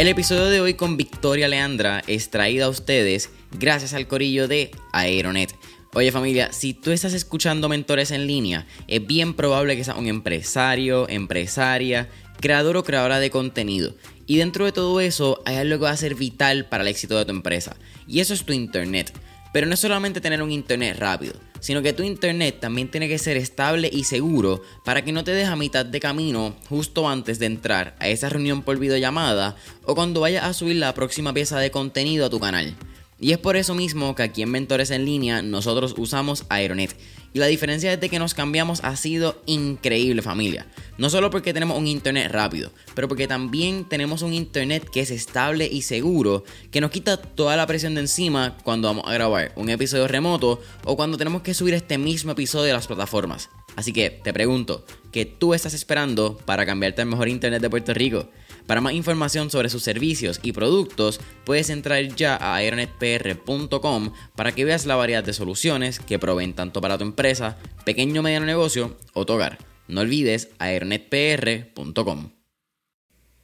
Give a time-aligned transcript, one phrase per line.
[0.00, 4.70] El episodio de hoy con Victoria Leandra es traído a ustedes gracias al corillo de
[4.94, 5.54] Aeronet.
[5.92, 10.06] Oye familia, si tú estás escuchando mentores en línea, es bien probable que seas un
[10.06, 12.08] empresario, empresaria,
[12.40, 13.94] creador o creadora de contenido.
[14.24, 17.18] Y dentro de todo eso hay algo que va a ser vital para el éxito
[17.18, 17.76] de tu empresa.
[18.08, 19.12] Y eso es tu internet.
[19.52, 23.18] Pero no es solamente tener un internet rápido, sino que tu internet también tiene que
[23.18, 27.38] ser estable y seguro para que no te deje a mitad de camino justo antes
[27.38, 31.58] de entrar a esa reunión por videollamada o cuando vayas a subir la próxima pieza
[31.58, 32.76] de contenido a tu canal.
[33.20, 36.96] Y es por eso mismo que aquí en Mentores en Línea nosotros usamos Aeronet.
[37.32, 40.66] Y la diferencia desde que nos cambiamos ha sido increíble familia.
[40.98, 45.10] No solo porque tenemos un internet rápido, pero porque también tenemos un internet que es
[45.10, 49.52] estable y seguro, que nos quita toda la presión de encima cuando vamos a grabar
[49.56, 53.48] un episodio remoto o cuando tenemos que subir este mismo episodio a las plataformas.
[53.76, 57.94] Así que te pregunto, ¿qué tú estás esperando para cambiarte al mejor internet de Puerto
[57.94, 58.28] Rico?
[58.70, 64.64] Para más información sobre sus servicios y productos, puedes entrar ya a aeronetpr.com para que
[64.64, 68.96] veas la variedad de soluciones que proveen tanto para tu empresa, pequeño o mediano negocio
[69.12, 69.58] o tu hogar.
[69.88, 72.30] No olvides aeronetpr.com.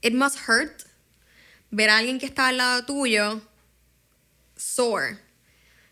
[0.00, 0.82] It must hurt
[1.72, 3.40] ver a alguien que está al lado tuyo
[4.56, 5.14] sore.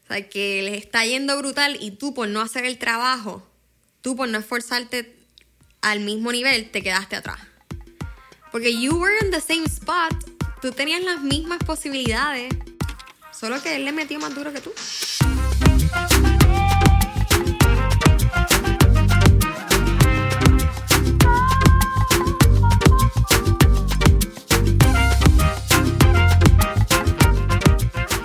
[0.04, 3.44] O sea, que les está yendo brutal y tú por no hacer el trabajo,
[4.00, 5.12] tú por no esforzarte
[5.82, 7.40] al mismo nivel, te quedaste atrás.
[8.54, 10.14] Porque you were in the same spot.
[10.62, 12.54] Tú tenías las mismas posibilidades.
[13.32, 14.72] Solo que él le metió más duro que tú.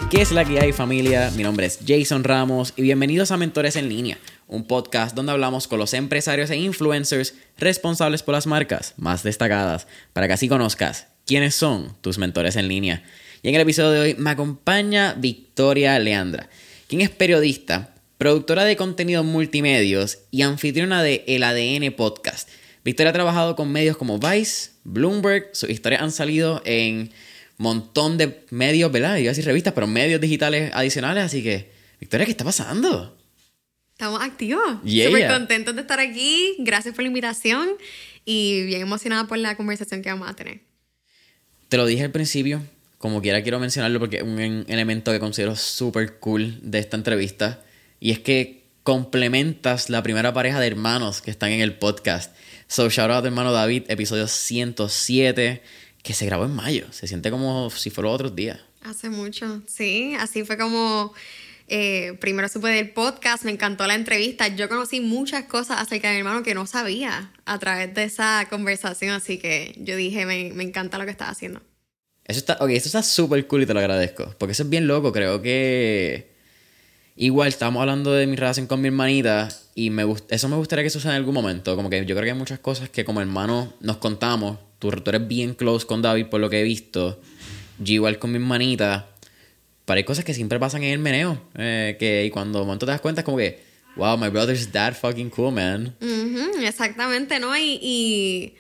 [0.10, 1.30] ¿Qué es la que hay familia?
[1.36, 5.68] Mi nombre es Jason Ramos y bienvenidos a Mentores en línea, un podcast donde hablamos
[5.68, 11.06] con los empresarios e influencers responsables por las marcas más destacadas, para que así conozcas
[11.28, 13.04] quiénes son tus mentores en línea.
[13.44, 16.50] Y en el episodio de hoy me acompaña Victoria Leandra,
[16.88, 22.50] quien es periodista, productora de contenidos multimedios y anfitriona de El ADN Podcast.
[22.84, 27.12] Victoria ha trabajado con medios como Vice, Bloomberg, sus historias han salido en
[27.60, 29.18] montón de medios, ¿verdad?
[29.18, 31.26] Iba a decir revistas, pero medios digitales adicionales.
[31.26, 33.18] Así que, Victoria, ¿qué está pasando?
[33.92, 34.64] Estamos activos.
[34.82, 36.56] Súper contentos de estar aquí.
[36.60, 37.70] Gracias por la invitación
[38.24, 40.62] y bien emocionada por la conversación que vamos a tener.
[41.68, 42.64] Te lo dije al principio,
[42.98, 47.62] como quiera quiero mencionarlo porque es un elemento que considero súper cool de esta entrevista.
[48.00, 52.34] Y es que complementas la primera pareja de hermanos que están en el podcast.
[52.68, 55.62] So, shout out a tu hermano David, episodio 107
[56.04, 56.86] que se grabó en mayo.
[56.92, 58.60] Se siente como si fuera otros días.
[58.82, 60.16] Hace mucho, sí.
[60.20, 61.14] Así fue como
[61.72, 64.48] eh, primero supe del podcast, me encantó la entrevista.
[64.48, 68.48] Yo conocí muchas cosas acerca de mi hermano que no sabía a través de esa
[68.50, 71.62] conversación, así que yo dije, me, me encanta lo que estás haciendo.
[72.26, 74.88] Eso está, ok, eso está súper cool y te lo agradezco, porque eso es bien
[74.88, 76.29] loco, creo que...
[77.22, 80.90] Igual, estamos hablando de mi relación con mi hermanita y me eso me gustaría que
[80.90, 81.76] suceda en algún momento.
[81.76, 85.28] Como que yo creo que hay muchas cosas que como hermanos nos contamos tú, eres
[85.28, 87.20] bien close con David por lo que he visto.
[87.78, 89.10] Yo igual con mi hermanita.
[89.84, 91.42] Pero hay cosas que siempre pasan en el meneo.
[91.56, 93.66] Eh, que y cuando de momento te das cuenta es como que,
[93.98, 95.98] wow, my brother's that fucking cool, man.
[96.64, 97.58] exactamente, ¿no?
[97.58, 98.56] Y, y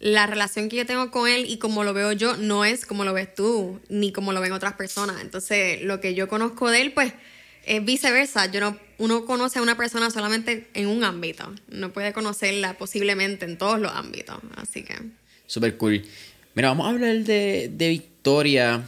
[0.00, 3.04] la relación que yo tengo con él y como lo veo yo no es como
[3.04, 5.20] lo ves tú, ni como lo ven otras personas.
[5.20, 7.12] Entonces, lo que yo conozco de él, pues,
[7.68, 8.50] es viceversa.
[8.50, 11.54] Yo no, uno conoce a una persona solamente en un ámbito.
[11.68, 14.38] No puede conocerla posiblemente en todos los ámbitos.
[14.56, 14.94] Así que
[15.46, 16.04] super cool.
[16.54, 18.82] Mira, vamos a hablar de, Victoria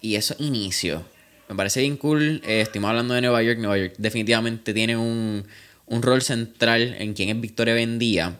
[0.00, 1.02] y esos inicios.
[1.48, 2.40] Me parece bien cool.
[2.46, 3.58] Eh, estamos hablando de Nueva York.
[3.58, 5.44] Nueva York definitivamente tiene un,
[5.86, 8.38] un rol central en quién es Victoria Vendía.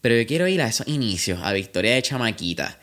[0.00, 2.80] Pero yo quiero ir a esos inicios, a Victoria de Chamaquita.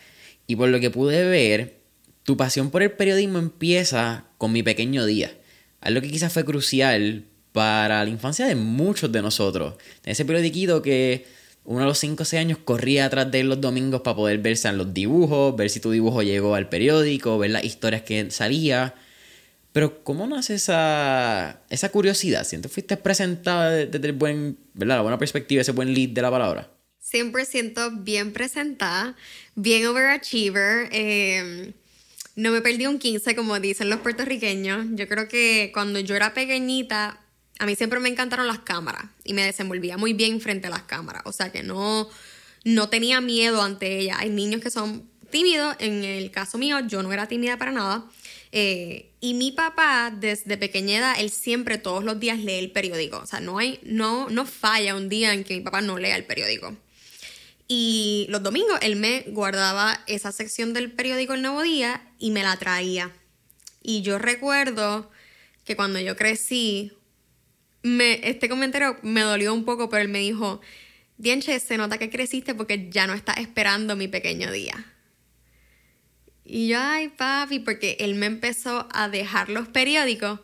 [0.47, 1.75] Y por lo que pude ver,
[2.23, 5.33] tu pasión por el periodismo empieza con mi pequeño día.
[5.81, 9.75] Algo que quizás fue crucial para la infancia de muchos de nosotros.
[10.05, 11.25] Ese periodiquito que
[11.63, 14.39] uno a los 5 o 6 años corría atrás de él los domingos para poder
[14.39, 18.31] verse en los dibujos, ver si tu dibujo llegó al periódico, ver las historias que
[18.31, 18.95] salía.
[19.71, 22.43] Pero ¿cómo nace esa, esa curiosidad?
[22.43, 24.95] ¿Sientes fuiste presentada desde el buen, ¿verdad?
[24.95, 26.71] la buena perspectiva, ese buen lead de la palabra?
[26.99, 29.15] Siempre siento bien presentada,
[29.55, 30.89] bien overachiever.
[30.91, 31.73] Eh,
[32.35, 34.87] no me perdí un 15, como dicen los puertorriqueños.
[34.91, 37.19] Yo creo que cuando yo era pequeñita,
[37.59, 40.83] a mí siempre me encantaron las cámaras y me desenvolvía muy bien frente a las
[40.83, 41.23] cámaras.
[41.25, 42.09] O sea que no,
[42.63, 44.17] no tenía miedo ante ellas.
[44.19, 45.75] Hay niños que son tímidos.
[45.79, 48.05] En el caso mío, yo no era tímida para nada.
[48.51, 53.17] Eh, y mi papá, desde pequeña él siempre todos los días lee el periódico.
[53.17, 56.15] O sea, no, hay, no, no falla un día en que mi papá no lea
[56.15, 56.75] el periódico.
[57.71, 62.41] Y los domingos él me guardaba esa sección del periódico El Nuevo Día y me
[62.41, 63.11] la traía.
[63.83, 65.11] Y yo recuerdo
[65.65, 66.91] que cuando yo crecí,
[67.83, 70.61] me, este comentario me dolió un poco, pero él me dijo,
[71.17, 74.91] Dienche, se nota que creciste porque ya no estás esperando mi pequeño día.
[76.43, 80.39] Y yo, ay, papi, porque él me empezó a dejar los periódicos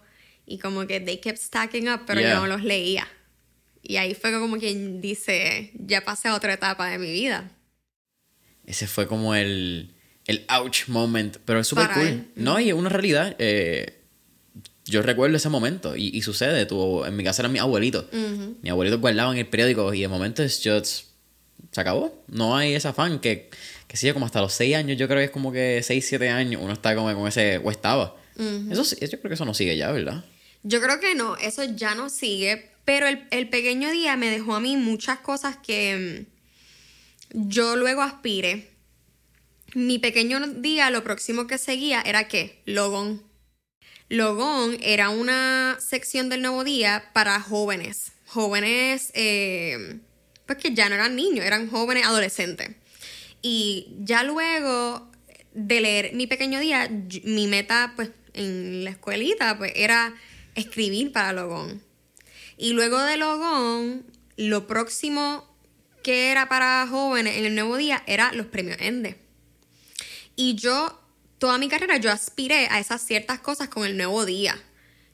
[0.45, 3.07] y como que they kept stacking up, pero yo no los leía.
[3.87, 7.51] Y ahí fue como quien dice, ya pasé a otra etapa de mi vida.
[8.65, 9.93] Ese fue como el,
[10.25, 12.27] el ouch moment, pero es súper cool.
[12.35, 13.35] No, y es una realidad.
[13.37, 14.01] Eh,
[14.85, 16.65] yo recuerdo ese momento y, sucede.
[16.65, 18.09] Tu, en mi casa era mi abuelito.
[18.61, 21.07] Mi abuelito guardaba en el periódico y de momento es just,
[21.71, 22.23] se acabó.
[22.27, 23.49] No hay ese afán que,
[23.87, 24.97] que sigue como hasta los 6 años.
[24.97, 27.69] Yo creo que es como que 6, 7 años uno está como con ese, o
[27.69, 28.15] estaba.
[28.69, 30.25] Eso yo creo que eso no sigue ya, ¿verdad?
[30.63, 34.55] Yo creo que no, eso ya no sigue, pero el, el pequeño día me dejó
[34.55, 36.25] a mí muchas cosas que
[37.33, 38.69] mm, yo luego aspiré.
[39.73, 42.61] Mi pequeño día, lo próximo que seguía era qué?
[42.65, 43.23] Logón.
[44.07, 48.13] Logón era una sección del nuevo día para jóvenes.
[48.27, 49.99] Jóvenes, eh,
[50.45, 52.69] pues que ya no eran niños, eran jóvenes adolescentes.
[53.41, 55.11] Y ya luego
[55.53, 56.89] de leer mi pequeño día,
[57.23, 60.13] mi meta, pues, en la escuelita, pues, era
[60.55, 61.81] escribir para Logón.
[62.57, 64.05] Y luego de Logón,
[64.37, 65.45] lo próximo
[66.03, 69.17] que era para jóvenes en el nuevo día era los premios ENDE.
[70.35, 71.01] Y yo
[71.39, 74.61] toda mi carrera yo aspiré a esas ciertas cosas con el nuevo día.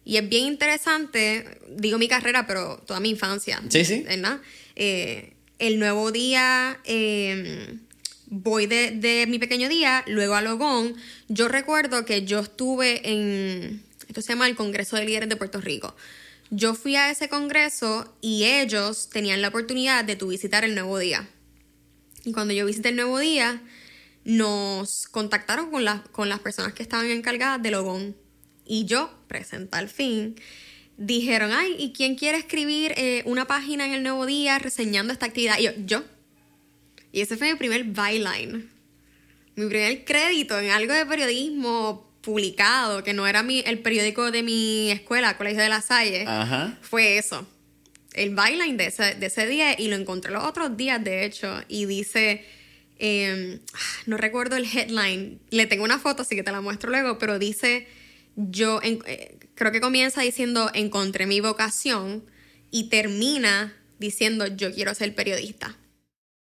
[0.03, 3.61] Y es bien interesante, digo mi carrera, pero toda mi infancia.
[3.69, 4.01] Sí, sí.
[4.01, 4.41] ¿Verdad?
[4.75, 7.81] Eh, el nuevo día, em,
[8.25, 10.95] voy de, de, mi pequeño día, luego a Logón.
[11.27, 15.61] Yo recuerdo que yo estuve en, esto se llama el Congreso de Líderes de Puerto
[15.61, 15.95] Rico.
[16.53, 20.99] Yo fui a ese congreso y ellos tenían la oportunidad de tu visitar el nuevo
[20.99, 21.29] día.
[22.25, 23.63] Y cuando yo visité el nuevo día,
[24.25, 28.17] nos contactaron con, con las personas que estaban encargadas de Logón.
[28.65, 30.35] Y yo, presenta al fin,
[30.97, 35.27] dijeron, ay, ¿y quién quiere escribir eh, una página en el Nuevo Día reseñando esta
[35.27, 35.57] actividad?
[35.57, 36.03] Y yo, yo.
[37.13, 38.69] Y ese fue mi primer byline.
[39.55, 44.43] Mi primer crédito en algo de periodismo publicado, que no era mi, el periódico de
[44.43, 46.25] mi escuela, Colegio de la Salle,
[46.81, 47.47] fue eso.
[48.13, 51.61] El byline de ese, de ese día y lo encontré los otros días, de hecho,
[51.67, 52.45] y dice
[53.03, 53.57] Em,
[54.05, 57.39] no recuerdo el headline, le tengo una foto, así que te la muestro luego, pero
[57.39, 57.87] dice,
[58.35, 62.23] yo eh, creo que comienza diciendo, encontré mi vocación
[62.69, 65.79] y termina diciendo, yo quiero ser periodista.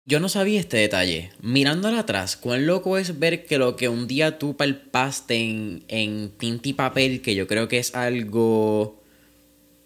[0.06, 1.32] Yo no sabía este detalle.
[1.42, 6.32] Mirándola atrás, cuán loco es ver que lo que un día tú palpaste en, en
[6.38, 9.02] tinta y papel, que yo creo que es algo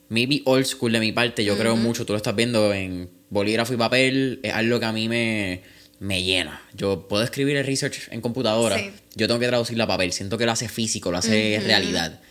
[0.09, 3.73] maybe old school de mi parte, yo creo mucho, tú lo estás viendo en bolígrafo
[3.73, 5.62] y papel, es algo que a mí me,
[6.00, 6.62] me llena.
[6.73, 8.81] Yo puedo escribir el research en computadora,
[9.15, 12.21] yo tengo que traducirlo a papel, siento que lo hace físico, lo hace realidad.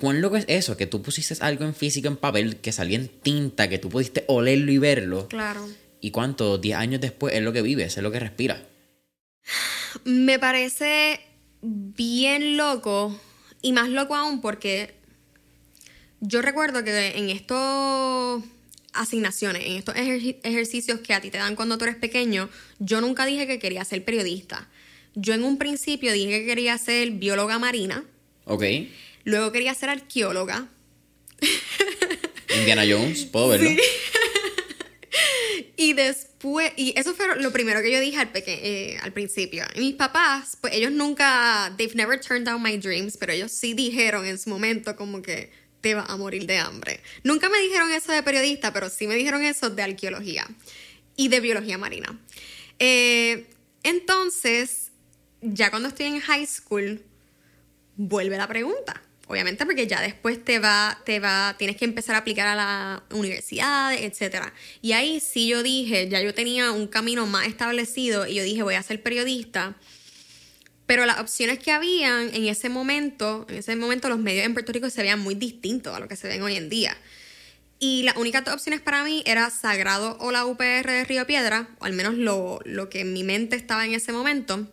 [0.00, 0.76] ¿Cuán loco es eso?
[0.76, 4.24] Que tú pusiste algo en físico en papel, que salía en tinta, que tú pudiste
[4.28, 5.28] olerlo y verlo.
[5.28, 5.66] Claro.
[6.00, 6.58] ¿Y cuánto?
[6.58, 8.66] Diez años después es lo que vives, es lo que respira.
[10.04, 11.20] Me parece
[11.62, 13.18] bien loco,
[13.62, 14.94] y más loco aún porque
[16.20, 18.42] yo recuerdo que en esto
[18.92, 22.48] asignaciones, en estos ejercicios que a ti te dan cuando tú eres pequeño,
[22.78, 24.68] yo nunca dije que quería ser periodista.
[25.14, 28.04] Yo en un principio dije que quería ser bióloga marina.
[28.44, 28.64] Ok.
[29.24, 30.68] Luego quería ser arqueóloga.
[32.58, 33.70] Indiana Jones, puedo verlo.
[35.76, 39.64] Y después, y eso fue lo primero que yo dije al, eh, al principio.
[39.74, 43.74] Y mis papás, pues ellos nunca, they've never turned down my dreams, pero ellos sí
[43.74, 45.50] dijeron en su momento como que,
[45.80, 47.00] te vas a morir de hambre.
[47.24, 50.46] Nunca me dijeron eso de periodista, pero sí me dijeron eso de arqueología
[51.16, 52.18] y de biología marina.
[52.78, 53.46] Eh,
[53.82, 54.92] entonces,
[55.40, 57.02] ya cuando estoy en high school,
[57.96, 59.02] vuelve la pregunta.
[59.30, 63.04] Obviamente porque ya después te va, te va, tienes que empezar a aplicar a la
[63.10, 64.52] universidad, etc.
[64.82, 68.62] Y ahí sí yo dije, ya yo tenía un camino más establecido y yo dije
[68.62, 69.76] voy a ser periodista
[70.90, 74.72] pero las opciones que habían en ese momento, en ese momento los medios en Puerto
[74.72, 76.96] Rico se veían muy distintos a lo que se ven hoy en día.
[77.78, 81.68] Y las únicas dos opciones para mí era Sagrado o la UPR de Río Piedra,
[81.78, 82.58] o al menos lo,
[82.90, 84.66] que en mi mente estaba en ese momento.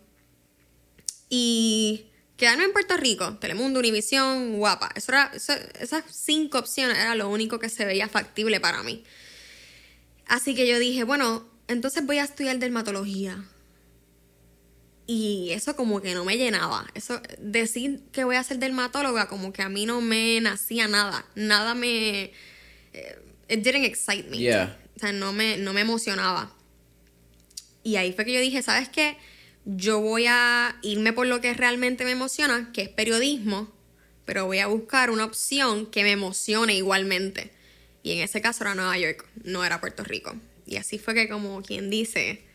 [1.30, 2.07] Y
[2.38, 4.92] quedarme en Puerto Rico, Telemundo, Univisión, Guapa.
[4.96, 9.04] Eso era, esas cinco opciones era lo único que se veía factible para mí.
[10.28, 13.44] Así que yo dije, bueno, entonces voy a estudiar dermatología.
[15.08, 16.86] Y eso como que no me llenaba.
[16.94, 21.26] Eso, decir que voy a ser dermatóloga, como que a mí no me nacía nada.
[21.36, 22.32] Nada me.
[22.94, 24.38] Eh, it didn't excite me.
[24.38, 26.52] O sea, no me, no me emocionaba.
[27.84, 29.16] Y ahí fue que yo dije, ¿sabes qué?
[29.70, 33.70] Yo voy a irme por lo que realmente me emociona, que es periodismo,
[34.24, 37.52] pero voy a buscar una opción que me emocione igualmente.
[38.02, 40.34] Y en ese caso era Nueva York, no era Puerto Rico.
[40.66, 42.46] Y así fue que, como quien dice,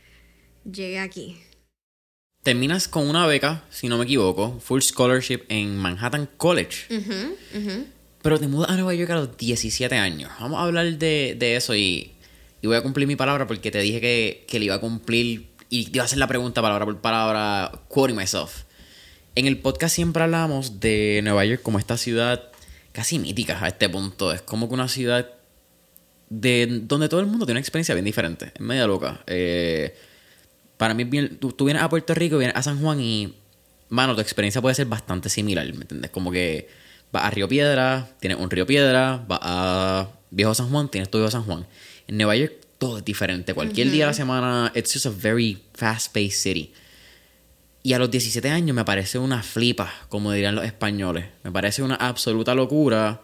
[0.65, 1.39] llegué aquí.
[2.43, 6.87] Terminas con una beca, si no me equivoco, full scholarship en Manhattan College.
[8.23, 10.31] Pero te mudas a Nueva York a los 17 años.
[10.41, 12.13] Vamos a hablar de, de eso y,
[12.63, 15.52] y, voy a cumplir mi palabra porque te dije que, que le iba a cumplir
[15.73, 18.65] y te iba a hacer la pregunta palabra por palabra, quoting myself.
[19.35, 22.51] En el podcast siempre hablamos de Nueva York como esta ciudad
[22.93, 24.35] casi mítica a este punto.
[24.35, 25.31] Es como que una ciudad
[26.29, 28.53] de donde todo el mundo tiene una experiencia bien diferente.
[28.55, 29.23] Es media loca.
[29.27, 29.97] Eh,
[30.77, 33.35] para mí, bien, tú, tú, vienes a Puerto Rico, vienes a San Juan y,
[33.89, 36.11] mano, tu experiencia puede ser bastante similar, ¿me entiendes?
[36.11, 36.69] Como que
[37.13, 41.17] vas a Río Piedra, tienes un Río Piedra, vas a Viejo San Juan, tienes tu
[41.17, 41.67] Viejo San Juan.
[42.09, 43.55] En Nueva York todo es diferente.
[43.55, 46.73] Cualquier día de la semana, it's just a very fast-paced city.
[47.85, 51.27] Y a los 17 años me parece una flipa, como dirían los españoles.
[51.45, 53.23] Me parece una absoluta locura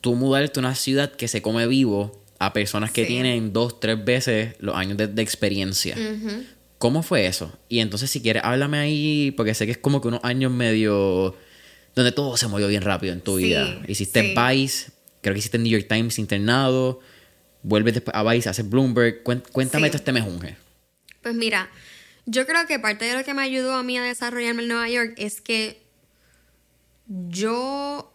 [0.00, 4.04] tú mudarte a una ciudad que se come vivo a personas que tienen dos, tres
[4.04, 5.96] veces los años de, experiencia.
[6.78, 7.52] ¿Cómo fue eso?
[7.68, 11.34] Y entonces, si quieres, háblame ahí, porque sé que es como que unos años medio
[11.96, 13.82] donde todo se movió bien rápido en tu vida.
[13.88, 17.00] Hiciste Vice, creo que hiciste New York Times internado,
[17.62, 19.22] vuelves después a Vice, haces Bloomberg.
[19.22, 20.56] Cuéntame todo este mejunje.
[21.22, 21.70] Pues mira,
[22.26, 24.88] yo creo que parte de lo que me ayudó a mí a desarrollarme en Nueva
[24.88, 25.82] York es que
[27.06, 28.14] yo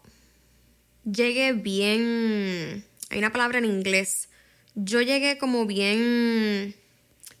[1.04, 2.84] llegué bien.
[3.10, 4.28] Hay una palabra en inglés.
[4.74, 6.74] Yo llegué como bien.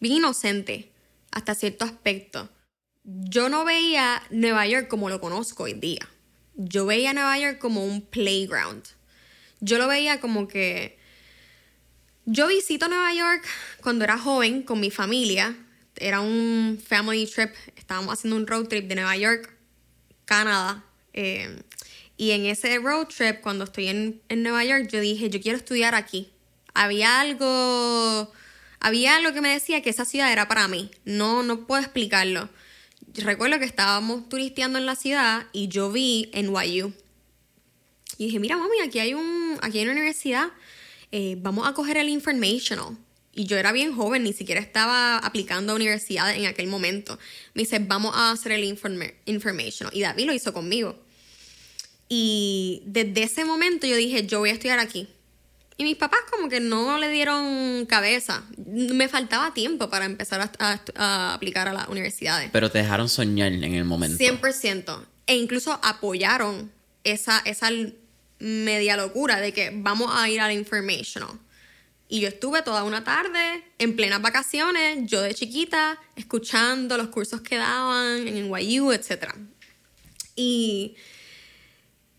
[0.00, 0.92] bien inocente
[1.30, 2.50] hasta cierto aspecto.
[3.04, 6.06] Yo no veía Nueva York como lo conozco hoy día.
[6.54, 8.84] Yo veía Nueva York como un playground.
[9.60, 10.97] Yo lo veía como que.
[12.30, 13.42] Yo visito Nueva York
[13.80, 15.56] cuando era joven con mi familia
[16.00, 19.52] era un family trip, estábamos haciendo un road trip de Nueva York,
[20.24, 20.84] Canadá.
[21.12, 21.62] Eh,
[22.16, 25.58] y en ese road trip, cuando estoy en, en, Nueva York, yo dije, yo quiero
[25.58, 26.30] estudiar aquí.
[26.74, 28.32] Había algo,
[28.80, 30.90] había algo que me decía que esa ciudad era para mí.
[31.04, 32.48] No, no puedo explicarlo.
[33.14, 36.92] Recuerdo que estábamos turisteando en la ciudad y yo vi NYU.
[38.18, 40.48] Y dije, mira mami, aquí hay, un, aquí hay una universidad,
[41.12, 42.96] eh, vamos a coger el informational.
[43.32, 47.18] Y yo era bien joven, ni siquiera estaba aplicando a universidad en aquel momento.
[47.54, 49.94] Me dice, vamos a hacer el informe, informational.
[49.96, 50.98] Y David lo hizo conmigo.
[52.08, 55.08] Y desde ese momento yo dije, yo voy a estudiar aquí.
[55.76, 58.42] Y mis papás como que no le dieron cabeza.
[58.66, 62.50] Me faltaba tiempo para empezar a, aplicar a las universidades.
[62.50, 64.18] Pero te dejaron soñar en el momento.
[64.18, 65.04] 100%.
[65.28, 66.72] E incluso apoyaron
[67.04, 67.70] esa, esa
[68.38, 71.38] media locura de que vamos a ir al informational.
[72.08, 77.42] Y yo estuve toda una tarde en plenas vacaciones, yo de chiquita, escuchando los cursos
[77.42, 79.34] que daban en NYU, etc.
[80.34, 80.96] Y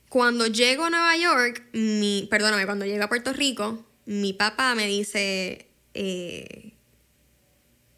[0.10, 4.86] cuando llego a Nueva York, mi, perdóname, cuando llego a Puerto Rico, mi papá me
[4.86, 6.74] dice, eh,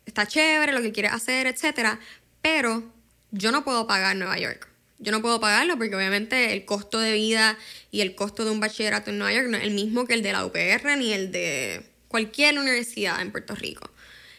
[0.05, 1.99] está chévere lo que quieres hacer, etc.
[2.41, 2.89] Pero
[3.31, 4.70] yo no puedo pagar Nueva York.
[5.01, 7.57] Yo no puedo pagarlo porque obviamente el costo de vida
[7.89, 10.21] y el costo de un bachillerato en Nueva York no es el mismo que el
[10.21, 13.89] de la UPR ni el de cualquier universidad en Puerto Rico.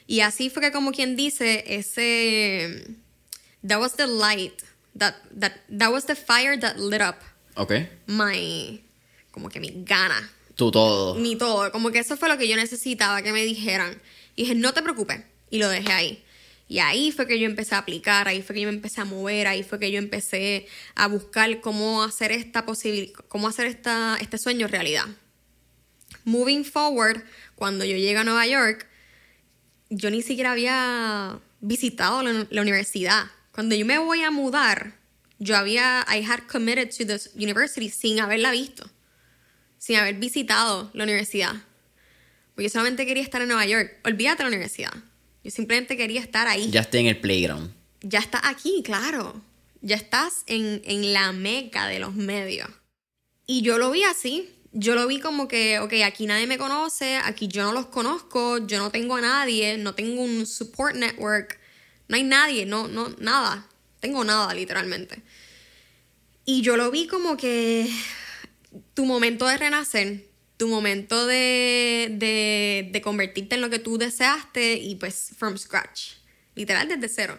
[0.07, 2.87] Y así fue que como quien dice, ese
[3.66, 4.62] that was the light
[4.97, 7.16] that that that was the fire that lit up.
[7.57, 7.88] Okay.
[8.07, 8.81] My
[9.33, 10.31] como que mi gana.
[10.54, 11.16] Tu todo.
[11.16, 14.00] Mi todo, como que eso fue lo que yo necesitaba que me dijeran.
[14.37, 16.25] Y dije, "No te preocupes." Y lo dejé ahí.
[16.72, 19.04] Y ahí fue que yo empecé a aplicar, ahí fue que yo me empecé a
[19.04, 22.64] mover, ahí fue que yo empecé a buscar cómo hacer esta
[23.28, 25.04] cómo hacer esta, este sueño realidad.
[26.24, 27.24] Moving forward,
[27.56, 28.86] cuando yo llegué a Nueva York,
[29.90, 33.26] yo ni siquiera había visitado la, la universidad.
[33.50, 34.94] Cuando yo me voy a mudar,
[35.38, 38.88] yo había, I had committed to the university sin haberla visto,
[39.76, 41.52] sin haber visitado la universidad.
[42.54, 43.98] Porque yo solamente quería estar en Nueva York.
[44.04, 45.12] Olvídate la universidad.
[45.44, 46.70] Yo simplemente quería estar ahí.
[46.70, 47.72] Ya estoy en el playground.
[48.00, 49.40] Ya estás aquí, claro.
[49.80, 52.68] Ya estás en, en la meca de los medios.
[53.46, 54.49] Y yo lo vi así.
[54.75, 58.56] Yo lo vi como que, ok, aquí nadie me conoce, aquí yo no los conozco,
[58.66, 61.61] yo no tengo a nadie, no tengo un support network,
[62.08, 63.68] no hay nadie, no, no, nada.
[64.00, 65.22] Tengo nada, literalmente.
[66.46, 67.88] Y yo lo vi como que
[68.94, 70.26] tu momento de renacer,
[70.62, 76.12] tu momento de, de, convertirte en lo que tú deseaste y pues from scratch,
[76.54, 77.37] literal desde cero.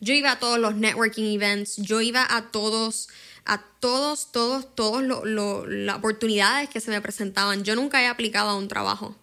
[0.00, 3.08] Yo iba a todos los networking events, yo iba a todos,
[3.44, 7.62] a todos, todos, todos las oportunidades que se me presentaban.
[7.62, 9.16] Yo nunca he aplicado a un trabajo.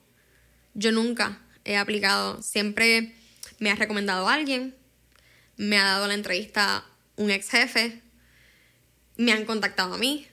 [0.73, 2.41] Yo nunca he aplicado.
[2.41, 3.13] Siempre
[3.59, 4.73] me ha recomendado a alguien,
[5.57, 6.85] me ha dado la entrevista
[7.17, 8.01] un ex jefe,
[9.17, 10.27] me han contactado a mí,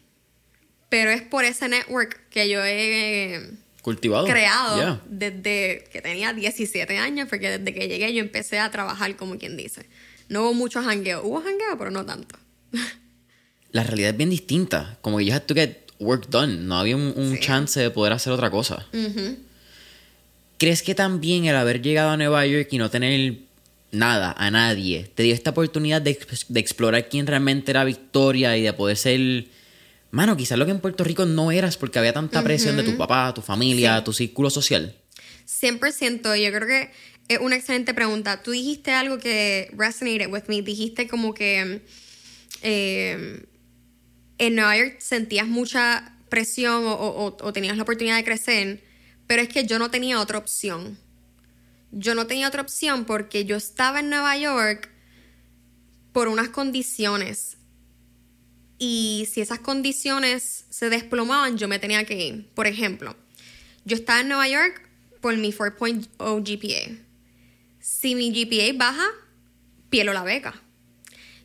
[0.95, 3.51] pero es por ese network que yo he
[3.83, 5.01] cultivado creado Yeah.
[5.09, 9.57] desde que tenía 17 años, porque desde que llegué yo empecé a trabajar como quien
[9.57, 9.87] dice.
[10.29, 12.39] No hubo mucho jangueo, hubo jangueo, pero no tanto.
[13.73, 14.97] La realidad es bien distinta.
[15.01, 16.59] Como que you had to get work done.
[16.65, 17.41] No había un, un Sí.
[17.41, 18.87] chance de poder hacer otra cosa.
[20.59, 23.35] ¿Crees que también el haber llegado a Nueva York y no tener
[23.91, 26.17] nada, a nadie, te dio esta oportunidad de,
[26.49, 29.47] de explorar quién realmente era Victoria y de poder ser...
[30.14, 32.97] Mano, quizás lo que en Puerto Rico no eras porque había tanta presión de tu
[32.97, 34.04] papá, tu familia, Sí.
[34.04, 34.94] tu círculo social.
[35.44, 36.90] 100%, yo creo que
[37.26, 38.40] es una excelente pregunta.
[38.42, 40.62] Tú dijiste algo que resonated with me.
[40.62, 41.83] Dijiste como que
[42.62, 43.44] eh,
[44.38, 48.85] en Nueva York sentías mucha presión o, o- o tenías la oportunidad de crecer,
[49.26, 50.97] pero es que yo no tenía otra opción.
[51.90, 54.90] Yo no tenía otra opción porque yo estaba en Nueva York
[56.12, 57.56] por unas condiciones.
[58.78, 62.49] Y si esas condiciones se desplomaban, yo me tenía que ir.
[62.54, 63.16] Por ejemplo,
[63.85, 64.88] yo estaba en Nueva York
[65.21, 66.97] por mi 4.0 GPA.
[67.81, 69.07] Si mi GPA baja,
[69.90, 70.61] pielo la beca.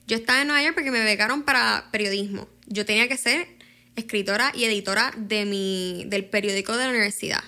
[0.08, 2.50] Yo estaba en Nueva York porque me becaron para periodismo.
[2.66, 3.48] Yo tenía que ser
[3.96, 7.44] escritora y editora de mi, del periódico de la universidad.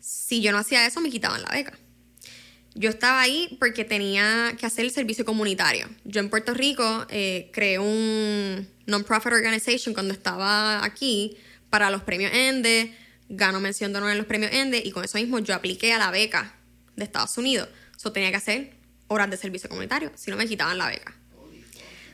[0.00, 1.78] Si yo no hacía eso, me quitaban la beca.
[2.78, 5.88] Yo estaba ahí porque tenía que hacer el servicio comunitario.
[6.04, 11.36] Yo en Puerto Rico eh, creé un non-profit organization cuando estaba aquí
[11.70, 12.94] para los premios ENDE,
[13.28, 15.98] ganó mención de honor en los premios ENDE y con eso mismo yo apliqué a
[15.98, 16.54] la beca
[16.94, 17.68] de Estados Unidos.
[17.96, 18.76] So tenía que hacer
[19.08, 21.16] horas de servicio comunitario, si no me quitaban la beca.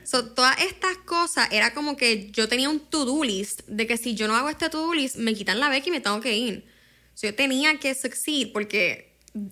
[0.03, 4.15] So, todas estas cosas era como que yo tenía un to-do list de que si
[4.15, 6.65] yo no hago este to-do list, me quitan la beca y me tengo que ir.
[7.13, 9.04] So, yo tenía que succeed porque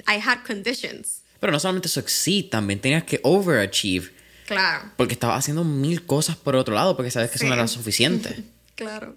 [0.07, 1.21] I had conditions.
[1.39, 4.11] Pero no solamente succeed, también tenías que overachieve.
[4.47, 4.91] Claro.
[4.97, 7.59] Porque estabas haciendo mil cosas por otro lado porque sabes que eso no Sí.
[7.59, 8.43] era suficiente.
[8.75, 9.15] Claro.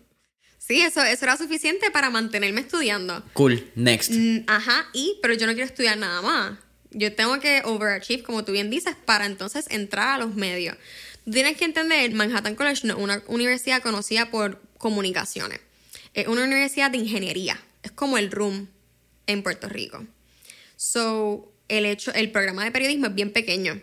[0.58, 3.22] Sí, eso, eso era suficiente para mantenerme estudiando.
[3.32, 4.10] Cool, next.
[4.12, 6.58] Mm, Ajá, y, pero yo no quiero estudiar nada más.
[6.90, 10.76] Yo tengo que overachieve, como tú bien dices, para entonces entrar a los medios.
[11.30, 15.60] Tienes que entender, Manhattan College no es una universidad conocida por comunicaciones.
[16.12, 17.58] Es una universidad de ingeniería.
[17.82, 18.66] Es como el RUM
[19.26, 20.04] en Puerto Rico.
[20.76, 23.80] So, el, hecho, el programa de periodismo es bien pequeño.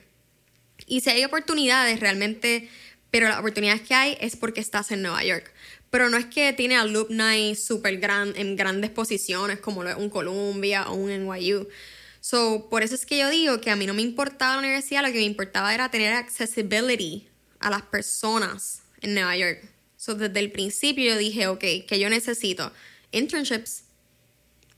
[0.86, 2.70] Y si hay oportunidades realmente,
[3.12, 5.52] pero las oportunidades que hay es porque estás en Nueva York.
[5.90, 10.10] Pero no es que tiene alumni super gran, en grandes posiciones como lo es un
[10.10, 11.68] Columbia o un NYU.
[12.20, 15.02] So, por eso es que yo digo que a mí no me importaba la universidad,
[15.02, 17.28] lo que me importaba era tener accessibility
[17.60, 19.62] a las personas en Nueva York.
[19.98, 22.72] So, desde el principio yo dije, ok, que yo necesito
[23.12, 23.84] internships,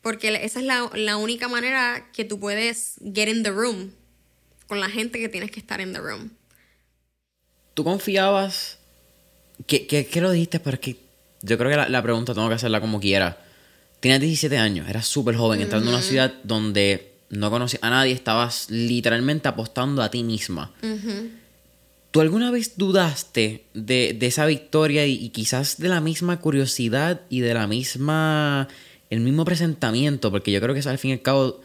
[0.05, 3.89] porque esa es la, la única manera que tú puedes get in the room
[4.67, 6.29] con la gente que tienes que estar en the room.
[7.73, 8.77] ¿Tú confiabas?
[9.65, 10.59] ¿Qué, qué, qué lo dijiste?
[10.59, 10.97] Pero es que
[11.41, 13.43] yo creo que la, la pregunta tengo que hacerla como quiera.
[13.99, 18.13] Tienes 17 años, eras súper joven, entrando a una ciudad donde no conocías a nadie,
[18.13, 20.71] estabas literalmente apostando a ti misma.
[22.11, 27.21] ¿Tú alguna vez dudaste de, de esa victoria y, y quizás de la misma curiosidad
[27.27, 28.67] y de la misma.
[29.09, 30.31] El mismo presentamiento?
[30.31, 31.61] Porque yo creo que al fin y al cabo.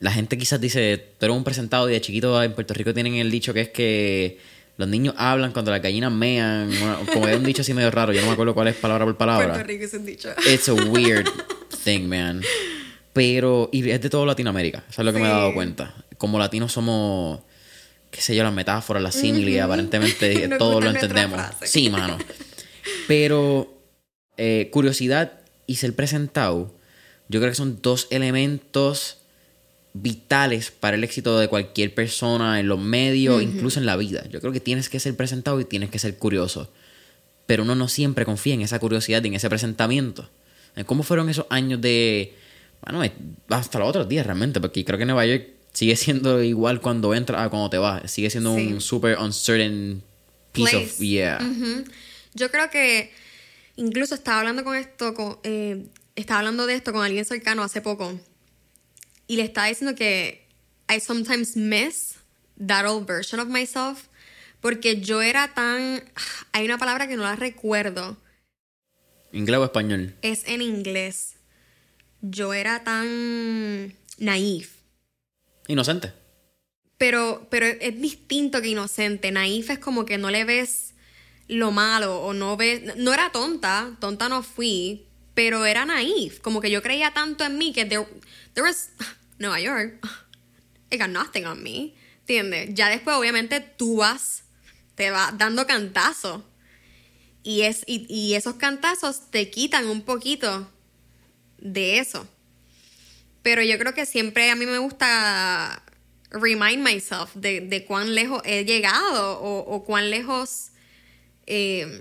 [0.00, 3.14] La gente quizás dice, tú eres un presentado y de chiquito en Puerto Rico tienen
[3.14, 4.38] el dicho que es que
[4.76, 6.70] los niños hablan cuando las gallinas mean.
[6.82, 9.04] una- como es un dicho así medio raro, yo no me acuerdo cuál es palabra
[9.04, 9.52] por palabra.
[9.52, 10.30] Puerto Rico es un dicho.
[10.52, 11.28] It's a weird
[11.84, 12.40] thing, man.
[13.12, 15.94] Pero, y es de todo Latinoamérica, eso es lo que me he dado cuenta.
[16.18, 17.38] Como latinos somos,
[18.10, 21.40] qué sé yo, las metáforas, las símiles, aparentemente Nos todos lo entendemos.
[21.62, 22.18] Sí, mano.
[23.06, 23.72] Pero,
[24.36, 25.41] eh, curiosidad
[25.72, 26.74] y ser presentado,
[27.28, 29.18] yo creo que son dos elementos
[29.94, 34.26] vitales para el éxito de cualquier persona en los medios, incluso en la vida.
[34.30, 36.70] Yo creo que tienes que ser presentado y tienes que ser curioso.
[37.46, 40.30] Pero uno no siempre confía en esa curiosidad y en ese presentamiento.
[40.86, 42.34] ¿Cómo fueron esos años de...
[42.84, 43.12] Bueno, eh,
[43.48, 47.42] hasta los otros días realmente, porque creo que Nueva York sigue siendo igual cuando entras
[47.42, 48.10] a cuando te vas.
[48.10, 48.66] Sigue siendo Sí.
[48.72, 50.02] un super uncertain
[50.52, 50.82] piece of...
[50.84, 51.06] Place.
[51.06, 51.38] Yeah.
[51.42, 51.84] Ujú.
[52.34, 53.10] Yo creo que
[53.76, 57.80] incluso estaba hablando con esto, con, eh, estaba hablando de esto con alguien cercano hace
[57.80, 58.18] poco
[59.26, 60.46] y le estaba diciendo que
[60.94, 62.16] I sometimes miss
[62.64, 64.08] that old version of myself
[64.60, 66.04] porque yo era tan...
[66.52, 68.16] Hay una palabra que no la recuerdo,
[69.32, 70.14] ¿Inglés o español?
[70.22, 71.36] es en inglés.
[72.20, 74.76] Yo era tan naif.
[75.66, 76.12] Inocente.
[76.98, 79.32] Pero, pero es distinto que inocente.
[79.32, 80.91] Naif es como que no le ves
[81.52, 82.96] lo malo o no ves...
[82.96, 86.40] No era tonta, tonta no fui, pero era naif.
[86.40, 88.06] Como que yo creía tanto en mí que there,
[88.54, 88.90] there was...
[89.38, 90.06] Nueva York.
[90.90, 91.94] it got nothing on me.
[92.20, 92.70] ¿Entiendes?
[92.74, 94.44] Ya después, obviamente, tú vas,
[94.94, 96.42] te vas dando cantazos.
[97.42, 100.70] Y, es, y, y esos cantazos te quitan un poquito
[101.58, 102.28] de eso.
[103.42, 105.82] Pero yo creo que siempre a mí me gusta
[106.30, 110.71] remind myself de, de cuán lejos he llegado o, o cuán lejos.
[111.52, 112.00] Eh,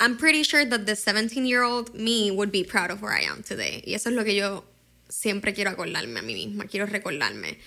[0.00, 3.22] I'm pretty sure that the 17 year old me would be proud of where I
[3.22, 3.82] am today.
[3.86, 4.64] Y eso es lo que yo
[5.08, 7.58] siempre quiero acordarme a mí misma, quiero recordarme.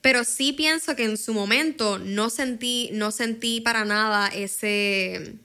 [0.00, 5.36] Pero sí pienso que en su momento no sentí, no sentí para nada ese.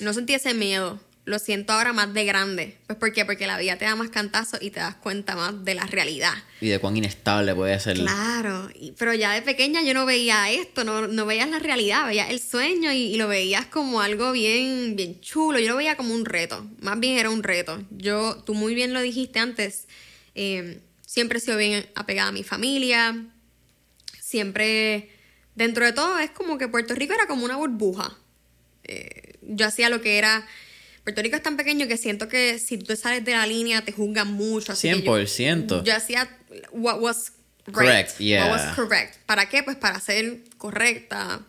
[0.00, 2.78] No sentí ese miedo lo siento ahora más de grande.
[2.86, 3.26] Pues ¿por qué?
[3.26, 6.32] Porque la vida te da más cantazos y te das cuenta más de la realidad.
[6.60, 7.98] Y de cuán inestable puede ser.
[7.98, 12.30] Claro, pero ya de pequeña yo no veía esto, no, no veías la realidad, veías
[12.30, 15.58] el sueño y, lo veías como algo bien, bien chulo.
[15.58, 17.84] Yo lo veía como un reto, más bien era un reto.
[17.90, 19.86] Yo, tú muy bien lo dijiste antes,
[20.34, 23.26] eh, siempre he sido bien apegada a mi familia,
[24.18, 25.10] siempre,
[25.54, 28.16] dentro de todo, es como que Puerto Rico era como una burbuja.
[28.84, 30.46] Eh, yo hacía lo que era
[31.04, 33.82] Puerto Rico es tan pequeño que siento que si tú te sales de la línea
[33.84, 34.72] te juzgan mucho.
[34.72, 35.84] Así 100%.
[35.84, 36.28] yo, hacía
[36.72, 37.32] what was
[37.72, 38.18] correct.
[38.18, 38.46] yeah.
[38.46, 39.16] What was correct.
[39.26, 39.62] ¿Para qué?
[39.62, 41.40] Pues para ser correcta.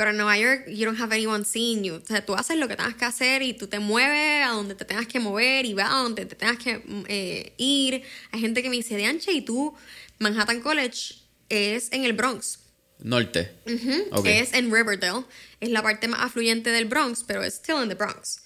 [0.00, 1.96] Pero en Nueva York, you don't have anyone seeing you.
[1.96, 4.74] O sea, tú haces lo que tengas que hacer y tú te mueves a donde
[4.74, 8.02] te tengas que mover y vas a donde te tengas que eh, ir.
[8.32, 9.74] Hay gente que me dice, de ancha, y tú,
[10.18, 11.16] Manhattan College
[11.50, 12.60] es en el Bronx.
[13.02, 13.52] Norte.
[14.24, 15.26] Es en Riverdale.
[15.60, 18.40] Es la parte más afluyente del Bronx, pero es still in the Bronx.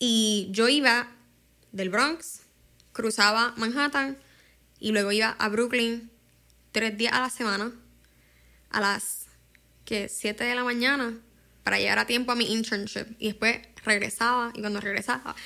[0.00, 1.08] Y yo iba
[1.72, 2.40] del Bronx,
[2.92, 4.16] cruzaba Manhattan
[4.80, 6.10] y luego iba a Brooklyn
[6.72, 7.70] tres días a la semana,
[8.70, 9.26] a las
[9.84, 11.18] que 7 de la mañana,
[11.62, 13.14] para llegar a tiempo a mi internship.
[13.18, 15.36] Y después regresaba y cuando regresaba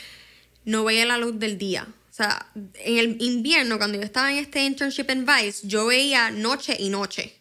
[0.65, 1.87] no veía la luz del día.
[2.11, 6.31] O sea, en el invierno, cuando yo estaba en este internship en Vice, yo veía
[6.31, 7.41] noche y noche.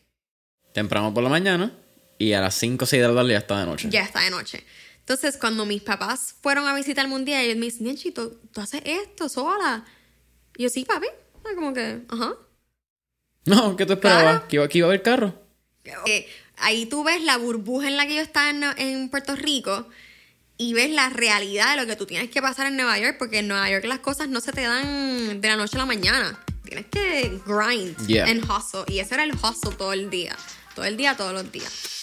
[0.74, 1.72] Temprano por la mañana
[2.18, 3.88] y a las 5 o 6 de la tarde ya está de noche.
[3.92, 4.64] Ya está de noche.
[5.04, 8.82] Entonces, cuando mis papás fueron a visitar el mundial, ellos me dicen, Nienchito, ¿tú haces
[8.86, 9.84] esto sola?
[10.56, 11.08] Y yo, sí, papi.
[11.56, 12.36] Como que, ajá.
[13.46, 14.44] No, ¿qué tú esperabas?
[14.44, 15.34] ¿Que, iba, ¿Que, iba, a haber carro?
[16.06, 19.90] Eh, ahí tú ves la burbuja en la que yo estaba en, Puerto Rico
[20.58, 23.40] y ves la realidad de lo que tú tienes que pasar en Nueva York, porque
[23.40, 26.40] en Nueva York las cosas no se te dan de la noche a la mañana.
[26.64, 28.86] Tienes que grind and hustle.
[28.88, 30.38] Y eso era el hustle todo el día.
[30.76, 32.00] Todo el día, todos los días.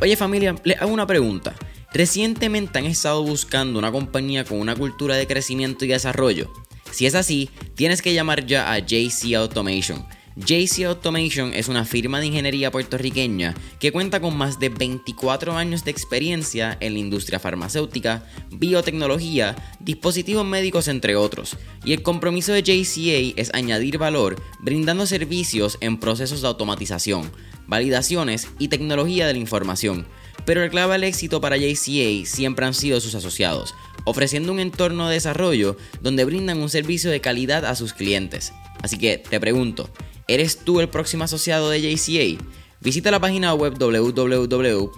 [0.00, 1.54] Oye familia, les hago una pregunta.
[1.92, 6.52] Recientemente han estado buscando una compañía con una cultura de crecimiento y desarrollo.
[6.90, 10.06] Si es así, tienes que llamar ya a JC Automation.
[10.36, 15.82] JC Automation es una firma de ingeniería puertorriqueña que cuenta con más de 24 años
[15.82, 21.56] de experiencia en la industria farmacéutica, biotecnología, dispositivos médicos entre otros.
[21.86, 27.32] Y el compromiso de JCA es añadir valor brindando servicios en procesos de automatización,
[27.66, 30.06] validaciones y tecnología de la información.
[30.44, 35.08] Pero el clave al éxito para JCA siempre han sido sus asociados, ofreciendo un entorno
[35.08, 38.52] de desarrollo donde brindan un servicio de calidad a sus clientes.
[38.82, 39.90] Así que te pregunto,
[40.28, 42.42] ¿eres tú el próximo asociado de JCA?
[42.80, 44.92] Visita la página web www.jcapr.com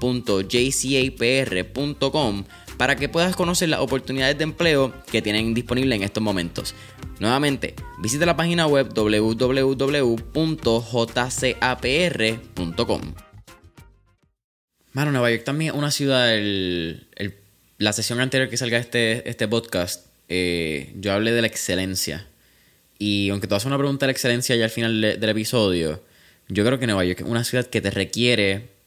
[2.77, 6.75] para que puedas conocer las oportunidades de empleo que tienen disponibles en estos momentos.
[7.19, 10.21] Nuevamente, visita la página web www.jcapr.com.
[14.93, 16.37] Mano, Nueva York también es una ciudad.
[17.79, 22.28] la sesión anterior que salga este, este podcast, eh, yo hablé de la excelencia.
[22.99, 26.03] Y aunque tú haces una pregunta de la excelencia ya al final del episodio,
[26.49, 28.79] yo creo que Nueva York es una ciudad que te requiere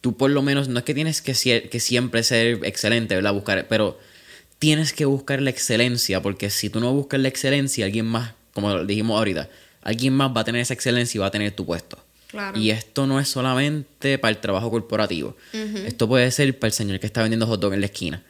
[0.00, 3.32] tú por lo menos, no es que tienes que, que siempre ser excelente, ¿verdad?
[3.32, 3.98] Buscar, pero
[4.58, 8.84] tienes que buscar la excelencia, porque si tú no buscas la excelencia, alguien más, como
[8.84, 9.48] dijimos ahorita,
[9.82, 11.98] alguien más va a tener esa excelencia y va a tener tu puesto.
[12.28, 12.56] Claro.
[12.56, 15.36] Y esto no es solamente para el trabajo corporativo.
[15.52, 18.22] Esto puede ser para el señor que está vendiendo hot dog en la esquina.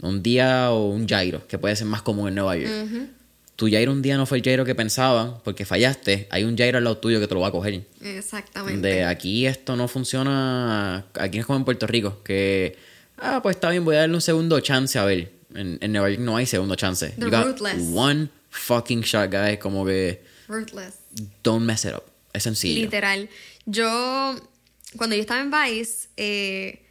[0.00, 3.08] Un día o un gyro, que puede ser más común en Nueva York
[3.56, 6.78] tu Jairo un día no fue el Jairo que pensaban porque fallaste, hay un Jairo
[6.78, 7.86] al lado tuyo que te lo va a coger.
[8.00, 8.86] Exactamente.
[8.86, 12.76] De aquí esto no funciona, aquí es como en Puerto Rico, que,
[13.18, 15.32] ah, pues está bien, voy a darle un segundo chance a ver.
[15.54, 17.10] En, en Nueva York no hay segundo chance.
[17.10, 17.90] The ruthless.
[17.94, 20.24] one fucking shot, guys, como que...
[20.48, 20.94] Ruthless.
[21.44, 22.02] Don't mess it up.
[22.32, 22.80] Es sencillo.
[22.80, 23.28] Literal.
[23.66, 24.34] Yo,
[24.96, 26.82] cuando yo estaba en Vice, eh,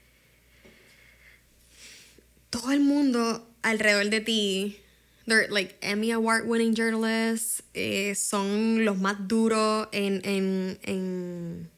[2.50, 4.83] todo el mundo alrededor de ti
[5.26, 11.70] they're like Emmy Award winning journalists, eh, son los más duros en, en, en,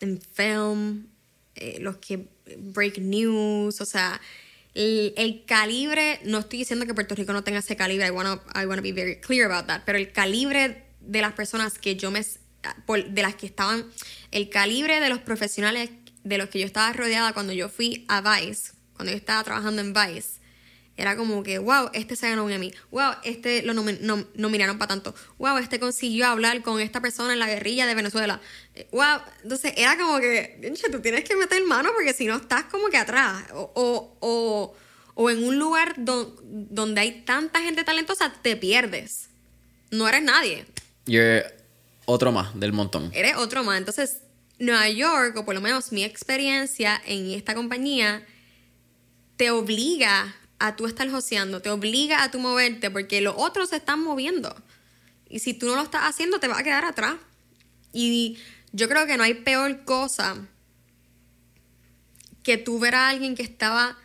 [0.00, 1.06] en film,
[1.54, 4.20] eh, los que break news, o sea,
[4.74, 8.40] el, el, calibre, no estoy diciendo que Puerto Rico no tenga ese calibre, I wanna,
[8.54, 12.10] I wanna be very clear about that, pero el calibre de las personas que yo
[12.10, 13.84] me de las que estaban,
[14.30, 15.90] el calibre de los profesionales
[16.22, 19.80] de los que yo estaba rodeada cuando yo fui a Vice, cuando yo estaba trabajando
[19.82, 20.40] en Vice,
[20.96, 25.14] era como que, wow, este se ganó un Emmy, wow, este lo nominaron para tanto,
[25.38, 28.40] wow, este consiguió hablar con esta persona en la guerrilla de Venezuela,
[28.90, 32.88] wow, entonces era como que, tú tienes que meter mano porque si no estás como
[32.88, 33.72] que atrás, o,
[34.20, 34.74] o,
[35.14, 39.28] o, en un lugar donde hay tanta gente talentosa, te pierdes,
[39.90, 40.66] no eres nadie.
[41.06, 41.44] You're
[42.04, 43.10] otro más del montón.
[43.14, 44.18] Eres otro más, entonces
[44.58, 48.26] Nueva York, o por lo menos mi experiencia en esta compañía,
[49.36, 53.76] te obliga a tú estar joseando, te obliga a tú moverte porque los otros se
[53.76, 54.54] están moviendo.
[55.28, 57.16] Y si tú no lo estás haciendo, te va a quedar atrás.
[57.92, 58.38] Y
[58.72, 60.36] yo creo que no hay peor cosa
[62.42, 63.98] que tú ver a alguien que estaba.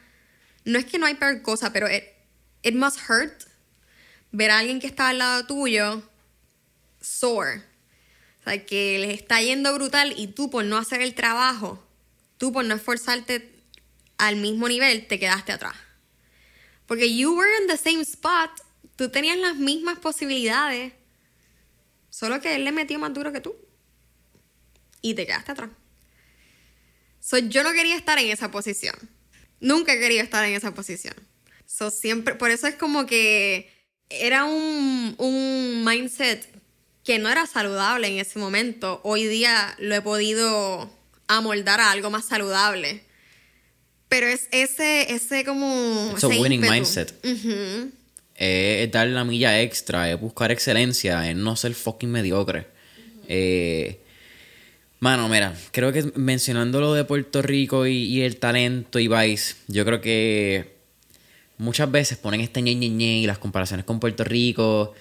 [0.66, 2.04] No es que no hay peor cosa, pero it,
[2.64, 3.44] it must hurt
[4.32, 6.04] ver a alguien que estaba al lado tuyo
[7.02, 7.64] sore
[8.48, 11.84] sea, que les está yendo brutal y tú por no hacer el trabajo,
[12.38, 13.54] tú por no esforzarte
[14.18, 15.76] al mismo nivel, te quedaste atrás.
[16.88, 18.50] Porque you were in the same spot,
[18.96, 20.94] tú tenías las mismas posibilidades,
[22.10, 23.56] solo que él le metió más duro que tú.
[25.02, 25.70] Y te quedaste atrás.
[27.20, 28.96] So, yo no quería estar en esa posición.
[29.60, 31.14] Nunca he querido estar en esa posición.
[31.66, 33.70] So, siempre, por eso es como que
[34.10, 36.48] era un, un mindset
[37.04, 40.92] que no era saludable en ese momento, hoy día lo he podido
[41.28, 43.07] amoldar a algo más saludable.
[44.10, 46.14] Pero es ese, ese como...
[46.16, 47.14] Es un winning mindset.
[48.36, 52.68] es dar la milla extra, es buscar excelencia, es no ser fucking mediocre.
[53.28, 54.00] Eh,
[55.00, 59.84] mano, mira, creo que mencionando lo de Puerto Rico y, el talento y Vice, yo
[59.84, 60.78] creo que
[61.58, 64.94] muchas veces ponen este ñe, ñe, ñe y las comparaciones con Puerto Rico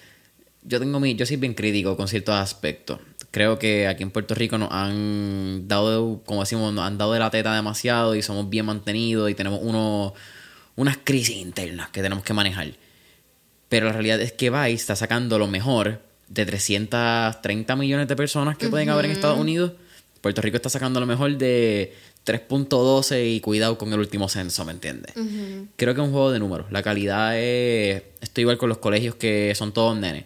[0.67, 2.99] yo tengo mi, yo soy bien crítico con ciertos aspectos.
[3.31, 7.19] Creo que aquí en Puerto Rico nos han dado, como decimos, nos han dado de
[7.19, 10.13] la teta demasiado y somos bien mantenidos y tenemos uno,
[10.75, 12.73] unas crisis internas que tenemos que manejar.
[13.69, 18.57] Pero la realidad es que Vice está sacando lo mejor de 330 millones de personas
[18.57, 19.73] que pueden haber en Estados Unidos.
[20.21, 21.93] Puerto Rico está sacando lo mejor de
[22.25, 25.13] 3.12 y cuidado con el último censo, ¿me entiendes?
[25.75, 26.71] Creo que es un juego de números.
[26.71, 28.03] La calidad es...
[28.21, 30.25] Estoy igual con los colegios que son todos nenes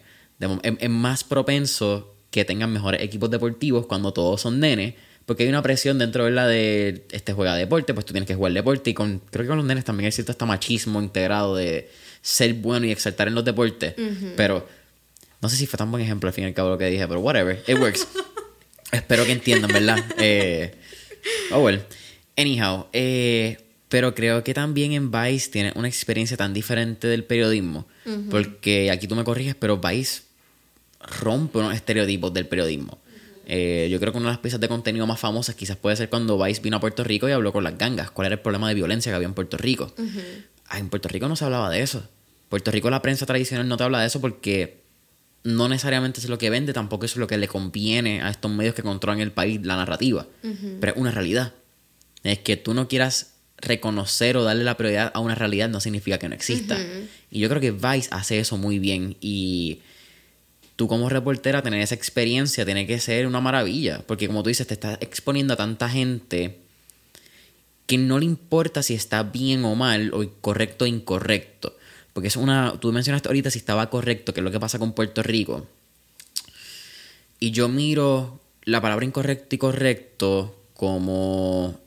[0.62, 4.94] es, más propenso que tengan mejores equipos deportivos cuando todos son nenes,
[5.26, 8.34] porque hay una presión dentro de la de este juega deporte, pues tú tienes que
[8.34, 11.54] jugar deporte y con creo que con los nenes también hay cierto hasta machismo integrado
[11.54, 11.90] de
[12.22, 13.94] ser bueno y exaltar en los deportes,
[14.36, 14.66] pero
[15.42, 17.06] no sé si fue tan buen ejemplo al fin y al cabo lo que dije,
[17.06, 18.08] pero whatever, it works.
[18.92, 19.98] Espero que entiendan, ¿verdad?
[20.18, 20.74] Eh,
[21.52, 21.82] oh well.
[22.36, 27.86] Anyhow, eh, pero creo que también en Vice tiene una experiencia tan diferente del periodismo,
[28.30, 30.22] porque aquí tú me corriges, pero Vice
[31.02, 32.98] rompe unos estereotipos del periodismo.
[33.46, 36.08] Eh, yo creo que una de las piezas de contenido más famosas quizás puede ser
[36.08, 38.10] cuando Vice vino a Puerto Rico y habló con las gangas.
[38.10, 39.92] ¿Cuál era el problema de violencia que había en Puerto Rico?
[40.68, 42.08] Ah, en Puerto Rico no se hablaba de eso.
[42.48, 44.82] Puerto Rico la prensa tradicional no te habla de eso porque
[45.44, 48.74] no necesariamente es lo que vende, tampoco es lo que le conviene a estos medios
[48.74, 50.26] que controlan el país, la narrativa.
[50.80, 51.52] Pero es una realidad.
[52.22, 56.18] Es que tú no quieras reconocer o darle la prioridad a una realidad no significa
[56.18, 56.78] que no exista.
[57.30, 59.80] Y yo creo que Vice hace eso muy bien y
[60.82, 64.66] tú como reportera tener esa experiencia tiene que ser una maravilla, porque como tú dices,
[64.66, 66.58] te estás exponiendo a tanta gente
[67.86, 71.78] que no le importa si está bien o mal, o correcto o incorrecto.
[72.12, 72.80] Porque es una.
[72.80, 75.68] Tú mencionaste ahorita si estaba correcto, que es lo que pasa con Puerto Rico.
[77.38, 81.78] Y yo miro la palabra incorrecto y correcto como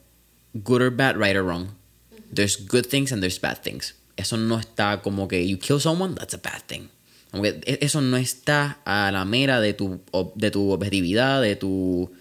[0.53, 1.67] good or bad, right or wrong.
[2.34, 3.95] There's good things and there's bad things.
[4.15, 6.88] Eso no está como que you kill someone, that's a bad thing.
[7.43, 10.01] E, eso no está a la mera de tu,
[10.35, 12.11] de tu objetividad, de tu,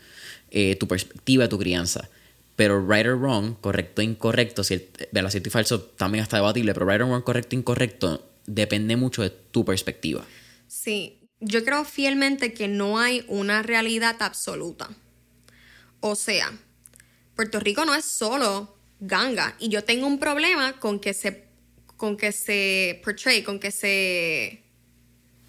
[0.50, 2.08] eh, tu perspectiva, de tu crianza.
[2.56, 4.88] Pero right or wrong, correcto e incorrecto, el,
[5.30, 9.22] cierto y falso también está debatible, pero right or wrong, correcto e incorrecto, depende mucho
[9.22, 10.24] de tu perspectiva.
[10.68, 14.88] Sí, yo creo fielmente que no hay una realidad absoluta.
[16.00, 16.52] O sea,
[17.34, 19.56] Puerto Rico no es solo ganga.
[19.58, 21.44] Y yo tengo un problema con que se,
[21.96, 24.63] con que se portray, con que se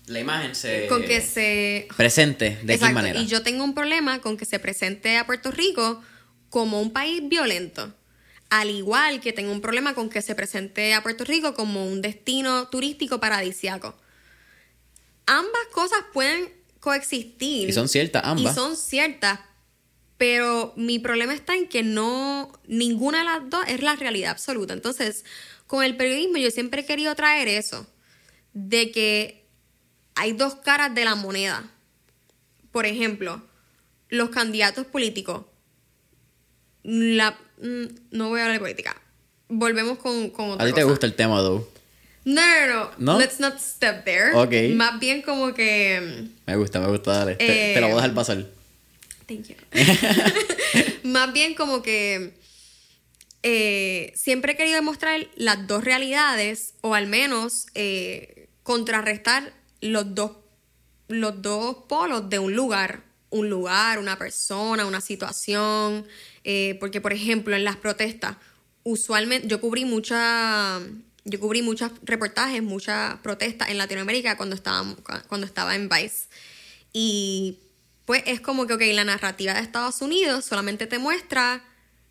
[0.07, 3.19] la imagen se con que se presente de qué manera.
[3.19, 6.01] Y yo tengo un problema con que se presente a Puerto Rico
[6.49, 7.93] como un país violento.
[8.49, 12.01] Al igual que tengo un problema con que se presente a Puerto Rico como un
[12.01, 13.95] destino turístico paradisiaco.
[15.25, 17.67] Ambas cosas pueden coexistir.
[17.67, 18.53] Y son ciertas, ambas.
[18.53, 19.39] Y son ciertas.
[20.17, 22.53] Pero mi problema está en que no.
[22.67, 24.73] Ninguna de las dos es la realidad absoluta.
[24.73, 25.25] Entonces,
[25.65, 27.87] con el periodismo yo siempre he querido traer eso.
[28.53, 29.44] De que
[30.15, 31.63] hay dos caras de la moneda.
[32.71, 33.41] Por ejemplo,
[34.09, 35.45] los candidatos políticos.
[36.83, 38.95] La, mm, no voy a hablar de política.
[39.47, 40.91] Volvemos con, con otra ¿A ti te cosa.
[40.91, 41.67] gusta el tema, though?
[42.25, 43.19] No, no, no, ¿No?
[43.19, 44.33] Let's not step there.
[44.35, 44.75] Ok.
[44.75, 46.27] Más bien como que.
[46.47, 47.35] Me gusta, me gusta, dale.
[47.35, 48.45] Te, Eh, te lo voy a dejar pasar.
[49.27, 49.55] Thank you.
[51.03, 52.33] Más bien como que
[53.43, 60.31] eh, siempre he querido demostrar las dos realidades o al menos eh, contrarrestar los dos,
[61.07, 63.03] los dos polos de un lugar.
[63.29, 66.05] Un lugar, una persona, una situación.
[66.43, 68.37] eh, porque, por ejemplo, en las protestas,
[68.83, 70.79] usualmente yo cubrí mucha...
[71.27, 74.85] Yo cubrí muchos reportajes, muchas protestas en Latinoamérica cuando estaba,
[75.27, 76.27] cuando estaba en Vice.
[76.93, 77.57] Y
[78.05, 81.63] pues es como que, ok, la narrativa de Estados Unidos solamente te muestra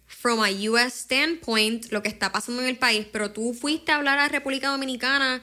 [0.07, 3.96] from a US standpoint lo que está pasando en el país, pero tú fuiste a
[3.96, 5.42] hablar a República Dominicana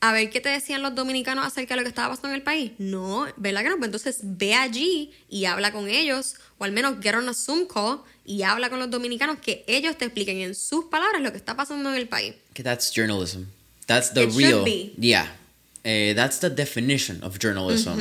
[0.00, 2.42] a ver qué te decían los dominicanos acerca de lo que estaba pasando en el
[2.42, 2.72] país.
[2.78, 3.76] No, ¿verdad que no?
[3.78, 7.66] Pues entonces ve allí y habla con ellos, o al menos get on a Zoom
[7.66, 11.38] call y habla con los dominicanos que ellos te expliquen en sus palabras lo que
[11.38, 12.34] está pasando en el país.
[12.54, 13.44] Que that's journalism.
[13.86, 14.64] That's the It should real.
[14.64, 14.92] be.
[15.00, 15.34] Yeah.
[15.82, 17.98] Eh, that's the definition of journalism.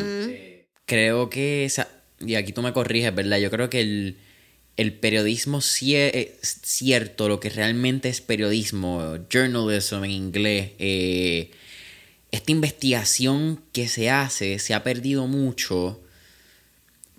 [0.86, 1.88] Creo que esa.
[2.19, 3.38] Y aquí tú me corriges, ¿verdad?
[3.39, 4.17] Yo creo que el,
[4.75, 11.51] el periodismo cie- eh, es cierto, lo que realmente es periodismo, journalism en inglés, eh,
[12.31, 16.01] esta investigación que se hace se ha perdido mucho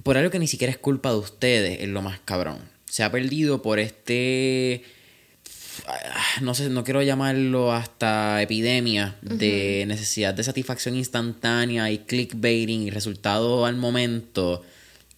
[0.02, 2.58] por algo que ni siquiera es culpa de ustedes, es lo más cabrón.
[2.86, 4.84] Se ha perdido por este
[5.86, 12.82] ah, no sé, no quiero llamarlo hasta epidemia de necesidad de satisfacción instantánea y clickbaiting
[12.82, 14.62] y resultado al momento.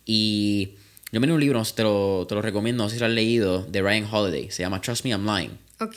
[0.07, 0.71] Y
[1.13, 3.13] yo me leí un libro, te lo, te lo recomiendo, no sé si lo has
[3.13, 5.70] leído, de Ryan Holiday, se llama Trust Me I'm Lying.
[5.81, 5.97] Ok.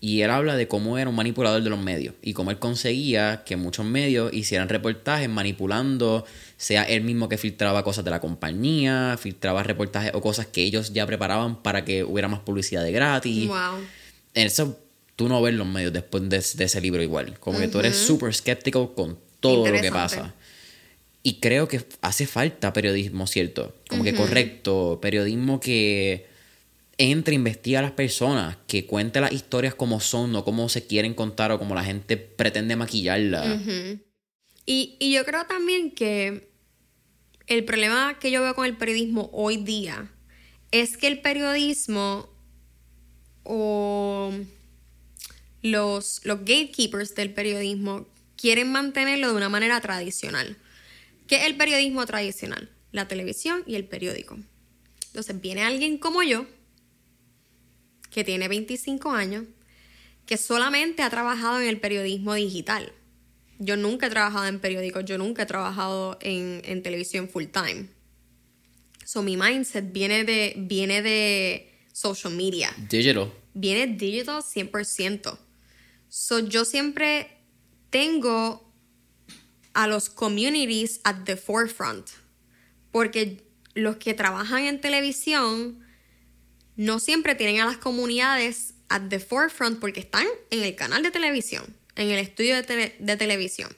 [0.00, 3.42] Y él habla de cómo era un manipulador de los medios y cómo él conseguía
[3.44, 6.24] que muchos medios hicieran reportajes manipulando,
[6.56, 10.92] sea él mismo que filtraba cosas de la compañía, filtraba reportajes o cosas que ellos
[10.92, 13.48] ya preparaban para que hubiera más publicidad de gratis.
[13.48, 13.80] Wow.
[14.34, 14.78] Eso
[15.16, 17.36] tú no ves los medios después de, de ese libro igual.
[17.40, 20.32] Como que tú eres súper escéptico con todo lo que pasa.
[21.24, 23.74] Y creo que hace falta periodismo, ¿cierto?
[23.88, 26.26] Como que correcto, periodismo que
[26.98, 31.14] entre, investiga a las personas, que cuente las historias como son, no como se quieren
[31.14, 33.60] contar o como la gente pretende maquillarla.
[34.66, 36.48] Y, y yo creo también que
[37.46, 40.10] el problema que yo veo con el periodismo hoy día
[40.70, 42.28] es que el periodismo
[43.42, 44.32] o
[45.62, 50.56] los, los gatekeepers del periodismo quieren mantenerlo de una manera tradicional.
[51.26, 52.70] ¿Qué es el periodismo tradicional?
[52.92, 54.38] La televisión y el periódico.
[55.06, 56.46] Entonces viene alguien como yo,
[58.14, 59.44] que tiene 25 años,
[60.24, 62.92] que solamente ha trabajado en el periodismo digital.
[63.58, 67.88] Yo nunca he trabajado en periódicos, yo nunca he trabajado en, en televisión full time.
[69.04, 73.32] So mi mindset viene de, viene de social media, Digital.
[73.52, 75.36] viene digital 100%.
[76.08, 77.28] So yo siempre
[77.90, 78.72] tengo
[79.72, 82.06] a los communities at the forefront.
[82.92, 83.42] Porque
[83.74, 85.83] los que trabajan en televisión
[86.76, 91.10] no siempre tienen a las comunidades at the forefront porque están en el canal de
[91.10, 91.64] televisión,
[91.96, 93.74] en el estudio de, tele- de televisión.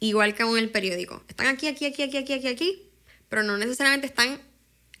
[0.00, 1.22] Igual que en el periódico.
[1.28, 2.82] Están aquí, aquí, aquí, aquí, aquí, aquí, aquí,
[3.28, 4.40] pero no necesariamente están,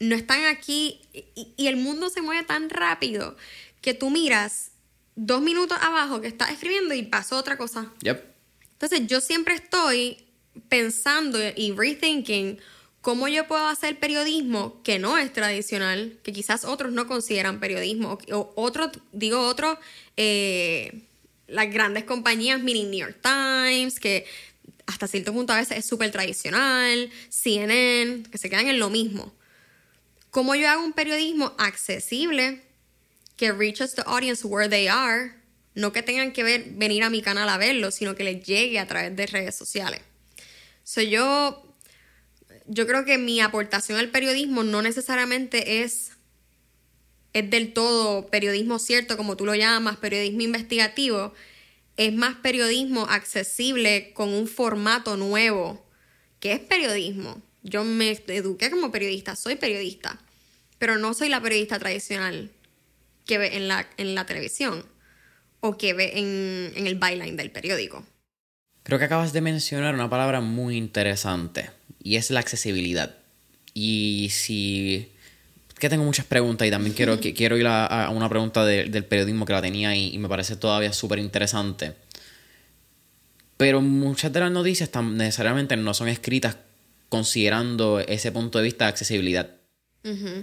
[0.00, 1.00] no están aquí.
[1.12, 3.36] Y, y el mundo se mueve tan rápido
[3.80, 4.72] que tú miras
[5.14, 7.92] dos minutos abajo que estás escribiendo y pasó otra cosa.
[8.02, 8.24] Yep.
[8.72, 10.24] Entonces yo siempre estoy
[10.68, 12.58] pensando y rethinking
[13.00, 18.18] cómo yo puedo hacer periodismo que no es tradicional, que quizás otros no consideran periodismo,
[18.32, 19.78] o, o otros, digo otros,
[20.16, 21.02] eh,
[21.46, 24.26] las grandes compañías, mini New York Times, que
[24.86, 29.32] hasta cierto punto a veces es súper tradicional, CNN, que se quedan en lo mismo.
[30.30, 32.62] ¿Cómo yo hago un periodismo accesible
[33.36, 35.32] que reaches the audience where they are?
[35.74, 38.78] No que tengan que ver, venir a mi canal a verlo, sino que les llegue
[38.78, 40.00] a través de redes sociales.
[40.84, 41.67] So, yo,
[42.68, 46.12] yo creo que mi aportación al periodismo no necesariamente es,
[47.32, 51.32] es del todo periodismo cierto, como tú lo llamas, periodismo investigativo.
[51.96, 55.84] Es más periodismo accesible con un formato nuevo,
[56.40, 57.42] que es periodismo.
[57.62, 60.20] Yo me eduqué como periodista, soy periodista,
[60.78, 62.52] pero no soy la periodista tradicional
[63.26, 64.84] que ve en la, en la televisión
[65.60, 68.06] o que ve en, en el byline del periódico.
[68.84, 73.14] Creo que acabas de mencionar una palabra muy interesante y es la accesibilidad.
[73.74, 75.08] Y si...
[75.78, 78.84] que tengo muchas preguntas y también quiero, que- quiero ir a, a una pregunta de-
[78.86, 81.94] del periodismo que la tenía y, y me parece todavía súper interesante.
[83.56, 86.56] Pero muchas de las noticias tan necesariamente no son escritas
[87.08, 89.50] considerando ese punto de vista de accesibilidad.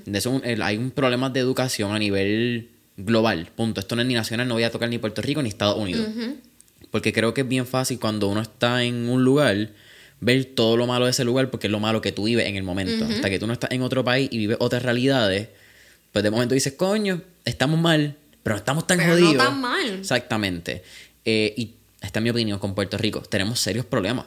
[0.06, 3.80] De eso, el- hay un problema de educación a nivel global, punto.
[3.80, 6.08] Esto no es ni nacional, no voy a tocar ni Puerto Rico ni Estados Unidos.
[6.92, 9.70] Porque creo que es bien fácil cuando uno está en un lugar
[10.26, 12.56] ver todo lo malo de ese lugar porque es lo malo que tú vives en
[12.56, 13.06] el momento.
[13.06, 15.50] Hasta que tú no estás en otro país y vives otras realidades,
[16.12, 19.46] pues de momento dices, coño, estamos mal, pero no estamos tan Pero no jodidos.
[19.46, 19.88] tan mal.
[20.00, 20.84] Exactamente.
[21.24, 23.22] Eh, y esta es mi opinión con Puerto Rico.
[23.22, 24.26] Tenemos serios problemas.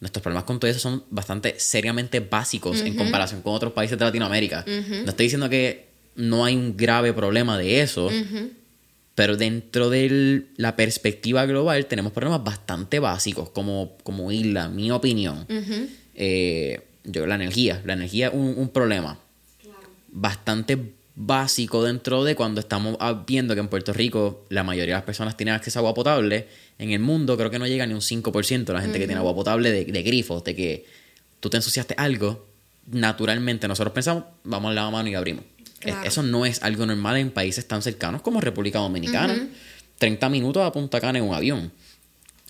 [0.00, 4.04] Nuestros problemas con todo eso son bastante seriamente básicos en comparación con otros países de
[4.04, 4.64] Latinoamérica.
[4.66, 8.10] No estoy diciendo que no hay un grave problema de eso,
[9.16, 15.46] pero dentro de la perspectiva global tenemos problemas bastante básicos como, como isla, mi opinión.
[16.14, 17.82] Eh, yo, la energía.
[17.86, 19.18] La energía es un, un problema
[20.08, 20.78] bastante
[21.14, 25.06] básico dentro de cuando estamos ah, viendo que en Puerto Rico la mayoría de las
[25.06, 26.46] personas tienen acceso a agua potable.
[26.78, 29.18] En el mundo creo que no llega ni un 5% de la gente que tiene
[29.18, 30.84] agua potable de, de grifos, de que
[31.40, 32.46] tú te ensuciaste algo,
[32.86, 35.44] naturalmente nosotros pensamos, vamos a la mano y abrimos.
[35.86, 36.06] E- Claro.
[36.08, 39.48] Eso no es algo normal en países tan cercanos como República Dominicana.
[39.98, 41.72] 30 minutos a Punta Cana en un avión.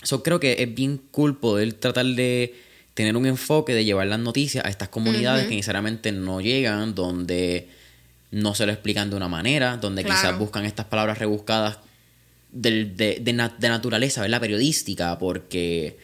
[0.02, 2.54] Eso creo que es bien cool poder tratar de
[2.94, 7.68] tener un enfoque de llevar las noticias a estas comunidades que necesariamente no llegan, donde
[8.30, 10.20] no se lo explican de una manera, donde Claro.
[10.20, 11.78] quizás buscan estas palabras rebuscadas
[12.50, 14.40] de, de na- de naturaleza, ¿verdad?
[14.40, 15.98] Periodística, porque...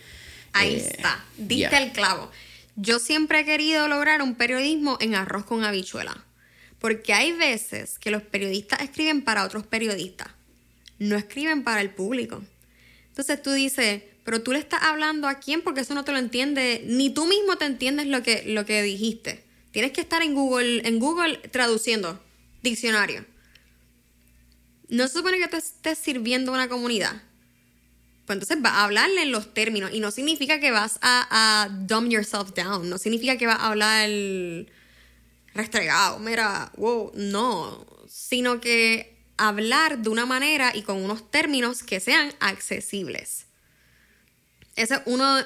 [0.52, 2.30] Ahí eh, está, diste el clavo.
[2.76, 6.24] Yo siempre he querido lograr un periodismo en arroz con habichuela.
[6.82, 10.28] Porque hay veces que los periodistas escriben para otros periodistas,
[10.98, 12.42] no escriben para el público.
[13.08, 16.18] Entonces tú dices, pero tú le estás hablando a quién porque eso no te lo
[16.18, 19.44] entiende, ni tú mismo te entiendes lo que, lo que dijiste.
[19.70, 22.22] Tienes que estar en Google, en Google traduciendo
[22.62, 23.24] diccionario.
[24.88, 27.22] No se supone que tú estés sirviendo a una comunidad.
[28.26, 29.90] Pues entonces vas a hablarle en los términos.
[29.94, 32.90] Y no significa que vas a, dumb yourself down.
[32.90, 34.10] No significa que vas a hablar
[35.54, 36.18] restregado.
[36.18, 37.86] Mira, wow, no.
[38.08, 43.46] Sino que hablar de una manera y con unos términos que sean accesibles.
[44.76, 45.38] Ese es uno.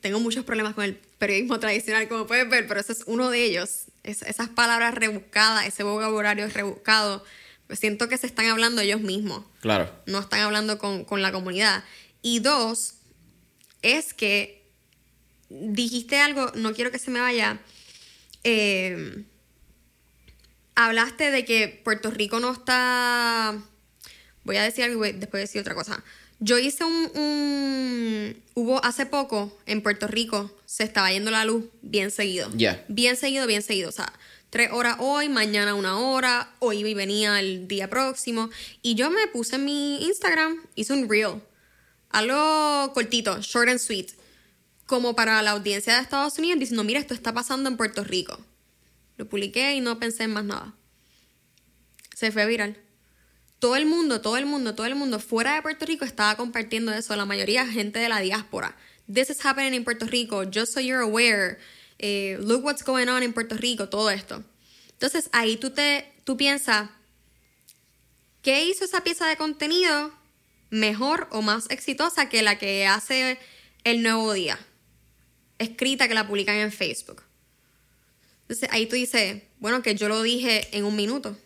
[0.00, 3.44] Tengo muchos problemas con el periodismo tradicional, como puedes ver, pero ese es uno de
[3.44, 3.84] ellos.
[4.02, 7.22] Es- esas palabras rebuscadas, ese vocabulario rebuscado,
[7.66, 9.94] pues siento que se están hablando ellos mismos Claro.
[10.06, 11.84] no están hablando con, con la comunidad.
[12.22, 12.94] Y dos,
[13.82, 14.66] es que
[15.50, 17.60] dijiste algo, no quiero que se me vaya.
[18.44, 19.24] eh,
[20.86, 23.56] hablaste de que Puerto Rico no está.
[24.44, 26.02] Voy a decir algo y después voy a decir otra cosa.
[26.38, 31.64] Yo hice un, un- Hubo hace poco en Puerto Rico, se estaba yendo la luz
[31.82, 32.50] bien seguido.
[32.54, 32.84] Ya.
[32.88, 33.88] Bien seguido, bien seguido.
[33.88, 34.12] O sea,
[34.50, 38.50] tres horas hoy, mañana una hora, hoy y venía el día próximo.
[38.82, 41.42] Y yo me puse en mi Instagram, hice un reel.
[42.10, 44.08] Algo cortito, short and sweet.
[44.86, 48.38] Como para la audiencia de Estados Unidos, diciendo, mira, esto está pasando en Puerto Rico.
[49.20, 50.74] Lo publiqué y no pensé en más nada.
[52.16, 52.78] Se fue viral.
[53.58, 56.90] Todo el mundo, todo el mundo, todo el mundo fuera de Puerto Rico estaba compartiendo
[56.90, 57.14] eso.
[57.16, 58.74] La mayoría gente de la diáspora.
[59.12, 60.44] This is happening in Puerto Rico.
[60.44, 61.58] Just so you're aware.
[61.98, 63.90] Eh, look what's going on in Puerto Rico.
[63.90, 64.42] Todo esto.
[64.92, 66.88] Entonces ahí tú te, tú piensas,
[68.40, 70.14] ¿qué hizo esa pieza de contenido
[70.70, 73.38] mejor o más exitosa que la que hace
[73.84, 74.58] el Nuevo Día?
[75.58, 77.22] Escrita que la publican en Facebook.
[78.50, 81.38] Entonces ahí tú dices, bueno, que yo lo dije en un minuto.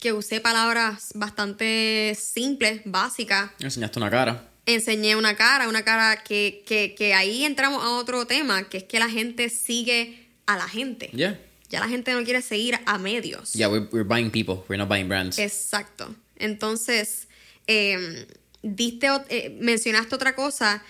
[0.00, 3.52] Que usé palabras bastante simples, básicas.
[3.60, 4.50] Enseñaste una cara.
[4.66, 8.82] Enseñé una cara, una cara que, que, que ahí entramos a otro tema, que es
[8.82, 11.06] que la gente sigue a la gente.
[11.14, 11.40] Yeah.
[11.68, 13.52] Ya la gente no quiere seguir a medios.
[13.52, 14.64] Yeah, we're, we're buying people.
[14.68, 15.38] We're not buying brands.
[15.38, 16.16] Exacto.
[16.34, 17.28] Entonces,
[17.68, 18.26] eh,
[18.62, 20.82] diste, eh, mencionaste otra cosa,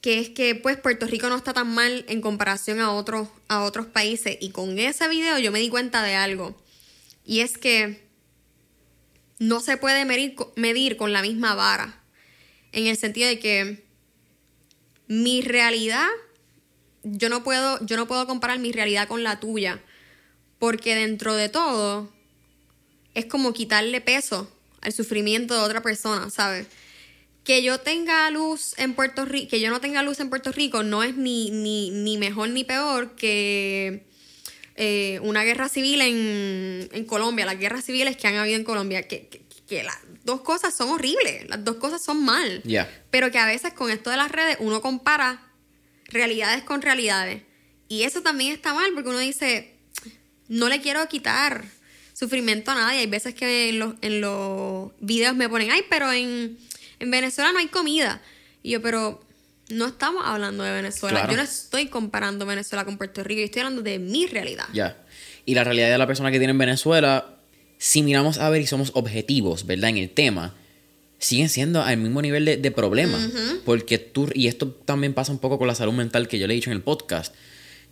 [0.00, 3.62] que es que pues Puerto Rico no está tan mal en comparación a otros, a
[3.62, 4.38] otros países.
[4.40, 6.56] Y con ese video yo me di cuenta de algo.
[7.24, 8.02] Y es que
[9.38, 12.00] no se puede medir, medir con la misma vara.
[12.72, 13.84] En el sentido de que
[15.06, 16.06] mi realidad,
[17.02, 19.82] yo no puedo, yo no puedo comparar mi realidad con la tuya.
[20.58, 22.10] Porque dentro de todo,
[23.14, 26.66] es como quitarle peso al sufrimiento de otra persona, ¿sabes?
[27.50, 30.84] Que yo tenga luz en Puerto Rico, que yo no tenga luz en Puerto Rico
[30.84, 34.06] no es ni, ni, ni mejor ni peor que
[34.76, 39.08] eh, una guerra civil en, en Colombia, las guerras civiles que han habido en Colombia,
[39.08, 42.62] que, que, que las dos cosas son horribles, las dos cosas son mal.
[42.62, 42.88] Yeah.
[43.10, 45.50] Pero que a veces con esto de las redes uno compara
[46.04, 47.42] realidades con realidades.
[47.88, 49.74] Y eso también está mal porque uno dice,
[50.46, 51.64] no le quiero quitar
[52.12, 53.00] sufrimiento a nadie.
[53.00, 56.56] Hay veces que en los, en los videos me ponen, ay, pero en,
[57.00, 58.22] en Venezuela no hay comida.
[58.62, 59.20] Y yo, pero
[59.70, 61.20] No estamos hablando de Venezuela.
[61.20, 61.32] Claro.
[61.32, 63.38] Yo no estoy comparando Venezuela con Puerto Rico.
[63.38, 64.66] Yo estoy hablando de mi realidad.
[64.72, 64.96] Ya.
[65.46, 67.38] Y la realidad de la persona que tiene en Venezuela,
[67.78, 69.90] si miramos a ver y somos objetivos, ¿verdad?
[69.90, 70.54] En el tema,
[71.18, 73.18] siguen siendo al mismo nivel de, de problema.
[73.64, 76.54] Porque tú, y esto también pasa un poco con la salud mental que yo le
[76.54, 77.34] he dicho en el podcast.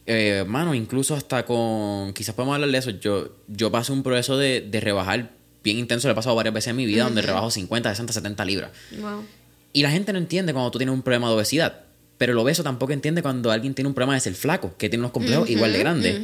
[0.07, 4.37] Eh, mano, incluso hasta con, quizás podemos hablar de eso, yo, yo pasé un proceso
[4.39, 5.33] de, de rebajar
[5.63, 8.45] bien intenso, le he pasado varias veces en mi vida, donde rebajo 50, 60, 70
[8.45, 8.71] libras.
[9.01, 9.25] Wow.
[9.73, 11.85] Y la gente no entiende cuando tú tienes un problema de obesidad.
[12.17, 15.03] Pero el obeso tampoco entiende cuando alguien tiene un problema de ser flaco, que tiene
[15.03, 16.21] unos complejos igual de grandes.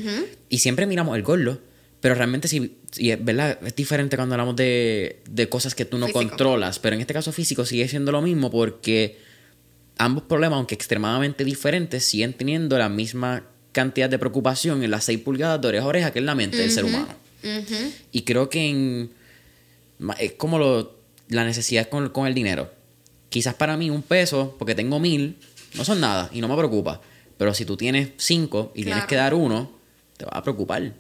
[0.49, 1.61] Y siempre miramos el gordo,
[2.01, 5.97] pero realmente sí, sí, es verdad, es diferente cuando hablamos de, de cosas que tú
[5.99, 6.27] no Físico.
[6.27, 6.81] controlas.
[6.81, 9.19] Pero en este caso físico sigue siendo lo mismo porque
[9.97, 15.21] ambos problemas, aunque extremadamente diferentes, siguen teniendo la misma cantidad de preocupación en las 6
[15.21, 17.09] pulgadas de oreja a oreja que es la mente del ser humano.
[18.11, 19.11] Y creo que en,
[20.19, 22.71] es como lo, la necesidad con, con el dinero.
[23.29, 25.37] Quizás para mí un peso, porque tengo mil,
[25.75, 27.01] no son nada y no me preocupa.
[27.37, 29.09] Pero si tú tienes cinco y tienes Claro.
[29.09, 29.73] que dar uno,
[30.17, 30.93] te va a preocupar.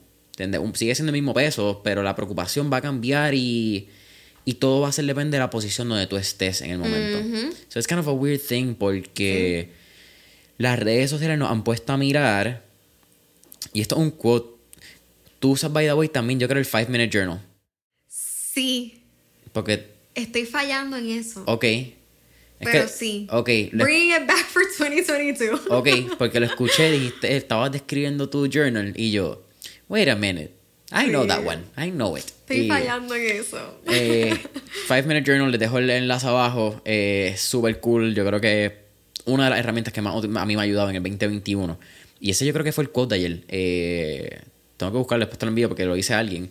[0.61, 3.89] Un- sigue siendo el mismo peso, pero la preocupación va a cambiar y,
[4.45, 7.19] y todo va a ser depende de la posición donde tú estés en el momento.
[7.69, 9.71] So it's kind of a weird thing porque
[10.59, 12.65] las redes sociales nos han puesto a mirar,
[13.73, 14.55] y esto es un quote.
[15.39, 17.41] Tú usas, by the way, también yo creo el 5 Minute Journal.
[18.55, 19.03] Sí,
[19.53, 21.43] Porque, estoy fallando en eso.
[21.47, 21.65] ok.
[21.65, 21.93] Es
[22.61, 23.27] Pero que- sí.
[23.31, 25.61] Ok, lo- Bringing it back for 2022.
[25.71, 25.89] ok,
[26.19, 29.43] porque lo escuché, dijiste, estabas describiendo tu journal y yo,
[29.89, 30.53] wait a minute,
[30.93, 31.29] I know Sí.
[31.29, 32.25] that one, I know it.
[32.25, 33.81] Estoy Y, fallando en eso.
[33.87, 34.35] eh,
[34.87, 38.65] Five Minute Journal, les dejo el enlace abajo, eh, es súper cool, yo creo que
[38.67, 38.73] es
[39.25, 41.79] una de las herramientas que más a mí me ha ayudado en el 2021.
[42.21, 43.45] Y ese yo creo que fue el quote de ayer.
[43.49, 44.41] Eh,
[44.77, 46.51] tengo que buscarlo, después te lo envío porque lo hice a alguien.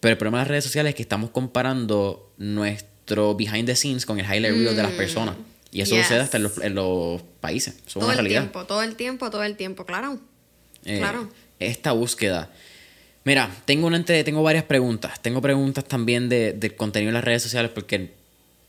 [0.00, 4.06] Pero el problema de las redes sociales es que estamos comparando nuestro behind the scenes
[4.06, 5.34] con el highlight reel de las personas.
[5.70, 5.98] Y eso Mm.
[5.98, 6.06] Yes.
[6.06, 7.74] sucede hasta en los, en los países.
[7.86, 10.18] Eso es todo el tiempo, todo el tiempo, todo el tiempo, claro.
[10.84, 11.28] Eh, Claro.
[11.58, 12.50] Esta búsqueda.
[13.24, 15.20] Mira, tengo, una tengo varias preguntas.
[15.20, 18.12] Tengo preguntas también de, del contenido en las redes sociales porque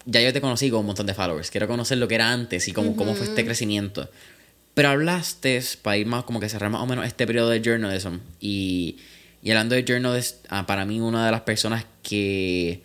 [0.06, 1.52] ya yo te conocí con un montón de followers.
[1.52, 4.10] Quiero conocer lo que era antes y cómo, cómo fue este crecimiento.
[4.74, 8.16] Pero hablaste, para ir más, como que cerrar más o menos este periodo de journalism.
[8.42, 8.98] Y,
[9.42, 12.82] y hablando de journalism, ah, para mí una de las personas que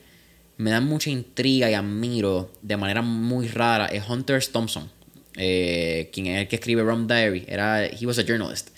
[0.56, 4.44] me dan mucha intriga y admiro de manera muy rara es Hunter.
[4.46, 4.88] Thompson.
[5.36, 7.44] eh, quien es el que escribe Rum Diary.
[7.48, 8.68] Era, he was a journalist.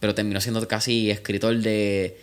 [0.00, 2.16] Pero terminó siendo casi escritor de,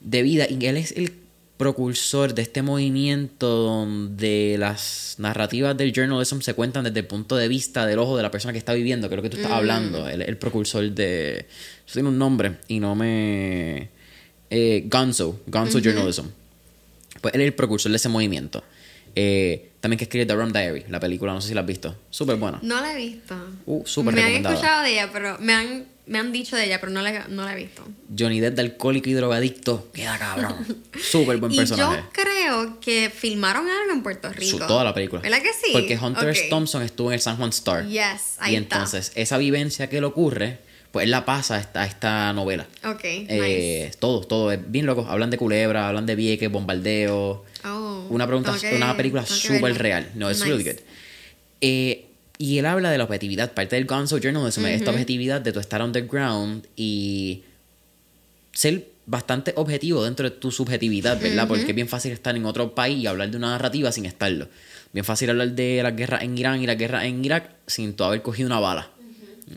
[0.00, 0.46] de vida.
[0.48, 1.12] Y él es el
[1.56, 7.48] propulsor de este movimiento donde las narrativas del journalism se cuentan desde el punto de
[7.48, 9.52] vista del ojo de la persona que está viviendo, que es lo que tú estás
[9.52, 10.08] hablando.
[10.08, 11.46] Él es el propulsor de...
[11.86, 13.94] Eso tiene un nombre y no me...
[14.50, 16.26] Eh, Gonzo, Gonzo Journalism.
[17.20, 18.62] Pues él es el precursor de ese movimiento.
[19.14, 21.96] Eh, también que escribe The Rum Diary, la película, no sé si la has visto.
[22.10, 22.58] Súper buena.
[22.62, 23.34] No la he visto.
[23.64, 26.78] Uh, súper Me han escuchado de ella, pero me han, me han dicho de ella,
[26.80, 27.82] pero no la, no la he visto.
[28.16, 29.88] Johnny Depp de alcohólico y drogadicto.
[29.94, 30.82] Queda cabrón.
[31.00, 32.02] Súper buen y personaje.
[32.02, 34.66] yo creo que filmaron algo en Puerto Su- Rico.
[34.66, 35.22] toda la película.
[35.22, 35.70] ¿Verdad que sí?
[35.72, 36.36] Porque Hunter.
[36.50, 37.86] Thompson estuvo en el San Juan Star.
[37.88, 38.76] Yes, ahí y está.
[38.76, 40.58] entonces, esa vivencia que le ocurre,
[40.96, 42.66] pues él la pasa a esta, a esta novela.
[42.84, 43.98] Ok, Eh, nice.
[43.98, 44.50] Todo, todo.
[44.52, 45.06] Es bien loco.
[45.08, 47.44] Hablan de culebra, hablan de vieques, bombardeo.
[47.64, 50.10] Oh, Una pregunta, una película que súper real.
[50.14, 50.48] No, es Nice.
[50.48, 50.80] really good.
[51.60, 52.06] Eh,
[52.38, 53.52] y él habla de la objetividad.
[53.52, 57.42] Parte del Gonzo Journalism es esta objetividad de tu estar underground y
[58.52, 61.46] ser bastante objetivo dentro de tu subjetividad, ¿verdad?
[61.46, 64.48] Porque es bien fácil estar en otro país y hablar de una narrativa sin estarlo.
[64.92, 68.04] Bien fácil hablar de las guerras en Irán y las guerras en Irak sin tú
[68.04, 68.90] haber cogido una bala.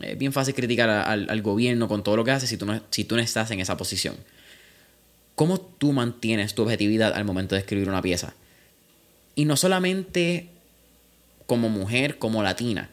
[0.02, 2.80] Es bien fácil criticar al, al gobierno con todo lo que hace si tú, no,
[2.90, 4.14] si tú no estás en esa posición.
[5.34, 8.34] ¿Cómo tú mantienes tu objetividad al momento de escribir una pieza?
[9.34, 10.48] Y no solamente
[11.46, 12.90] como mujer, como latina,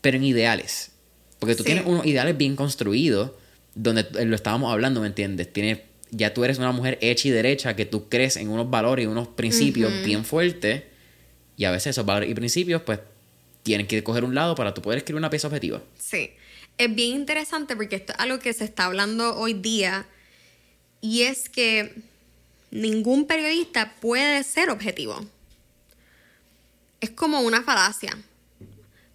[0.00, 0.92] pero en ideales.
[1.38, 1.66] Porque tú Sí.
[1.66, 3.32] tienes unos ideales bien construidos,
[3.74, 5.52] donde lo estábamos hablando, ¿me entiendes?
[5.52, 5.80] Tienes,
[6.10, 9.06] ya tú eres una mujer hecha y derecha, que tú crees en unos valores y
[9.06, 10.84] unos principios bien fuertes,
[11.56, 13.00] y a veces esos valores y principios, pues,
[13.64, 15.82] tienen que coger un lado para tú poder escribir una pieza objetiva.
[15.98, 16.30] Sí.
[16.78, 20.06] Es bien interesante porque esto es algo que se está hablando hoy día
[21.00, 21.94] y es que
[22.70, 25.24] ningún periodista puede ser objetivo.
[27.00, 28.16] Es como una falacia.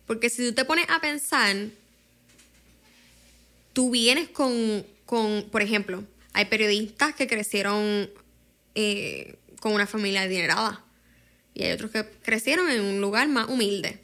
[0.05, 1.55] Porque si tú te pones a pensar,
[3.71, 6.03] tú vienes con, con por ejemplo,
[6.33, 8.09] hay periodistas que crecieron
[8.75, 10.83] eh, con una familia adinerada
[11.53, 14.03] y hay otros que crecieron en un lugar más humilde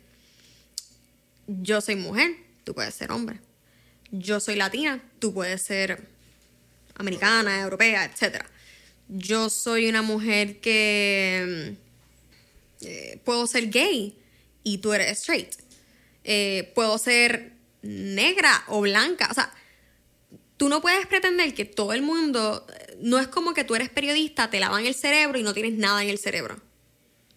[1.50, 3.40] yo soy mujer, tú puedes ser hombre.
[4.12, 6.08] Yo soy latina, tú puedes ser
[6.96, 8.44] americana, europea, etc.
[9.08, 11.76] Yo soy una mujer que
[12.82, 14.18] mm, eh, puedo ser gay
[14.64, 15.54] y tú eres straight.
[16.24, 19.28] eh, puedo ser negra o blanca.
[19.32, 19.52] O sea,
[20.58, 22.66] tú no puedes pretender que todo el mundo,
[23.00, 26.04] no es como que tú eres periodista, te lavan el cerebro y no tienes nada
[26.04, 26.62] en el cerebro.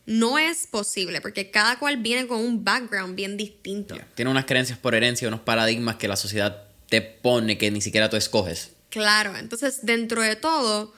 [0.05, 3.97] No es posible, porque cada cual viene con un background bien distinto.
[4.15, 8.11] Tiene unas creencias por herencia, unos paradigmas que la sociedad te pone que ni siquiera
[8.11, 8.73] tú escoges.
[8.91, 10.93] Claro, entonces dentro de todo,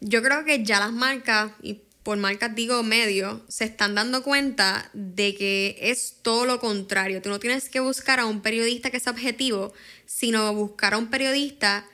[0.00, 4.90] yo creo que ya las marcas, y por marcas digo medio, se están dando cuenta
[4.92, 7.22] de que es todo lo contrario.
[7.22, 9.72] Tú no tienes que buscar a un periodista que sea objetivo,
[10.06, 11.86] sino buscar a un periodista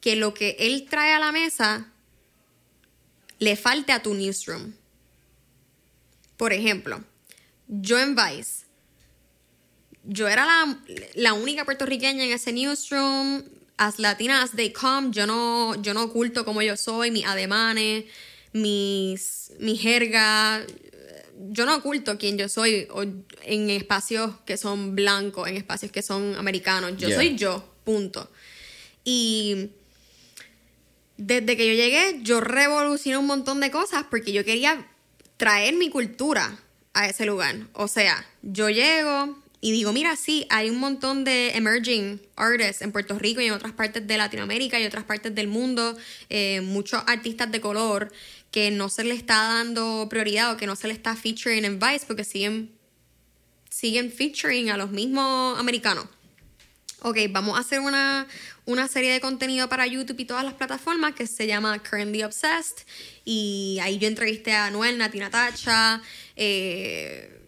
[0.00, 1.90] que lo que él trae a la mesa
[3.38, 4.72] le falte a tu newsroom.
[6.36, 7.02] Por ejemplo,
[7.68, 8.64] yo en Vice,
[10.04, 10.78] yo era la,
[11.14, 13.44] la única puertorriqueña en ese newsroom,
[13.76, 18.04] as latina as they come, yo no, yo no oculto como yo soy, mis ademanes,
[18.52, 20.64] mis, mi jerga,
[21.50, 22.86] yo no oculto quién yo soy
[23.42, 28.30] en espacios que son blancos, en espacios que son americanos, yo soy yo, punto.
[29.04, 29.70] Y
[31.16, 34.88] desde que yo llegué, yo revolucioné un montón de cosas porque yo quería
[35.36, 36.58] traer mi cultura
[36.92, 37.56] a ese lugar.
[37.72, 42.92] O sea, yo llego y digo, mira, sí, hay un montón de emerging artists en
[42.92, 45.96] Puerto Rico y en otras partes de Latinoamérica y otras partes del mundo,
[46.28, 48.12] eh, muchos artistas de color
[48.50, 51.80] que no se le está dando prioridad o que no se le está featuring en
[51.80, 52.70] Vice porque siguen,
[53.70, 56.06] siguen featuring a los mismos americanos.
[57.00, 58.26] Ok, vamos a hacer una,
[58.66, 62.86] una serie de contenido para YouTube y todas las plataformas que se llama Currently Obsessed.
[63.24, 66.02] Y ahí yo entrevisté a Noel, Nati Natacha,
[66.36, 67.40] eh,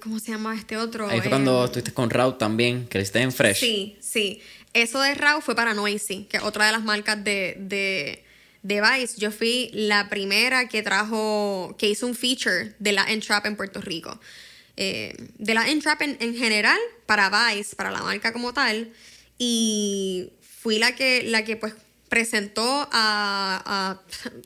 [0.00, 1.08] ¿cómo se llama este otro?
[1.08, 3.60] Ahí fue cuando eh, estuviste con Raw también, que esté en Fresh.
[3.60, 4.42] Sí, sí.
[4.74, 8.24] Eso de Raw fue para Noisy, que es otra de las marcas de, de,
[8.62, 9.14] de, Vice.
[9.18, 13.80] Yo fui la primera que trajo, que hizo un feature de la Entrap en Puerto
[13.80, 14.18] Rico.
[14.76, 18.92] Eh, de la Entrap en, en general, para Vice, para la marca como tal
[19.44, 21.74] y fui la que, la que pues
[22.12, 23.98] presentó a,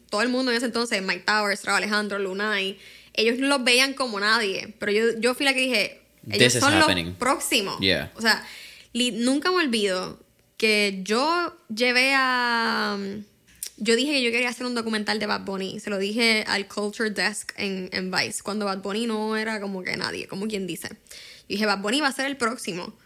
[0.09, 2.79] todo el mundo en ese entonces, Mike Towers, Raúl Alejandro, Lunay.
[3.13, 6.01] Ellos no los veían como nadie, pero yo, yo fui la que dije,
[6.31, 7.75] ellos son los próximos.
[8.15, 8.47] O sea,
[8.95, 10.21] nunca me olvido
[10.57, 12.97] que yo llevé a...
[13.79, 15.81] Yo dije que yo quería hacer un documental de Bad Bunny.
[15.81, 19.83] Se lo dije al Culture Desk en, en Vice, cuando Bad Bunny no era como
[19.83, 20.91] que nadie, como quien dice.
[20.91, 20.97] Yo
[21.49, 22.97] dije, Bad Bunny va a ser el próximo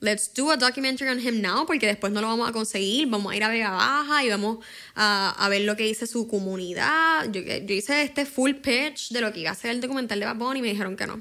[0.00, 3.08] let's do a documentary on him now, porque después no lo vamos a conseguir.
[3.08, 6.28] Vamos a ir a Vega Baja y vamos a, a ver lo que dice su
[6.28, 7.30] comunidad.
[7.30, 10.26] Yo, yo, hice este full pitch de lo que iba a ser el documental de
[10.26, 11.20] Bad Bunny y me dijeron que no.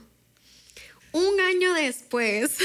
[1.12, 2.58] Un año después,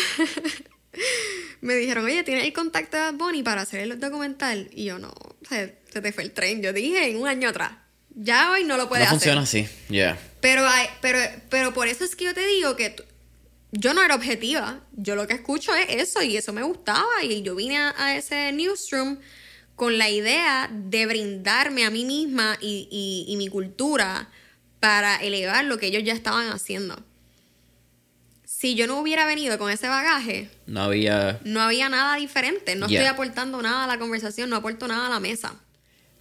[1.60, 4.68] me dijeron, oye, ¿tienes el contacto de Bad Bunny para hacer el documental?
[4.72, 5.12] Y yo, no,
[5.48, 6.62] se, se te fue el tren.
[6.62, 7.72] Yo dije, en un año atrás.
[8.14, 9.34] Ya hoy no lo puedes hacer.
[9.34, 10.18] No funciona así, ya.
[10.42, 10.66] Pero,
[11.00, 12.94] pero, pero por eso es que yo te digo que
[13.73, 14.81] yo no era objetiva.
[14.93, 17.25] Yo lo que escucho es eso y eso me gustaba.
[17.25, 19.18] Y yo vine a, ese newsroom
[19.75, 24.29] con la idea de brindarme a mí misma y, mi cultura
[24.79, 27.03] para elevar lo que ellos ya estaban haciendo.
[28.45, 32.77] Si yo no hubiera venido con ese bagaje, no había, no había nada diferente.
[32.77, 35.55] No estoy aportando nada a la conversación, no aporto nada a la mesa.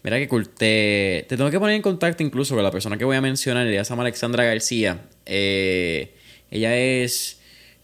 [0.04, 0.48] Mira que cool.
[0.50, 3.68] Te, tengo que poner en contacto incluso con la persona que voy a mencionar.
[3.68, 5.06] Ella se llama Alexandra García.
[5.26, 6.16] Eh,
[6.50, 7.41] ella es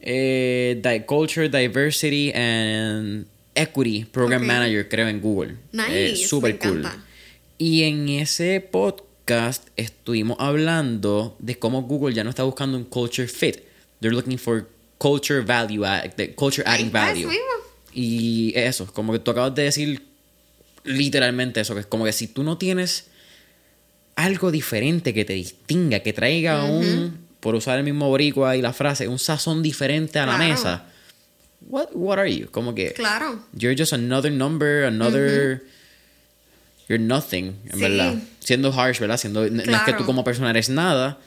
[0.10, 5.58] eh, Culture, Diversity and Equity Program Manager, creo, en Google.
[5.74, 6.88] Nice, Súper cool.
[7.58, 13.28] Y en ese podcast estuvimos hablando de cómo Google ya no está buscando un culture
[13.28, 13.58] fit.
[14.00, 15.84] They're looking for culture value,
[16.36, 17.30] culture adding value.
[17.94, 20.04] Y eso, como que tú acabas de decir
[20.84, 23.08] literalmente eso, que es como que si tú no tienes
[24.16, 28.74] algo diferente que te distinga, que traiga un por usar el mismo boricua y la
[28.74, 30.86] frase, un sazón diferente a la mesa.
[31.62, 32.50] What, what are you?
[32.50, 32.94] Como que.
[32.94, 33.44] Claro.
[33.54, 35.64] You're just another number, another.
[36.88, 38.16] You're nothing, en verdad.
[38.40, 39.18] Siendo harsh, ¿verdad?
[39.18, 41.20] Siendo, No es que tú como persona eres nada,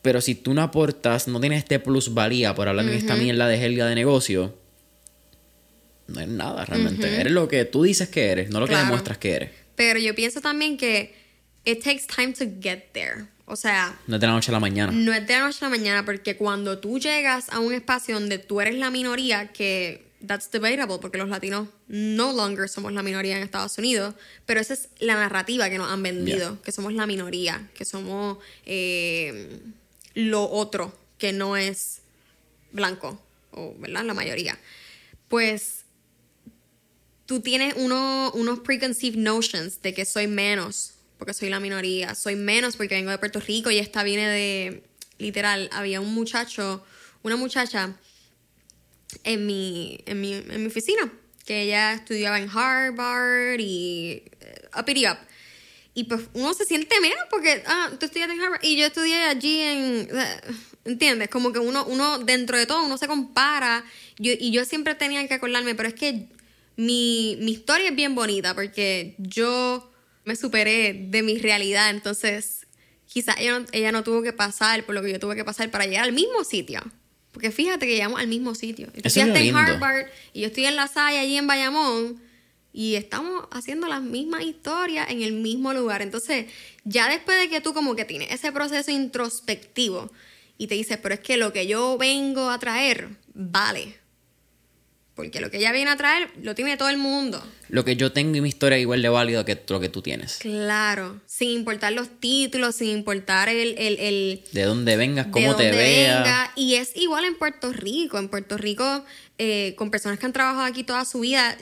[0.00, 3.64] pero si tú no aportas, no tienes este plusvalía por hablar en esta mierda de
[3.64, 4.54] helga de negocio,
[6.06, 7.20] no eres nada realmente.
[7.20, 9.50] Eres lo que tú dices que eres, no lo que demuestras que eres.
[9.74, 11.14] Pero yo pienso también que
[11.64, 13.26] it takes time to get there.
[13.46, 13.98] O sea...
[14.06, 14.92] No es de la noche a la mañana.
[14.92, 18.14] No es de la noche a la mañana porque cuando tú llegas a un espacio
[18.14, 23.02] donde tú eres la minoría, que that's debatable porque los latinos no longer somos la
[23.02, 24.14] minoría en Estados Unidos,
[24.46, 28.38] pero esa es la narrativa que nos han vendido, que somos la minoría, que somos
[28.64, 29.60] eh,
[30.14, 32.02] lo otro, que no es
[32.70, 33.20] blanco,
[33.50, 34.04] o ¿verdad?
[34.04, 34.58] La mayoría.
[35.28, 35.84] Pues
[37.26, 42.74] tú tienes unos preconceived notions de que soy menos porque soy la minoría, soy menos
[42.74, 44.82] porque vengo de Puerto Rico y esta viene de,
[45.18, 46.84] literal, había un muchacho,
[47.22, 47.94] una muchacha
[49.22, 51.12] en mi, en mi, en mi oficina,
[51.46, 54.24] que ella estudiaba en Harvard y
[54.74, 55.18] uh, up it up.
[55.94, 59.22] Y pues uno se siente menos porque, ah, tú estudiaste en Harvard y yo estudié
[59.22, 60.08] allí en...
[60.10, 60.52] Uh,
[60.84, 61.28] ¿Entiendes?
[61.28, 63.84] Como que uno, uno, dentro de todo, uno se compara.
[64.18, 66.26] Yo, y yo siempre tenía que acordarme, pero es que
[66.74, 69.91] mi, mi historia es bien bonita porque yo
[70.24, 72.66] me superé de mi realidad, entonces
[73.06, 75.70] quizás ella no, ella no tuvo que pasar por lo que yo tuve que pasar
[75.70, 76.80] para llegar al mismo sitio.
[77.32, 78.88] Porque fíjate que llegamos al mismo sitio.
[78.92, 79.56] Tú Eso es en.
[79.56, 82.20] Harvard y yo estoy en La Salle, allí en Bayamón,
[82.72, 86.02] y estamos haciendo las mismas historias en el mismo lugar.
[86.02, 86.46] Entonces,
[86.84, 90.10] ya después de que tú como que tienes ese proceso introspectivo
[90.58, 94.01] y te dices, pero es que lo que yo vengo a traer vale.
[95.14, 97.44] Porque lo que ella viene a traer lo tiene todo el mundo.
[97.68, 100.00] Lo que yo tengo y mi historia es igual de válido que lo que tú
[100.00, 100.38] tienes.
[100.38, 105.54] Claro, sin importar los títulos, sin importar el, el, el De dónde vengas, de cómo
[105.54, 106.24] te veas.
[106.24, 106.52] venga.
[106.56, 108.18] Y es igual en Puerto Rico.
[108.18, 109.04] En Puerto Rico,
[109.36, 111.58] eh, con personas que han trabajado aquí toda su vida,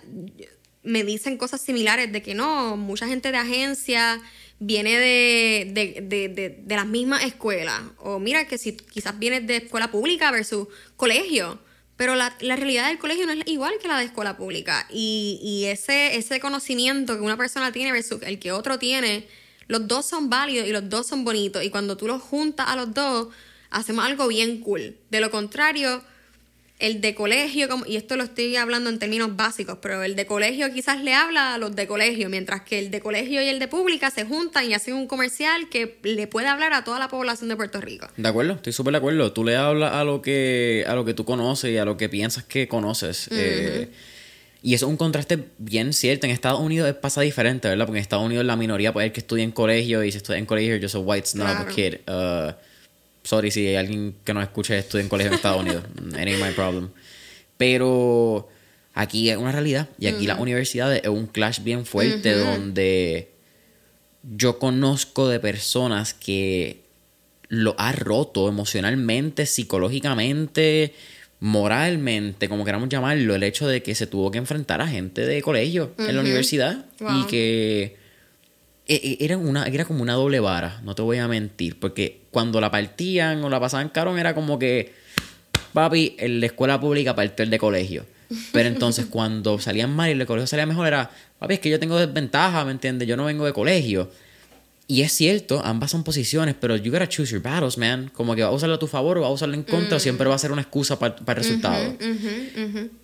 [0.84, 4.20] me dicen cosas similares de que no, mucha gente de agencia
[4.60, 7.80] viene de, de, de, de, de las mismas escuelas.
[7.98, 11.58] O mira que si quizás vienes de escuela pública versus colegio.
[12.00, 14.86] Pero la, la realidad del colegio no es igual que la de escuela pública.
[14.88, 19.28] Y, y ese, ese conocimiento que una persona tiene versus el que otro tiene,
[19.66, 21.62] los dos son válidos y los dos son bonitos.
[21.62, 23.28] Y cuando tú los juntas a los dos,
[23.68, 24.96] hacemos algo bien cool.
[25.10, 26.02] De lo contrario,
[26.80, 30.26] el de colegio, como- y esto lo estoy hablando en términos básicos, pero el de
[30.26, 33.58] colegio quizás le habla a los de colegio, mientras que el de colegio y el
[33.58, 37.08] de pública se juntan y hacen un comercial que le puede hablar a toda la
[37.08, 38.08] población de Puerto Rico.
[38.16, 39.32] De acuerdo, estoy súper de acuerdo.
[39.32, 42.08] Tú le hablas a lo que a lo que tú conoces y a lo que
[42.08, 43.28] piensas que conoces.
[43.30, 43.90] eh,
[44.62, 46.26] y eso es un contraste bien cierto.
[46.26, 47.86] En Estados Unidos pasa diferente, ¿verdad?
[47.86, 50.38] Porque en Estados Unidos la minoría puede ser que estudie en colegio y si estudia
[50.38, 51.74] en colegio, yo soy white snob Claro.
[51.74, 51.94] kid.
[52.06, 52.52] Uh,
[53.22, 55.84] sorry si hay alguien que nos escuche estudia en colegio en Estados Unidos.
[56.10, 56.90] It ain't my problem.
[57.56, 58.48] Pero
[58.94, 59.88] aquí es una realidad.
[59.98, 63.30] Y aquí las universidades es un clash bien fuerte donde
[64.22, 66.82] yo conozco de personas que
[67.48, 70.94] lo ha roto emocionalmente, psicológicamente,
[71.40, 75.42] moralmente, como queramos llamarlo, el hecho de que se tuvo que enfrentar a gente de
[75.42, 77.26] colegio en la universidad y Wow.
[77.26, 77.99] que e- e-
[78.90, 82.70] era, una, era como una doble vara, no te voy a mentir, porque cuando la
[82.72, 84.92] partían o la pasaban carón era como que,
[85.72, 88.04] papi, en la escuela pública partió el de colegio.
[88.52, 91.70] Pero entonces cuando salían mal y el de colegio salía mejor era, papi, es que
[91.70, 93.06] yo tengo desventaja, ¿me entiendes?
[93.06, 94.10] Yo no vengo de colegio.
[94.88, 98.10] Y es cierto, ambas son posiciones, pero you gotta choose your battles, man.
[98.12, 100.00] Como que va a usarlo a tu favor o va a usarlo en contra, o
[100.00, 101.94] siempre va a ser una excusa para el resultado.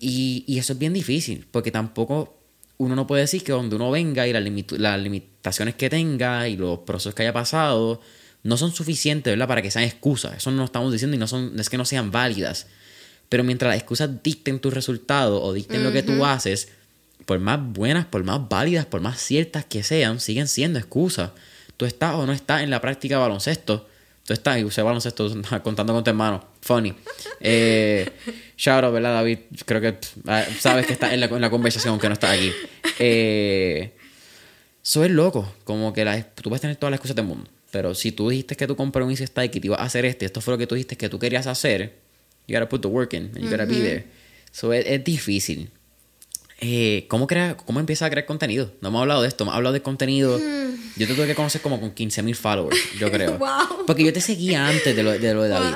[0.01, 2.36] Y eso es bien difícil, porque tampoco
[2.77, 6.47] uno no puede decir que donde uno venga y las, limitu- las limitaciones que tenga
[6.47, 8.01] y los procesos que haya pasado
[8.43, 9.47] no son suficientes, ¿verdad?
[9.47, 10.37] Para que sean excusas.
[10.37, 12.67] Eso no lo estamos diciendo y no, son, es que no sean válidas.
[13.29, 16.69] Pero mientras las excusas dicten tus resultados o dicten lo que tú haces,
[17.25, 21.31] por más buenas, por más válidas, por más ciertas que sean, siguen siendo excusas.
[21.75, 23.89] Tú estás o no estás en la práctica de baloncesto.
[24.27, 26.43] Tú estás y usé baloncesto contando con tu hermano.
[26.61, 26.93] Funny.
[27.39, 28.05] Eh,
[28.57, 29.39] shout out, ¿verdad, David?
[29.65, 32.31] Creo que pff, ah, sabes que estás en la, en la conversación, aunque no estás
[32.37, 32.51] aquí.
[32.99, 33.93] Eh,
[34.83, 35.49] eso es loco.
[35.63, 37.49] Como que la- tú puedes tener todas las excusas del mundo.
[37.71, 40.25] Pero si tú dijiste que tu compromiso está y que te ibas a hacer esto,
[40.25, 41.95] y esto fue lo que tú dijiste que tú querías hacer,
[42.47, 44.05] you gotta put the work in, and you gotta be there.
[44.51, 45.69] So es, es difícil.
[46.59, 48.71] Eh, ¿cómo, crea, ¿Cómo empiezas a crear contenido?
[48.81, 50.39] No hemos hablado de esto, hemos hablado de contenido.
[50.95, 53.37] Yo te tuve que conocer como con 15.000 followers, yo creo.
[53.37, 53.85] Wow.
[53.85, 55.75] Porque yo te seguía antes de lo de, lo de David.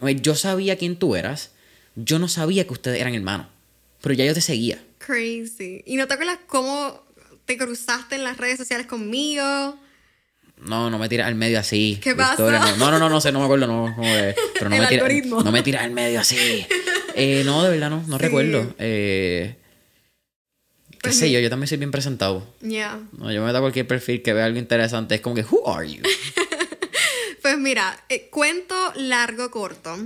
[0.00, 0.10] Wow.
[0.20, 1.52] Yo sabía quién tú eras.
[1.94, 3.46] Yo no sabía que ustedes eran hermanos.
[4.00, 4.82] Pero ya yo te seguía.
[4.98, 5.82] Crazy.
[5.86, 7.02] ¿Y no te acuerdas cómo
[7.44, 9.76] te cruzaste en las redes sociales conmigo?
[10.62, 11.98] No, no me tiras al medio así.
[12.02, 12.76] ¿Qué Victoria, pasó?
[12.76, 13.66] No, no, no, no sé, no me acuerdo.
[13.66, 15.42] No, como de- pero no El me tira- algoritmo.
[15.42, 16.66] no me tiras al medio así.
[17.16, 18.22] Eh, no, de verdad no, no Sí.
[18.22, 18.72] recuerdo.
[18.78, 19.56] Eh,
[21.02, 22.46] qué Pues sé yo, yo también soy bien presentado.
[22.60, 23.00] Ya.
[23.12, 25.14] No, yo me meto a cualquier perfil que vea algo interesante.
[25.14, 26.02] Es como que, who are you?
[27.42, 29.96] Pues mira, eh, cuento largo, corto.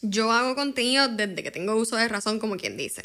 [0.00, 3.02] Yo hago contenido desde que tengo uso de razón, como quien dice.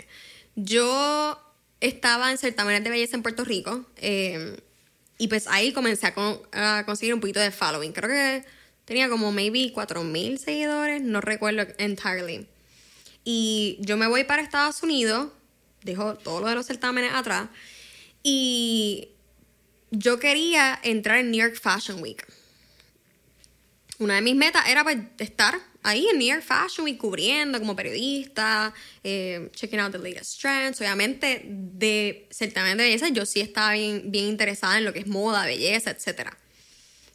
[0.56, 1.42] Yo
[1.82, 4.56] estaba en certámenes de belleza en Puerto Rico eh,
[5.18, 7.94] y pues ahí comencé a, con- a conseguir un poquito de following.
[7.94, 8.46] Creo que
[8.86, 12.46] tenía como maybe 4.000 seguidores, no recuerdo entirely.
[13.24, 15.30] Y yo me voy para Estados Unidos,
[15.86, 17.48] dejo todo lo de los certámenes atrás
[18.24, 19.10] y
[19.92, 22.26] yo quería entrar en New York Fashion Week
[24.00, 27.76] una de mis metas era pues estar ahí en New York Fashion Week cubriendo como
[27.76, 28.74] periodista,
[29.04, 30.82] eh, checking out the latest trends.
[30.82, 35.08] Obviamente, de certamen de belleza, yo sí estaba bien, bien interesada en lo que es
[35.08, 36.32] moda, belleza, etc.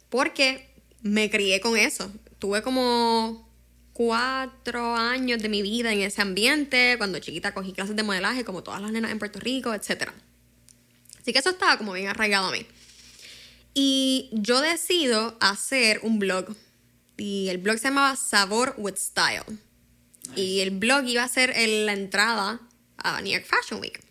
[0.09, 0.69] Porque
[1.01, 2.11] me crié con eso.
[2.39, 3.47] Tuve como
[4.01, 6.95] cuatro años de mi vida en ese ambiente.
[6.97, 10.09] Cuando chiquita cogí clases de modelaje, como todas las nenas en Puerto Rico, etc.
[11.19, 12.65] Así que eso estaba como bien arraigado a mí.
[13.75, 16.55] Y yo decido hacer un blog.
[17.15, 19.45] Y el blog se llamaba Sabor with Style.
[20.35, 22.59] Y el blog iba a ser en la entrada
[22.97, 24.01] a New York Fashion Week.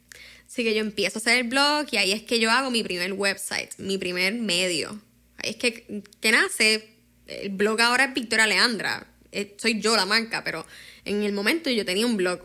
[0.46, 2.84] Así que yo empiezo a hacer el blog y ahí es que yo hago mi
[2.84, 5.00] primer website, mi primer medio.
[5.38, 6.96] Ahí es que, que nace.
[7.26, 9.09] El blog ahora es Victoria Leandra.
[9.32, 10.66] Eh, soy yo la marca, pero
[11.04, 12.40] en el momento yo tenía un blog.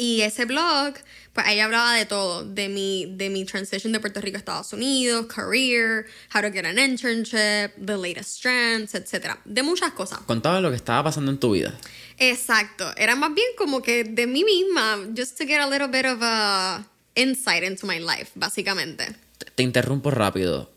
[0.00, 0.94] Y ese blog,
[1.32, 4.72] pues ahí hablaba de todo, de mi, de mi transition de Puerto Rico a Estados
[4.72, 9.38] Unidos, career, how to get an internship, the latest trends, etc.
[9.44, 10.20] De muchas cosas.
[10.20, 11.76] Contaba lo que estaba pasando en tu vida.
[12.16, 12.92] Exacto.
[12.96, 16.20] Era más bien como que de mí misma, just to get a little bit of
[16.22, 16.86] a
[17.16, 19.16] insight into my life, básicamente.
[19.38, 20.70] Te, te interrumpo rápido.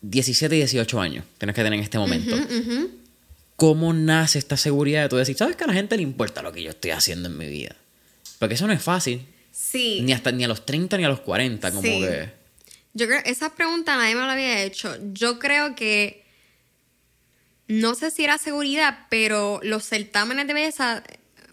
[0.00, 2.36] 17 y 18 años tienes que tener en este momento.
[3.62, 6.52] ¿Cómo nace esta seguridad de tú decir, sabes que a la gente le importa lo
[6.52, 7.76] que yo estoy haciendo en mi vida?
[8.40, 9.24] Porque eso no es fácil.
[9.52, 10.00] Sí.
[10.02, 12.00] Ni hasta ni a los 30 ni a los 40, como Sí.
[12.00, 12.28] que.
[12.92, 14.96] Yo creo, esa pregunta nadie me la había hecho.
[15.12, 16.24] Yo creo que,
[17.68, 21.04] no sé si era seguridad, pero los certámenes de belleza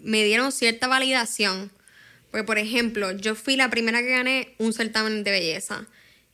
[0.01, 1.71] me dieron cierta validación.
[2.31, 5.85] Porque, por ejemplo, yo fui la primera que gané un certamen de belleza.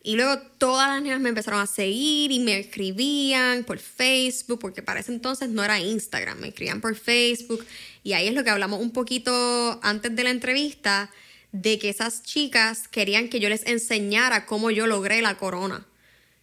[0.08, 4.84] Y luego todas las niñas me empezaron a seguir y me escribían por Facebook, porque
[4.84, 7.66] para ese entonces no era Instagram, me escribían por Facebook.
[8.04, 11.10] Y ahí es lo que hablamos un poquito antes de la entrevista,
[11.52, 15.88] de que esas chicas querían que yo les enseñara cómo yo logré la corona.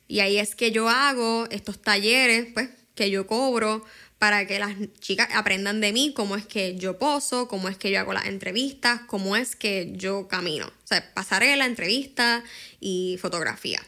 [0.09, 3.85] Y ahí es que yo hago estos talleres, pues, que yo cobro
[4.23, 7.91] para que las chicas aprendan de mí cómo es que yo poso, cómo es que
[7.91, 10.67] yo hago las entrevistas, cómo es que yo camino.
[10.69, 12.45] O sea, pasarela, entrevista
[12.79, 13.85] y fotografía.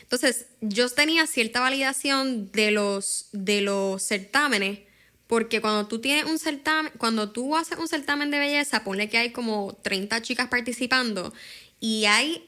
[0.00, 4.78] Entonces, yo tenía cierta validación de los, de los certámenes,
[5.26, 9.18] porque cuando tú tienes un certamen, cuando tú haces un certamen de belleza, ponle que
[9.18, 11.34] hay como 30 chicas participando
[11.80, 12.45] y hay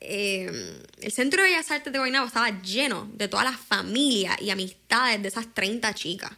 [0.00, 4.50] eh, el Centro de Bellas Artes de Guaynabo estaba lleno de todas las familias y
[4.50, 6.32] amistades de esas 30 chicas.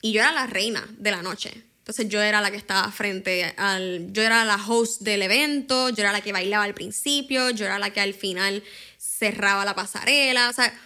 [0.00, 1.64] Y yo era la reina de la noche.
[1.78, 4.12] Entonces yo era la que estaba frente al...
[4.12, 7.78] Yo era la host del evento, yo era la que bailaba al principio, yo era
[7.78, 8.62] la que al final
[8.98, 10.50] cerraba la pasarela.
[10.50, 10.78] O sea,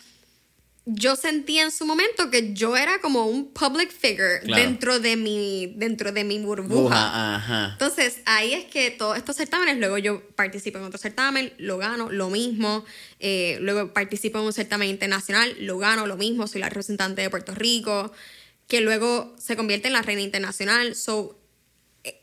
[0.84, 4.62] yo sentía en su momento que yo era como un public figure Claro.
[4.62, 7.36] dentro, de mi, dentro de mi burbuja.
[7.36, 7.68] Ajá.
[7.74, 12.10] Entonces, ahí es que todos estos certámenes, luego yo participo en otro certamen, lo gano,
[12.10, 12.84] lo mismo.
[13.20, 16.48] Eh, luego participo en un certamen internacional, lo gano, lo mismo.
[16.48, 18.12] Soy la representante de Puerto Rico,
[18.66, 20.96] que luego se convierte en la reina internacional.
[20.96, 21.38] So,
[22.02, 22.20] eh,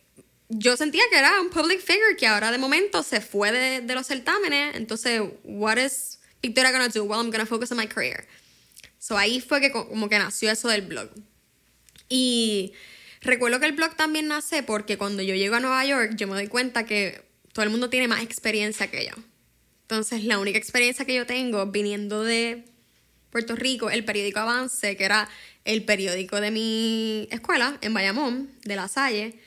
[0.49, 3.95] yo sentía que era un public figure que ahora de momento se fue de, de
[3.95, 4.75] los certámenes.
[4.75, 7.05] Entonces, what is Victoria gonna do?
[7.05, 8.27] Well, I'm gonna focus on my career.
[8.99, 11.09] So, ahí fue que co- como que nació eso del blog.
[12.09, 12.73] Y
[13.21, 16.35] recuerdo que el blog también nace porque cuando yo llego a Nueva York, yo me
[16.35, 17.23] doy cuenta que
[17.53, 19.13] todo el mundo tiene más experiencia que yo.
[19.83, 22.65] Entonces, la única experiencia que yo tengo viniendo de
[23.31, 25.29] Puerto Rico, el periódico Avance, que era
[25.65, 29.39] el periódico de mi escuela en Bayamón, de La Salle,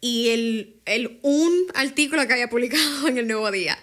[0.00, 3.78] y el, el un artículo que había publicado en el Nuevo Día.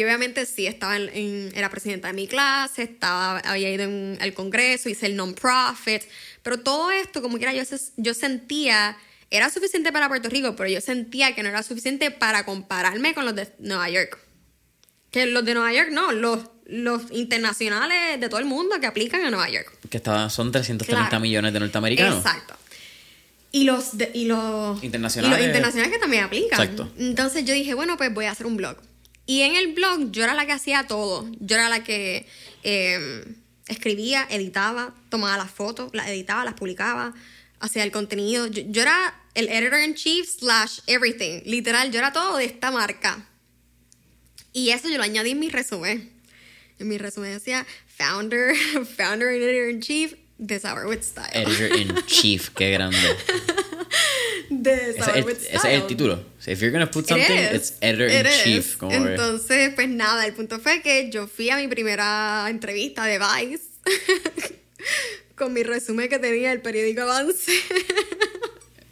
[0.00, 4.16] Y obviamente sí, estaba en, en- era presidenta de mi clase, estaba, había ido en-
[4.22, 6.00] al Congreso, hice el non-profit,
[6.42, 7.62] pero todo esto, como quiera, yo,
[7.98, 8.96] yo sentía,
[9.30, 13.26] era suficiente para Puerto Rico, pero yo sentía que no era suficiente para compararme con
[13.26, 14.18] los de Nueva York.
[15.10, 19.20] Que los de Nueva York no, los, los internacionales de todo el mundo que aplican
[19.22, 19.70] a Nueva York.
[19.90, 21.20] Que estaba, son 330 Claro.
[21.20, 22.16] millones de norteamericanos.
[22.24, 22.56] Exacto.
[23.52, 25.36] Y los, de- y los Internacionales.
[25.36, 26.58] y los internacionales que también aplican.
[26.58, 26.90] Exacto.
[26.98, 28.78] Entonces yo dije, bueno, pues voy a hacer un blog.
[29.30, 31.30] Y en el blog yo era la que hacía todo.
[31.38, 32.26] Yo era la que
[32.64, 33.24] eh,
[33.68, 37.14] escribía, editaba, tomaba las fotos, las editaba, las publicaba,
[37.60, 38.48] hacía el contenido.
[38.48, 41.42] Yo, yo era el editor in chief slash everything.
[41.44, 43.24] Literal, yo era todo de esta marca.
[44.52, 46.10] Y eso yo lo añadí en mi resumen.
[46.80, 48.56] En mi resumen decía founder,
[48.96, 51.30] founder and editor in chief de Sour with Style.
[51.32, 52.98] Editor in Chief, qué grande.
[54.50, 55.74] de Sour es- with ese es Style.
[55.76, 56.24] el título.
[56.38, 57.52] So, if you're gonna put It something, is.
[57.54, 58.42] it's Editor It in is.
[58.42, 58.76] Chief.
[58.76, 63.18] Como Entonces, pues nada, el punto fue que yo fui a mi primera entrevista de
[63.18, 63.62] Vice
[65.36, 67.52] con mi resumen que tenía el periódico Avance.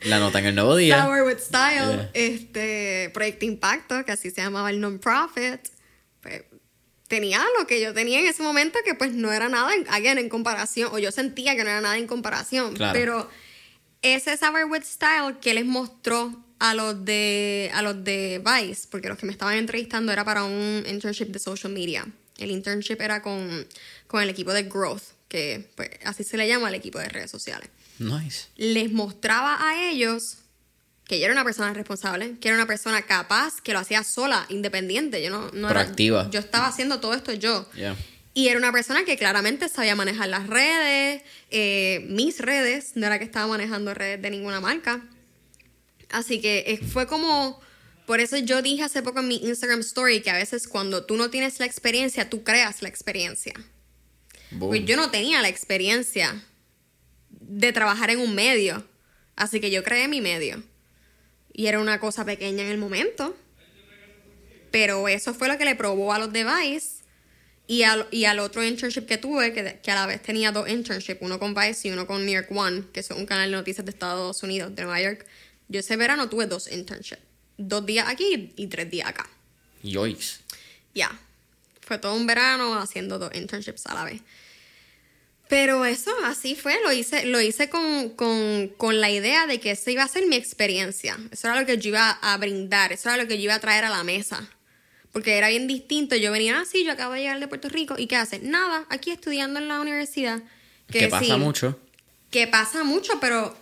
[0.02, 1.02] la nota en el nuevo día.
[1.04, 2.10] Sour with Style, Yeah.
[2.14, 5.60] este Proyecto Impacto, que así se llamaba el non-profit.
[6.22, 6.42] Pues,
[7.08, 10.28] tenía lo que yo tenía en ese momento, que pues no era nada, again, en
[10.28, 12.74] comparación, o yo sentía que no era nada en comparación.
[12.74, 12.92] Claro.
[12.98, 13.30] Pero
[14.02, 19.08] ese Sour with Style que les mostró a los de a los de Vice, porque
[19.08, 22.06] los que me estaban entrevistando era para un internship de social media.
[22.36, 23.66] El internship era con,
[24.06, 27.30] con el equipo de Growth, que pues así se le llama al equipo de redes
[27.30, 27.68] sociales.
[27.98, 28.46] Nice.
[28.56, 30.38] les mostraba a ellos
[31.04, 34.46] que yo era una persona responsable, que era una persona capaz, que lo hacía sola,
[34.50, 35.20] independiente.
[35.22, 36.28] Yo no, no era- Proactiva.
[36.30, 37.68] yo estaba haciendo todo esto yo.
[37.72, 37.96] Yeah.
[38.38, 43.18] Y era una persona que claramente sabía manejar las redes, eh, mis redes, no era
[43.18, 45.02] que estaba manejando redes de ninguna marca.
[46.08, 47.60] Así que eh, fue como,
[48.06, 51.16] por eso yo dije hace poco en mi Instagram story que a veces cuando tú
[51.16, 53.54] no tienes la experiencia, tú creas la experiencia.
[54.52, 54.70] Boom.
[54.70, 56.40] Pues yo no tenía la experiencia
[57.30, 58.84] de trabajar en un medio,
[59.34, 60.62] así que yo creé mi medio.
[61.52, 63.36] Y era una cosa pequeña en el momento.
[64.70, 66.97] Pero eso fue lo que le probó a los de Vice
[67.68, 70.68] y al, y al otro internship que tuve, que, que a la vez tenía dos
[70.68, 73.56] internships, uno con Vice y uno con New York One, que es un canal de
[73.58, 75.26] noticias de Estados Unidos, de Nueva York.
[75.68, 77.22] Yo ese verano tuve dos internships.
[77.58, 79.28] Dos días aquí y tres días acá.
[79.82, 80.40] Yoix.
[80.94, 81.10] Ya.
[81.82, 84.22] Fue todo un verano haciendo dos internships a la vez.
[85.50, 89.72] Pero eso, así fue, lo hice, lo hice con, con, con la idea de que
[89.72, 91.18] esa iba a ser mi experiencia.
[91.30, 93.60] Eso era lo que yo iba a brindar, eso era lo que yo iba a
[93.60, 94.48] traer a la mesa.
[95.12, 96.16] Porque era bien distinto.
[96.16, 98.38] Yo venía así, yo acabo de llegar de Puerto Rico, ¿y qué hace?
[98.40, 100.42] Nada, aquí estudiando en la universidad.
[100.90, 101.78] Que, pasa sí, mucho.
[102.30, 103.56] Que pasa mucho, pero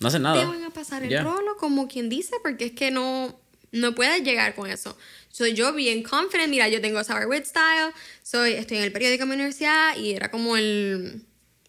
[0.00, 0.44] No hacen te nada.
[0.46, 1.22] van a pasar el Ya.
[1.22, 3.38] rolo, como quien dice, porque es que no,
[3.72, 4.96] no puedes llegar con eso.
[5.30, 7.92] Soy yo bien confident, mira, yo tengo Sour Wit Style,
[8.22, 11.22] soy, estoy en el periódico de mi universidad y era como el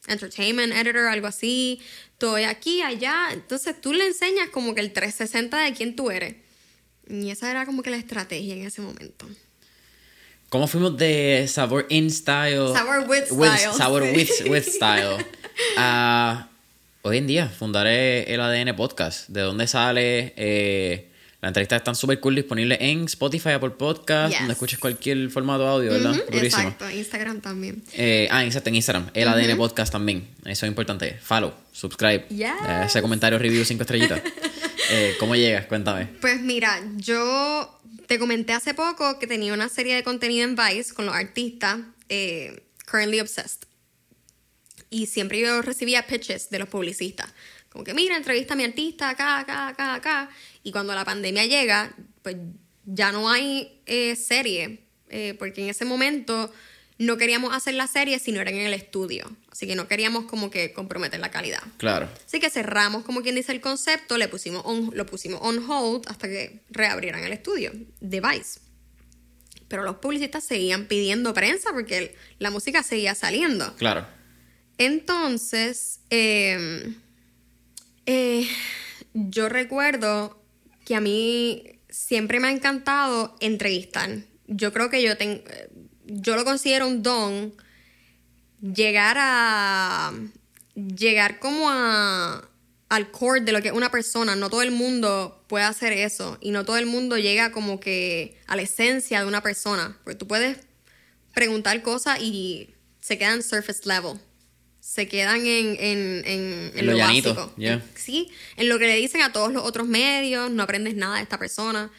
[0.07, 1.81] entertainment editor, algo así.
[2.11, 3.29] Estoy aquí, allá.
[3.31, 6.35] Entonces tú le enseñas como que el 360 de quién tú eres.
[7.09, 9.27] Y esa era como que la estrategia en ese momento.
[10.49, 12.67] ¿Cómo fuimos de sabor in style?
[12.73, 14.15] Sour with with- style, Sabor sí.
[14.15, 15.25] with, with style.
[15.77, 16.47] a
[17.01, 19.29] hoy en día fundaré el ADN Podcast.
[19.29, 20.33] ¿De dónde sale?
[20.37, 21.09] Eh,
[21.43, 24.39] las entrevistas están súper cool, disponibles en Spotify, Apple Podcast, Yes.
[24.39, 26.15] donde escuches cualquier formato de audio, ¿verdad?
[26.31, 26.61] Durísimo.
[26.63, 27.83] exacto, Instagram también.
[27.91, 29.09] Eh, ah, exacto, en Instagram.
[29.13, 30.25] El ADN Podcast también.
[30.45, 31.19] Eso es importante.
[31.21, 32.27] Follow, subscribe.
[32.29, 32.47] Yes.
[32.65, 34.21] Eh, ese comentario, review, cinco estrellitas.
[34.91, 35.65] Eh, ¿Cómo llegas?
[35.65, 36.07] Cuéntame.
[36.19, 40.93] Pues mira, yo te comenté hace poco que tenía una serie de contenido en Vice
[40.93, 41.79] con los artistas
[42.09, 43.61] eh, Currently Obsessed.
[44.89, 47.27] Y siempre yo recibía pitches de los publicistas.
[47.73, 50.29] Como que, mira, entrevista a mi artista acá, acá, acá, acá.
[50.63, 52.37] Y cuando la pandemia llega, pues
[52.85, 54.79] ya no hay eh, serie.
[55.09, 56.51] eh, porque en ese momento
[56.99, 59.25] no queríamos hacer la serie si no era en el estudio.
[59.51, 61.61] Así que no queríamos como que comprometer la calidad.
[61.77, 62.07] Claro.
[62.25, 66.07] Así que cerramos, como quien dice, el concepto, le pusimos on- lo pusimos on hold
[66.07, 68.59] hasta que reabrieran el estudio de Vice.
[69.67, 73.75] Pero los publicistas seguían pidiendo prensa porque la música seguía saliendo.
[73.75, 74.05] Claro.
[74.77, 76.93] Entonces, eh,
[78.05, 78.47] eh,
[79.13, 80.41] yo recuerdo
[80.85, 84.09] que a mí siempre me ha encantado entrevistar.
[84.47, 85.41] Yo creo que yo tengo,
[86.05, 87.53] yo lo considero un don
[88.61, 90.13] llegar a,
[90.75, 92.49] llegar como a,
[92.89, 94.35] al core de lo que es una persona.
[94.35, 98.39] No todo el mundo puede hacer eso y no todo el mundo llega como que
[98.47, 99.97] a la esencia de una persona.
[100.03, 100.57] Porque tú puedes
[101.33, 104.19] preguntar cosas y se quedan surface level.
[104.85, 107.53] Se quedan en, en, en, En lo básico.
[107.55, 107.81] yeah.
[107.95, 111.23] Sí, en lo que le dicen a todos los otros medios, no aprendes nada de
[111.23, 111.89] esta persona.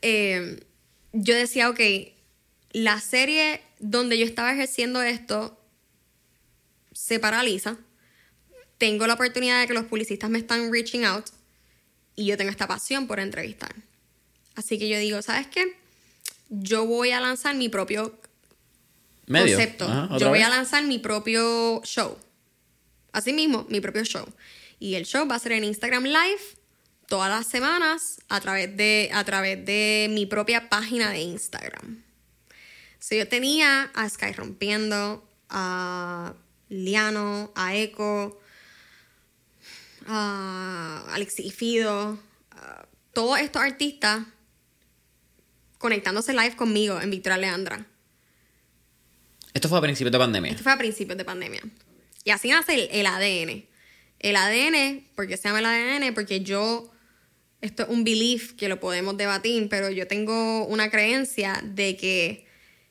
[0.00, 0.64] Eh,
[1.12, 1.80] yo decía, ok,
[2.70, 5.60] la serie donde yo estaba ejerciendo esto
[6.92, 7.78] se paraliza.
[8.78, 11.26] Tengo la oportunidad de que los publicistas me están reaching out
[12.14, 13.74] y yo tengo esta pasión por entrevistar.
[14.54, 15.64] Así que yo digo, ¿sabes qué?
[16.48, 18.16] Yo voy a lanzar mi propio
[19.26, 19.56] Medio.
[19.56, 19.84] concepto.
[19.84, 20.46] Ajá, ¿otra Yo voy vez?
[20.46, 22.18] a lanzar mi propio show.
[23.12, 24.26] Así mismo, mi propio show.
[24.78, 26.42] Y el show va a ser en Instagram Live
[27.06, 32.02] todas las semanas a través de, a través de mi propia página de Instagram.
[32.98, 36.34] So, yo tenía a Sky Rompiendo, a
[36.68, 38.40] Liano, a Echo,
[40.06, 42.18] a Alexis y Fido,
[42.50, 44.22] a todos estos artistas
[45.78, 47.86] conectándose live conmigo en Victoria Leandra.
[49.54, 50.50] Esto fue a principios de pandemia.
[50.50, 51.62] Esto fue a principios de pandemia.
[52.24, 53.64] Y así nace el, el ADN.
[54.18, 56.14] El ADN, ¿por qué se llama el ADN?
[56.14, 56.90] Porque yo,
[57.60, 62.46] esto es un belief que lo podemos debatir, pero yo tengo una creencia de que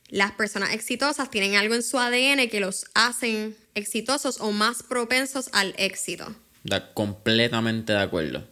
[0.10, 5.50] las personas exitosas tienen algo en su ADN que los hacen exitosos o más propensos
[5.54, 6.36] al éxito.
[6.64, 8.48] Da completamente de acuerdo.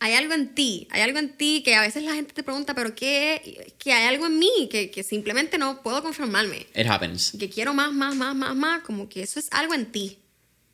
[0.00, 2.74] Hay algo en ti, hay algo en ti que a veces la gente te pregunta,
[2.74, 3.72] pero ¿qué?
[3.78, 6.66] Que hay algo en mí que, que simplemente no puedo conformarme.
[6.74, 7.32] It happens.
[7.38, 10.18] que quiero más, más, más, más, más, como que eso es algo en ti.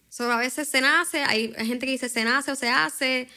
[0.08, 3.28] So, a veces se nace, hay, gente que dice se nace o se hace.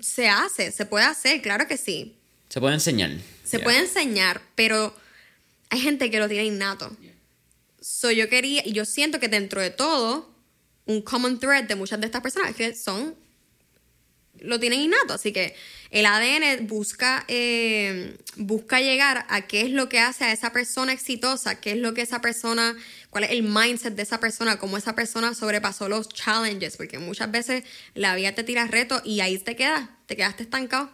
[0.00, 2.16] Se hace, se puede hacer, claro que sí.
[2.48, 3.10] Se puede enseñar.
[3.44, 3.64] Se Yeah.
[3.64, 4.94] puede enseñar, pero
[5.68, 6.96] hay gente que lo tiene innato.
[7.80, 10.32] So, yo quería, y yo siento que dentro de todo,
[10.86, 13.14] un common thread de muchas de estas personas que son
[14.40, 15.14] lo tienen innato.
[15.14, 15.54] Así que
[15.90, 20.92] el ADN busca, eh, busca llegar a qué es lo que hace a esa persona
[20.92, 22.76] exitosa, qué es lo que esa persona,
[23.10, 27.30] cuál es el mindset de esa persona, cómo esa persona sobrepasó los challenges, porque muchas
[27.30, 27.64] veces
[27.94, 30.90] la vida te tira retos y ahí te quedas, te quedaste estancado.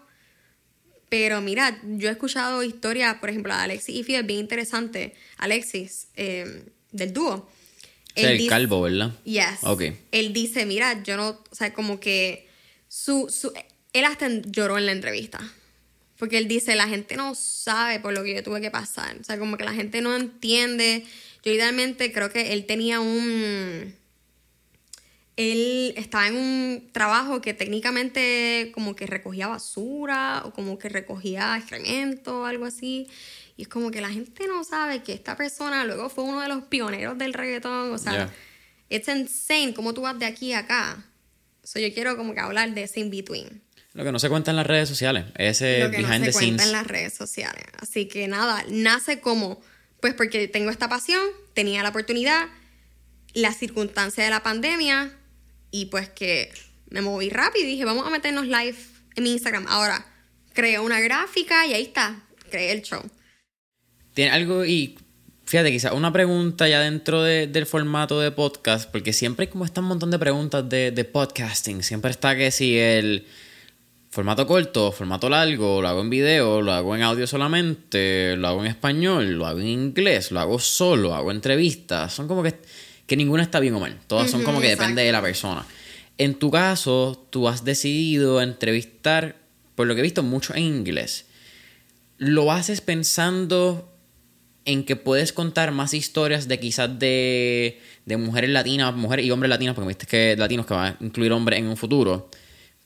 [1.08, 5.14] Pero mira, yo he escuchado historias, por ejemplo, de Alexis y Fide, bien interesante.
[5.36, 7.48] Alexis, eh, del dúo.
[8.14, 9.12] el calvo, ¿verdad?
[9.24, 9.58] Yes.
[9.62, 9.82] Ok.
[10.10, 12.45] Él dice, mira, yo no, o sea, como que
[12.88, 13.52] su, su,
[13.92, 15.40] él hasta lloró en la entrevista.
[16.18, 19.16] Porque él dice, la gente no sabe por lo que yo tuve que pasar.
[19.20, 21.04] O sea, como que la gente no entiende.
[21.42, 23.94] Yo idealmente creo que él tenía un...
[25.36, 31.54] Él estaba en un trabajo que técnicamente como que recogía basura o como que recogía
[31.58, 33.06] excremento o algo así.
[33.58, 36.48] Y es como que la gente no sabe que esta persona luego fue uno de
[36.48, 37.92] los pioneros del reggaetón.
[37.92, 38.32] O sea,
[38.88, 41.04] it's insane cómo tú vas de aquí a acá.
[41.66, 43.60] So, yo quiero como que hablar de ese in-between.
[43.92, 46.62] Lo que no se cuenta en las redes sociales, ese Lo que no se cuenta
[46.62, 47.64] en las redes sociales.
[47.80, 49.60] Así que nada, nace como,
[50.00, 51.20] pues porque tengo esta pasión,
[51.54, 52.46] tenía la oportunidad,
[53.34, 55.12] la circunstancia de la pandemia
[55.72, 56.52] y pues que
[56.88, 58.76] me moví rápido y dije, vamos a meternos live
[59.16, 59.66] en mi Instagram.
[59.66, 60.06] Ahora,
[60.52, 63.02] creo una gráfica y ahí está, creé el show.
[64.14, 64.96] Tiene algo y
[65.46, 69.80] Fíjate, quizás una pregunta ya dentro del formato de podcast, porque siempre hay como está
[69.80, 71.84] un montón de preguntas de, de, podcasting.
[71.84, 73.24] Siempre está que si el
[74.10, 78.60] formato corto, formato largo, lo hago en video, lo hago en audio solamente, lo hago
[78.62, 82.12] en español, lo hago en inglés, lo hago solo, hago entrevistas.
[82.12, 82.56] Son como que,
[83.06, 84.00] que ninguna está bien o mal.
[84.08, 85.64] Todas son como que depende de la persona.
[86.18, 89.36] En tu caso, tú has decidido entrevistar,
[89.76, 91.26] por lo que he visto, mucho en inglés.
[92.18, 93.85] ¿Lo haces pensando
[94.66, 99.48] en que puedes contar más historias de quizás de, de mujeres latinas, mujeres y hombres
[99.48, 102.28] latinos, porque me viste que latinos que va a incluir hombres en un futuro.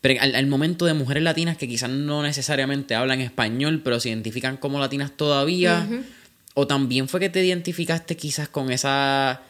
[0.01, 4.57] Pero al, momento de mujeres latinas que quizás no necesariamente hablan español, pero se identifican
[4.57, 5.87] como latinas todavía.
[6.55, 9.43] O también fue que te identificaste quizás con esa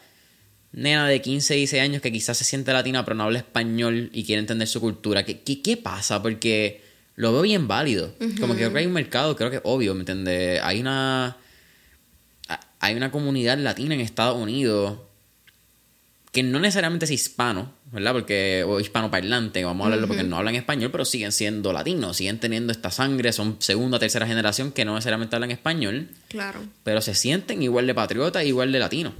[0.73, 4.23] nena de 15, 16 años que quizás se siente latina pero no habla español y
[4.23, 5.23] quiere entender su cultura.
[5.23, 6.21] ¿Qué, qué, pasa?
[6.21, 6.81] Porque
[7.15, 8.13] lo veo bien válido.
[8.39, 10.61] Como que creo que hay un mercado, creo que es obvio, ¿me entiendes?
[10.63, 11.37] Hay una
[12.81, 14.97] hay una comunidad latina en Estados Unidos
[16.31, 18.13] que no necesariamente es hispano, ¿verdad?
[18.13, 22.39] Porque, o hispanoparlante, vamos a hablarlo porque no hablan español, pero siguen siendo latinos, siguen
[22.39, 26.09] teniendo esta sangre, son segunda, tercera generación que no necesariamente hablan español.
[26.29, 26.61] Claro.
[26.83, 29.13] Pero se sienten igual de patriotas, igual de latinos.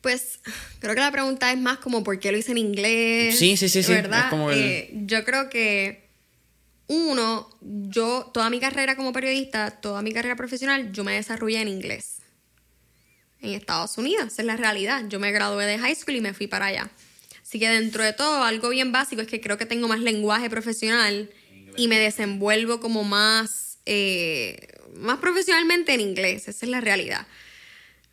[0.00, 0.38] Pues
[0.78, 3.38] creo que la pregunta es más como por qué lo hice en inglés.
[3.38, 3.92] Sí, sí, sí, sí.
[3.92, 4.30] ¿Verdad?
[4.52, 6.03] Eh, yo creo que
[6.86, 11.68] uno, yo, toda mi carrera como periodista, toda mi carrera profesional, yo me desarrollé en
[11.68, 12.18] inglés.
[13.40, 15.04] En Estados Unidos, esa es la realidad.
[15.08, 16.90] Yo me gradué de high school y me fui para allá.
[17.42, 20.48] Así que dentro de todo, algo bien básico es que creo que tengo más lenguaje
[20.50, 21.30] profesional
[21.76, 26.48] y me desenvuelvo como más, eh, más profesionalmente en inglés.
[26.48, 27.26] Esa es la realidad.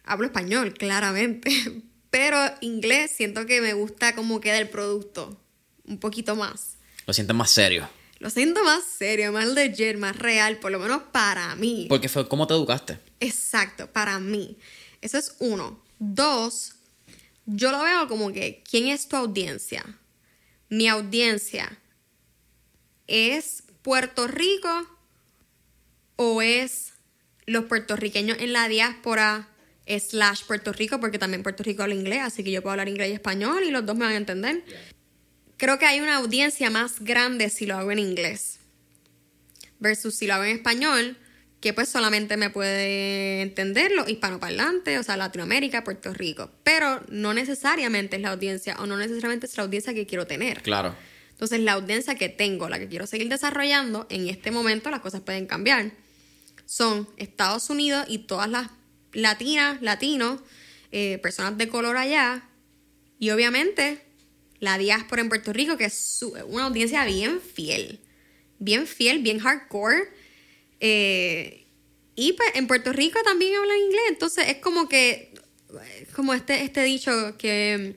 [0.04, 1.50] Hablo español, claramente,
[2.10, 5.42] pero inglés siento que me gusta cómo queda el producto
[5.86, 6.78] un poquito más.
[7.06, 7.90] Lo siento más serio.
[8.22, 11.88] Lo siento más serio, más legit, más real, por lo menos para mí.
[11.90, 13.00] Porque fue cómo te educaste.
[13.20, 14.60] Exacto, para mí.
[15.02, 15.84] Eso es uno.
[15.98, 16.76] Dos,
[17.48, 19.84] yo lo veo como que, ¿quién es tu audiencia?
[20.70, 21.80] Mi audiencia
[23.08, 24.70] es Puerto Rico
[26.16, 26.94] o es
[27.48, 29.50] los puertorriqueños en la diáspora
[29.88, 33.10] slash Puerto Rico, porque también Puerto Rico habla inglés, así que yo puedo hablar inglés
[33.10, 34.64] y español y los dos me van a entender
[35.62, 38.58] creo que hay una audiencia más grande si lo hago en inglés.
[39.78, 41.18] Versus si lo hago en español,
[41.60, 46.50] que pues solamente me puede entender los hispanoparlantes, o sea, Latinoamérica, Puerto Rico.
[46.64, 50.64] Pero no necesariamente es la audiencia o no necesariamente es la audiencia que quiero tener.
[50.64, 50.96] Claro.
[51.30, 55.22] Entonces, la audiencia que tengo, la que quiero seguir desarrollando, en este momento las cosas
[55.22, 55.92] pueden cambiar.
[56.66, 58.72] Son Estados Unidos y todas las
[59.14, 60.42] latinas, latinos,
[60.92, 62.50] eh, personas de color allá.
[63.20, 64.11] Y obviamente
[64.62, 68.00] la diáspora en Puerto Rico, que es una audiencia bien fiel,
[68.60, 70.08] bien fiel, bien hardcore.
[70.80, 71.66] Eh,
[72.16, 75.34] y pues en Puerto Rico también hablan inglés, entonces es como que,
[76.16, 77.96] como este, este dicho que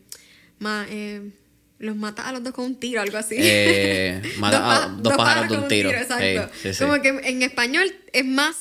[0.89, 1.31] eh,
[1.78, 3.36] los mata a los dos con un tiro, algo así.
[3.39, 5.91] Eh, mata a dos, pájaros con un tiro.
[5.91, 6.51] exacto.
[6.78, 8.57] Como que en español es más,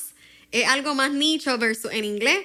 [0.51, 2.39] es algo más nicho versus en inglés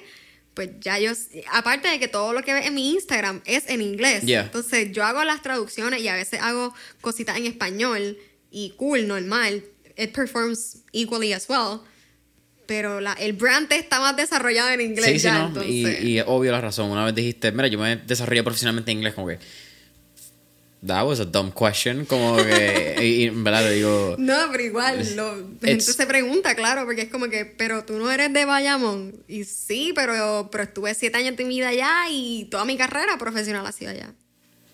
[0.59, 1.13] pues ya yo,
[1.53, 5.05] aparte de que todo lo que ves en mi Instagram es en inglés, entonces yo
[5.05, 8.19] hago las traducciones y a veces hago cositas en español
[8.51, 9.63] y cool, normal,
[9.97, 11.79] it performs equally as well,
[12.67, 15.47] pero la, el brand está más desarrollado en inglés Sí, sí, no.
[15.47, 15.71] entonces.
[16.03, 16.91] Y, y obvio la razón.
[16.91, 19.39] Una vez dijiste, mira, yo me desarrollé profesionalmente en inglés, como que.
[20.87, 22.05] That was a dumb question.
[22.05, 22.97] Como que.
[23.03, 24.15] y, y en verdad le digo.
[24.19, 28.11] No, pero igual, lo, gente se pregunta, claro, porque es como que, pero tú no
[28.13, 29.15] eres de Bayamón.
[29.27, 33.19] Y sí, pero, pero estuve siete años de mi vida allá y toda mi carrera
[33.19, 34.13] profesional ha sido allá.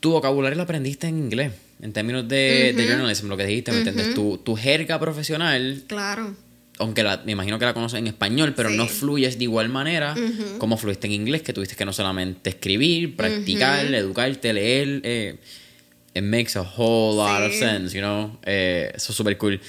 [0.01, 1.53] Tu vocabulario lo aprendiste en inglés.
[1.81, 4.15] En términos de, de journalism, lo que dijiste, ¿me entiendes?
[4.15, 6.35] Tu, tu jerga profesional Claro.
[6.79, 8.77] aunque la, me imagino que la conoces en español, pero Sí.
[8.77, 10.15] no fluyes de igual manera
[10.59, 15.01] como fluiste en inglés, que tuviste que no solamente escribir, practicar, educarte, leer.
[15.03, 15.37] Eh,
[16.15, 18.39] it makes a whole lot of sense, you know.
[18.45, 19.61] Eh, eso es súper cool.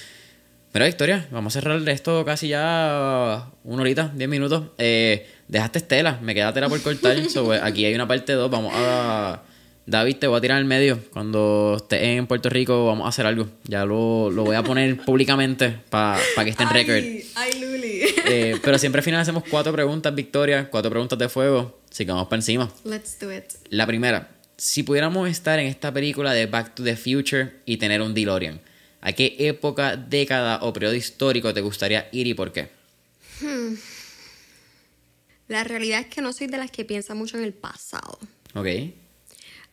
[0.72, 4.64] Mira, Victoria, vamos a cerrar esto casi ya una horita, diez minutos.
[4.78, 7.18] Eh, dejaste tela, me queda tela por cortar.
[7.30, 9.42] so, eh, aquí hay una parte 2, vamos a...
[9.86, 11.00] David, te voy a tirar al medio.
[11.12, 13.48] Cuando estés en Puerto Rico vamos a hacer algo.
[13.64, 16.96] Ya lo, lo voy a poner públicamente para que esté en record.
[16.96, 18.00] Ay, ay, Luli.
[18.26, 21.80] Eh, pero siempre al final hacemos cuatro preguntas, Victoria, cuatro preguntas de fuego.
[21.90, 22.68] Así que vamos para encima.
[22.84, 23.44] Let's do it.
[23.70, 28.00] La primera, si pudiéramos estar en esta película de Back to the Future y tener
[28.00, 28.60] un DeLorean,
[29.00, 32.70] ¿a qué época, década o periodo histórico te gustaría ir y por qué?
[35.48, 38.18] La realidad es que no soy de las que piensa mucho en el pasado.
[38.54, 38.66] Ok.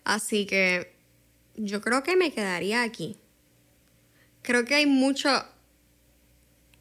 [0.03, 0.93] Así que
[1.55, 3.17] yo creo que me quedaría aquí.
[4.41, 5.29] Creo que hay mucho.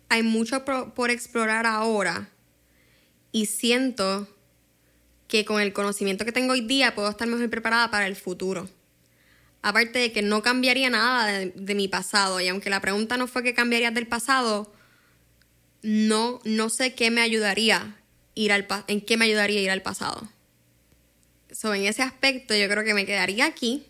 [0.08, 2.28] Hay mucho por explorar ahora.
[3.30, 4.28] Y siento
[5.32, 8.68] que con el conocimiento que tengo hoy día puedo estar mejor preparada para el futuro.
[9.62, 12.38] Aparte de que no cambiaría nada de, mi pasado.
[12.38, 14.70] Y aunque la pregunta no fue qué cambiarías del pasado,
[15.80, 17.96] no, no sé qué me ayudaría
[18.34, 20.28] ir al en qué me ayudaría ir al pasado.
[21.50, 23.86] So, en ese aspecto yo creo que me quedaría aquí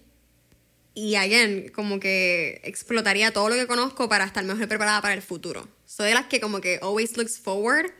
[0.94, 5.22] y again, como que explotaría todo lo que conozco para estar mejor preparada para el
[5.22, 5.68] futuro.
[5.86, 7.90] Soy de las que como que always looks forward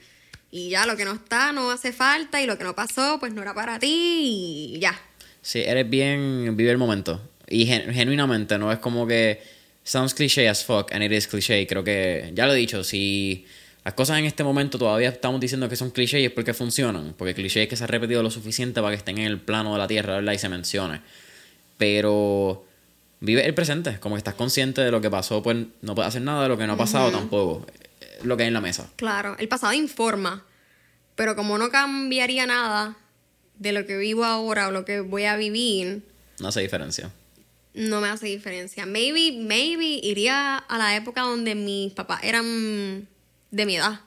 [0.53, 3.33] y ya lo que no está no hace falta y lo que no pasó pues
[3.33, 4.97] no era para ti y ya.
[5.41, 7.21] Sí, eres bien, vive el momento.
[7.49, 9.43] Y gen- genuinamente, no es como que
[9.83, 11.67] sounds cliché as fuck, and it is cliché.
[11.67, 13.45] Creo que, ya lo he dicho, si
[13.85, 17.15] las cosas en este momento todavía estamos diciendo que son clichés es porque funcionan.
[17.19, 19.73] Porque cliché es que se ha repetido lo suficiente para que estén en el plano
[19.73, 20.33] de la tierra, ¿verdad?
[20.35, 21.01] Y se mencione.
[21.79, 22.65] Pero
[23.21, 26.23] vive el presente, como que estás consciente de lo que pasó, pues no puedes hacer
[26.23, 27.67] nada de lo que no ha pasado tampoco.
[28.25, 28.91] Lo que hay en la mesa.
[28.97, 30.45] Claro, el pasado informa,
[31.17, 32.97] pero como no cambiaría nada
[33.59, 36.03] de lo que vivo ahora o lo que voy a vivir,
[36.41, 37.11] No hace diferencia.
[37.75, 38.87] no me hace diferencia.
[38.87, 43.07] Maybe, maybe iría a la época donde mis papás eran
[43.51, 44.01] de mi edad,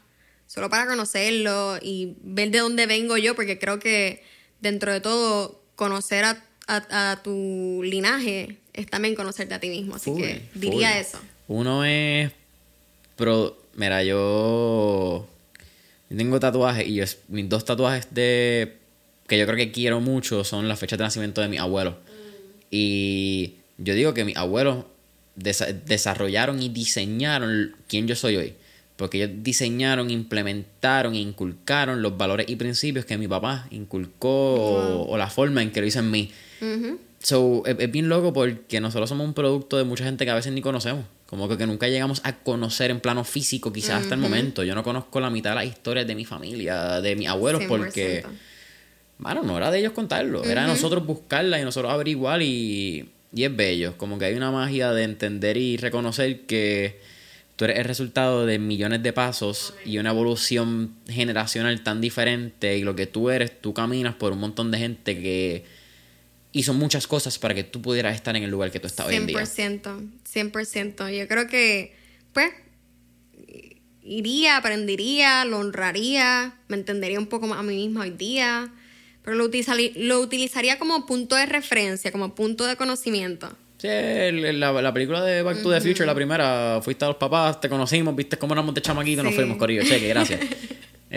[0.47, 4.23] solo para conocerlo y ver de dónde vengo yo, porque creo que
[4.61, 9.95] dentro de todo conocer a, a- a tu linaje es también conocerte a ti mismo,
[9.95, 10.97] así Full, que diría full.
[11.01, 11.19] eso.
[11.47, 12.31] Uno es.
[13.15, 15.27] Pero, mira, yo.
[16.15, 18.77] tengo tatuajes y yo, mis dos tatuajes de.
[19.27, 21.95] que yo creo que quiero mucho son las fechas de nacimiento de mis abuelos.
[22.71, 24.85] Y yo digo que mis abuelos
[25.37, 28.53] desa- desarrollaron y diseñaron quién yo soy hoy.
[28.95, 35.07] Porque ellos diseñaron, implementaron e inculcaron los valores y principios que mi papá inculcó o,
[35.09, 36.31] o la forma en que lo hizo en mí.
[37.21, 40.35] So, es, es bien loco porque nosotros somos un producto de mucha gente que a
[40.35, 41.03] veces ni conocemos.
[41.35, 44.63] Como que, que nunca llegamos a conocer en plano físico, quizás hasta el momento.
[44.63, 48.23] Yo no conozco la mitad de las historias de mi familia, de mis abuelos, porque,
[48.23, 48.29] 100%.
[49.17, 50.45] bueno, no era de ellos contarlo.
[50.45, 53.97] Era de nosotros buscarla y nosotros averiguar y, y es bello.
[53.97, 57.01] Como que hay una magia de entender y reconocer que
[57.57, 62.83] tú eres el resultado de millones de pasos y una evolución generacional tan diferente y
[62.83, 65.65] lo que tú eres, tú caminas por un montón de gente que
[66.55, 69.15] hizo muchas cosas para que tú pudieras estar en el lugar que tú estás hoy
[69.15, 69.37] en día.
[69.41, 71.09] 100%, 100%.
[71.17, 71.93] Yo creo que,
[72.33, 72.49] pues,
[74.03, 78.69] iría, aprendería, lo honraría, me entendería un poco más a mí misma hoy día,
[79.23, 83.51] pero lo, utilizaría, lo utilizaría como punto de referencia, como punto de conocimiento.
[83.77, 87.59] Sí, la, la película de Back to the Future, la primera, fuiste a los papás,
[87.59, 89.39] te conocimos, viste cómo éramos de chamaquito, nos Sí.
[89.39, 90.39] fuimos, Corillo, cheque, gracias.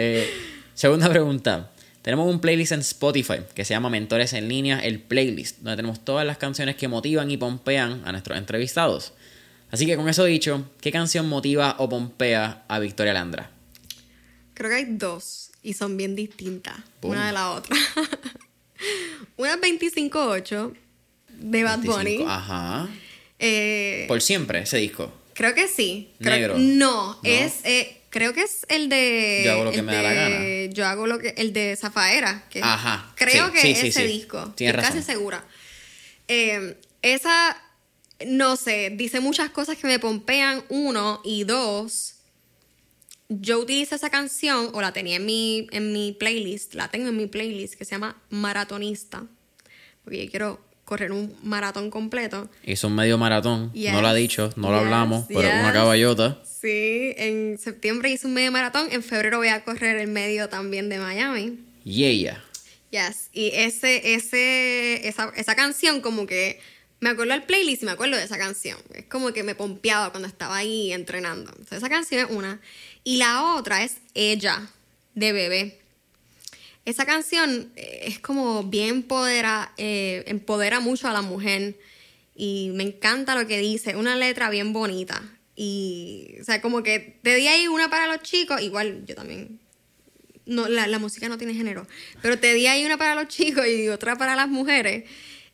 [0.01, 0.29] Eh,
[0.75, 1.73] segunda pregunta.
[2.09, 6.03] Tenemos un playlist en Spotify que se llama Mentores en Línea, el playlist, donde tenemos
[6.07, 9.13] todas las canciones que motivan y pompean a nuestros entrevistados.
[9.71, 13.51] Así que con eso dicho, ¿qué canción motiva o pompea a Victoria Landra?
[14.55, 17.13] Creo que hay dos y son bien distintas Boom.
[17.13, 17.77] una de la otra.
[19.37, 20.75] una es 25-8
[21.41, 21.95] de Bad 25.
[21.95, 22.25] Bunny.
[22.27, 22.89] Ajá.
[23.39, 25.13] Eh, Por siempre, ese disco.
[25.35, 26.15] Creo que sí.
[26.21, 26.55] Creo- Negro.
[26.59, 27.21] No, ¿No?
[27.23, 30.39] es eh, creo que es el de Yo hago lo que me da la gana.
[30.41, 33.79] de- Yo hago lo que el de Zafaera, que Ajá, Creo sí, que sí, es
[33.81, 34.53] sí, ese disco.
[34.57, 35.45] Tienes Estoy casi segura.
[36.29, 37.57] Eh, esa
[38.27, 42.15] no sé, dice muchas cosas que me pompean uno y dos.
[43.29, 47.17] yo utilicé esa canción, o la tenía en mi, en mi playlist, la tengo en
[47.17, 49.25] mi playlist, que se llama Maratonista,
[50.03, 52.49] porque yo quiero correr un maratón completo.
[52.65, 55.71] Hizo un medio maratón, Yes, no lo ha dicho, no lo yes, hablamos, pero una
[55.71, 56.39] caballota.
[56.43, 60.89] Sí, en septiembre hice un medio maratón, en febrero voy a correr el medio también
[60.89, 61.59] de Miami.
[61.85, 62.43] Y ella.
[62.91, 66.59] Yes, y ese, ese, esa, esa canción como que
[67.01, 68.79] me acuerdo del playlist y me acuerdo de esa canción.
[68.95, 71.51] Es como que me pompeaba cuando estaba ahí entrenando.
[71.51, 72.63] Entonces esa canción es una.
[73.05, 74.71] Y la otra es Ella,
[75.15, 75.78] de Bebé.
[76.89, 81.79] Esa canción eh, es como bien empodera, eh, empodera mucho a la mujer
[82.35, 85.23] y me encanta lo que dice, una letra bien bonita.
[85.55, 89.61] Y, o sea, como que te di ahí una para los chicos, igual yo también
[90.47, 91.87] no, la, la música no tiene género.
[92.23, 95.05] Pero te di ahí una para los chicos y otra para las mujeres.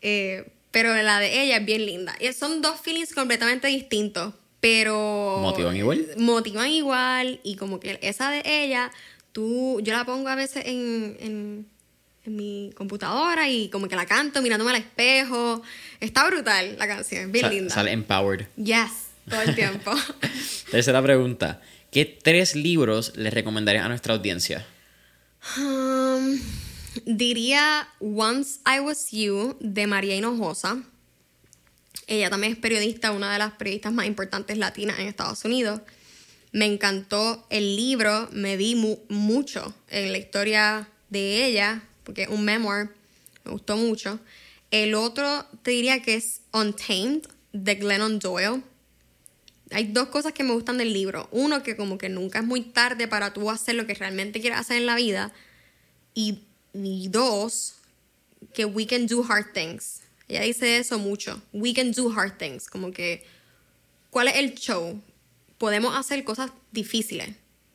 [0.02, 2.14] Eh, pero la de ella es bien linda.
[2.20, 4.34] Y son dos feelings completamente distintos.
[4.60, 5.38] Pero.
[5.42, 6.06] ¿Motivan igual?
[6.16, 7.40] Motivan igual.
[7.42, 8.92] Y como que esa de ella,
[9.34, 9.80] tú.
[9.82, 11.16] Yo la pongo a veces en.
[11.20, 11.74] en
[12.26, 15.60] en mi computadora y como que la canto mirándome al espejo.
[16.00, 17.74] Está brutal la canción, es bien Sa- linda.
[17.74, 18.46] Sale empowered.
[18.56, 18.90] Yes,
[19.28, 19.92] todo el tiempo.
[20.70, 21.60] Tercera pregunta.
[21.90, 24.66] ¿Qué tres libros le recomendarías a nuestra audiencia?
[25.58, 26.40] Um,
[27.04, 30.82] diría Once I Was You de María Hinojosa.
[32.06, 35.82] Ella también es periodista, una de las periodistas más importantes latinas en Estados Unidos.
[36.54, 42.28] Me encantó el libro, me di mu- mucho en la historia de ella, porque es
[42.28, 42.90] un memoir,
[43.44, 44.20] me gustó mucho.
[44.70, 47.22] El otro te diría que es Untamed
[47.52, 48.62] de Glennon Doyle.
[49.72, 51.28] Hay dos cosas que me gustan del libro.
[51.32, 54.60] Uno, que como que nunca es muy tarde para tú hacer lo que realmente quieres
[54.60, 55.32] hacer en la vida.
[56.14, 56.38] Y,
[56.72, 57.74] y dos,
[58.52, 60.02] que we can do hard things.
[60.28, 61.42] Ella dice eso mucho.
[61.52, 62.68] We can do hard things.
[62.68, 63.24] Como que,
[64.10, 65.02] ¿cuál es el show?
[65.64, 67.30] Podemos hacer cosas difíciles.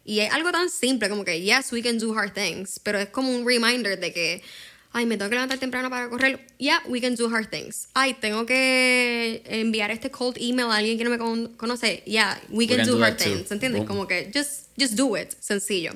[0.05, 2.79] Y es algo tan simple como que, yes, we can do hard things.
[2.83, 4.43] Pero es como un reminder de que,
[4.91, 6.45] ay, me tengo que levantar temprano para correr.
[6.59, 7.87] Yeah, we can do hard things.
[7.95, 12.03] Ay, tengo que enviar este cold email a alguien que no me con- conoce.
[12.05, 13.49] Yeah, we can, do, hard things.
[13.49, 13.79] ¿Entiendes?
[13.79, 13.87] Boom.
[13.87, 15.31] Como que, just, just do it.
[15.39, 15.93] Sencillo.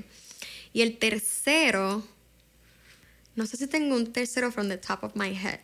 [0.74, 2.04] Y el tercero,
[3.36, 5.60] no sé si tengo un tercero from the top of my head.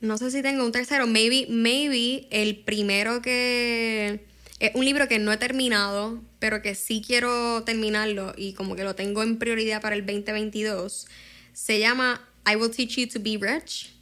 [0.00, 1.06] No sé si tengo un tercero.
[1.06, 4.31] Maybe, maybe el primero que.
[4.62, 8.84] Es un libro que no he terminado, pero que sí quiero terminarlo y como que
[8.84, 11.08] lo tengo en prioridad para el 2022.
[11.52, 13.92] Se llama I Will Teach You to Be Rich.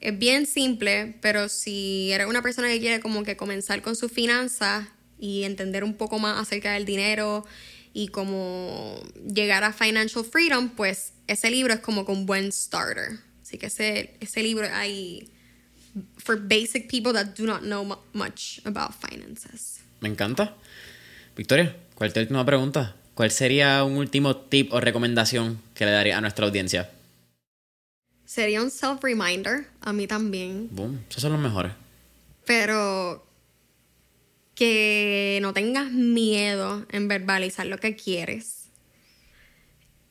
[0.00, 4.12] Es bien simple, pero si eres una persona que quiere como que comenzar con sus
[4.12, 4.86] finanzas
[5.18, 7.46] y entender un poco más acerca del dinero
[7.94, 13.20] y como llegar a financial freedom, pues ese libro es como con buen starter.
[13.40, 15.32] Así que ese, ese libro hay
[16.18, 19.75] for basic people that do not know mu- much about finances.
[20.00, 20.54] Me encanta.
[21.36, 22.96] Victoria, ¿cuál es tu última pregunta?
[23.14, 26.90] ¿Cuál sería un último tip o recomendación que le daría a nuestra audiencia?
[28.24, 31.72] Sería un self-reminder, a mí también, Boom, esos son los mejores.
[32.44, 33.24] pero
[34.54, 38.70] que no tengas miedo en verbalizar lo que quieres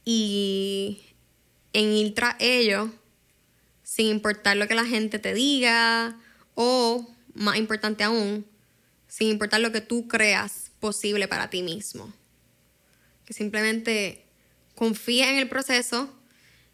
[0.05, 1.01] y
[1.73, 2.91] en ir tras ello
[3.83, 6.15] sin importar lo que la gente te diga
[6.53, 8.45] o, más importante aún,
[9.15, 12.13] sin importar lo que tú creas posible para ti mismo.
[13.23, 14.25] Que simplemente
[14.75, 16.13] confíes en el proceso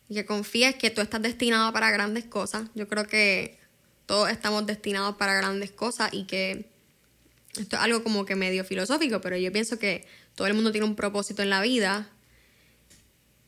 [0.10, 2.68] y que confíes que tú estás destinado para grandes cosas.
[2.74, 3.60] Yo creo que
[4.08, 6.68] todos estamos destinados para grandes cosas y que
[7.60, 10.88] esto es algo como que medio filosófico, pero yo pienso que todo el mundo tiene
[10.88, 12.10] un propósito en la vida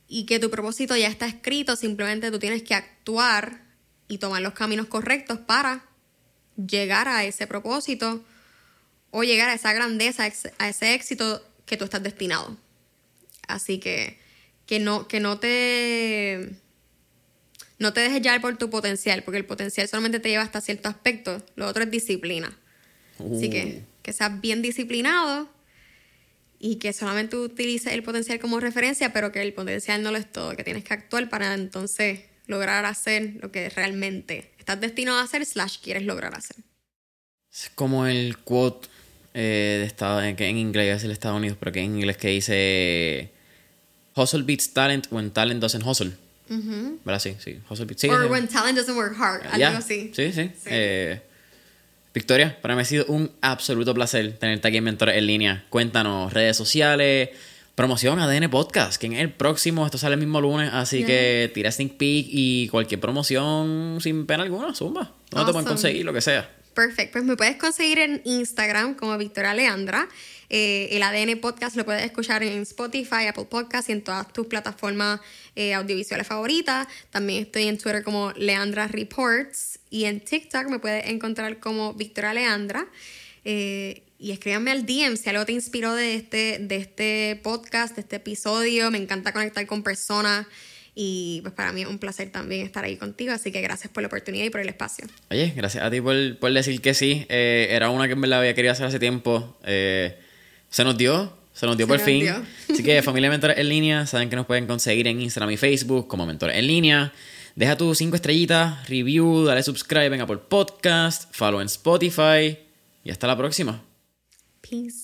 [0.08, 3.64] y que tu propósito ya está escrito, simplemente tú tienes que actuar
[4.08, 5.84] y tomar los caminos correctos para
[6.56, 8.24] llegar a ese propósito
[9.14, 10.28] o llegar a esa grandeza,
[10.58, 12.58] a ese éxito que tú estás destinado.
[13.48, 14.18] Así que
[14.66, 16.50] que no, que no te
[17.78, 20.90] no te dejes llevar por tu potencial, porque el potencial solamente te lleva hasta cierto
[20.90, 22.58] aspecto, lo otro es disciplina.
[23.20, 25.48] Así que que seas bien disciplinado
[26.58, 30.32] y que solamente utilices el potencial como referencia, pero que el potencial no lo es
[30.32, 35.24] todo, que tienes que actuar para entonces lograr hacer lo que realmente estás destinado a
[35.24, 36.58] hacer slash quieres lograr hacer.
[37.52, 38.90] Es como el quote
[39.34, 42.28] eh, de Estado, que en inglés es el Estados Unidos, pero que en inglés que
[42.30, 43.32] dice
[44.16, 46.12] Hustle beats talent when talent doesn't hustle.
[46.50, 47.20] ¿Verdad?
[47.20, 47.60] Sí, sí.
[47.70, 48.02] Hustle beats.
[48.02, 48.30] Sí, Or sí.
[48.30, 50.12] when talent doesn't work hard, algo así.
[50.14, 50.52] Sí, sí.
[50.56, 50.68] Sí.
[50.68, 51.20] Eh,
[52.14, 55.66] Victoria, para mí ha sido un absoluto placer tenerte aquí en Mentores en línea.
[55.72, 57.30] Cuéntanos, redes sociales,
[57.74, 61.08] promoción ADN Podcast, que en el próximo, esto sale el mismo lunes, así Yeah.
[61.08, 65.12] que tira sneak peek y cualquier promoción sin pena alguna, zumba.
[65.32, 65.68] ¿Dónde te pueden Awesome.
[65.70, 66.06] conseguir?
[66.06, 66.48] Lo que sea.
[66.74, 70.10] Perfecto, pues me puedes conseguir en Instagram como Victoria Leandra.
[70.50, 74.48] Eh, el ADN Podcast lo puedes escuchar en Spotify, Apple Podcast y en todas tus
[74.48, 75.20] plataformas
[75.56, 76.88] eh, audiovisuales favoritas.
[77.12, 82.34] También estoy en Twitter como Leandra Reports y en TikTok me puedes encontrar como Victoria
[82.34, 82.88] Leandra.
[83.46, 88.02] Eh, y escríbanme al DM si algo te inspiró de este, de este podcast, de
[88.02, 88.90] este episodio.
[88.90, 90.48] Me encanta conectar con personas.
[90.96, 94.04] Y pues para mí es un placer también estar ahí contigo, así que gracias por
[94.04, 95.08] la oportunidad y por el espacio.
[95.32, 97.26] Oye, gracias a ti por, decir que sí.
[97.30, 99.58] Eh, era una que en verdad había querido hacer hace tiempo.
[99.64, 100.20] Eh,
[100.70, 102.28] se nos dio, se nos dio por fin.
[102.70, 106.08] Así que familia Mentores en línea, saben que nos pueden conseguir en Instagram y Facebook
[106.08, 107.12] como Mentores en línea.
[107.56, 112.58] Deja tus cinco estrellitas, review, dale subscribe en Apple Podcast, follow en Spotify
[113.04, 113.84] y hasta la próxima.
[114.62, 115.03] Peace.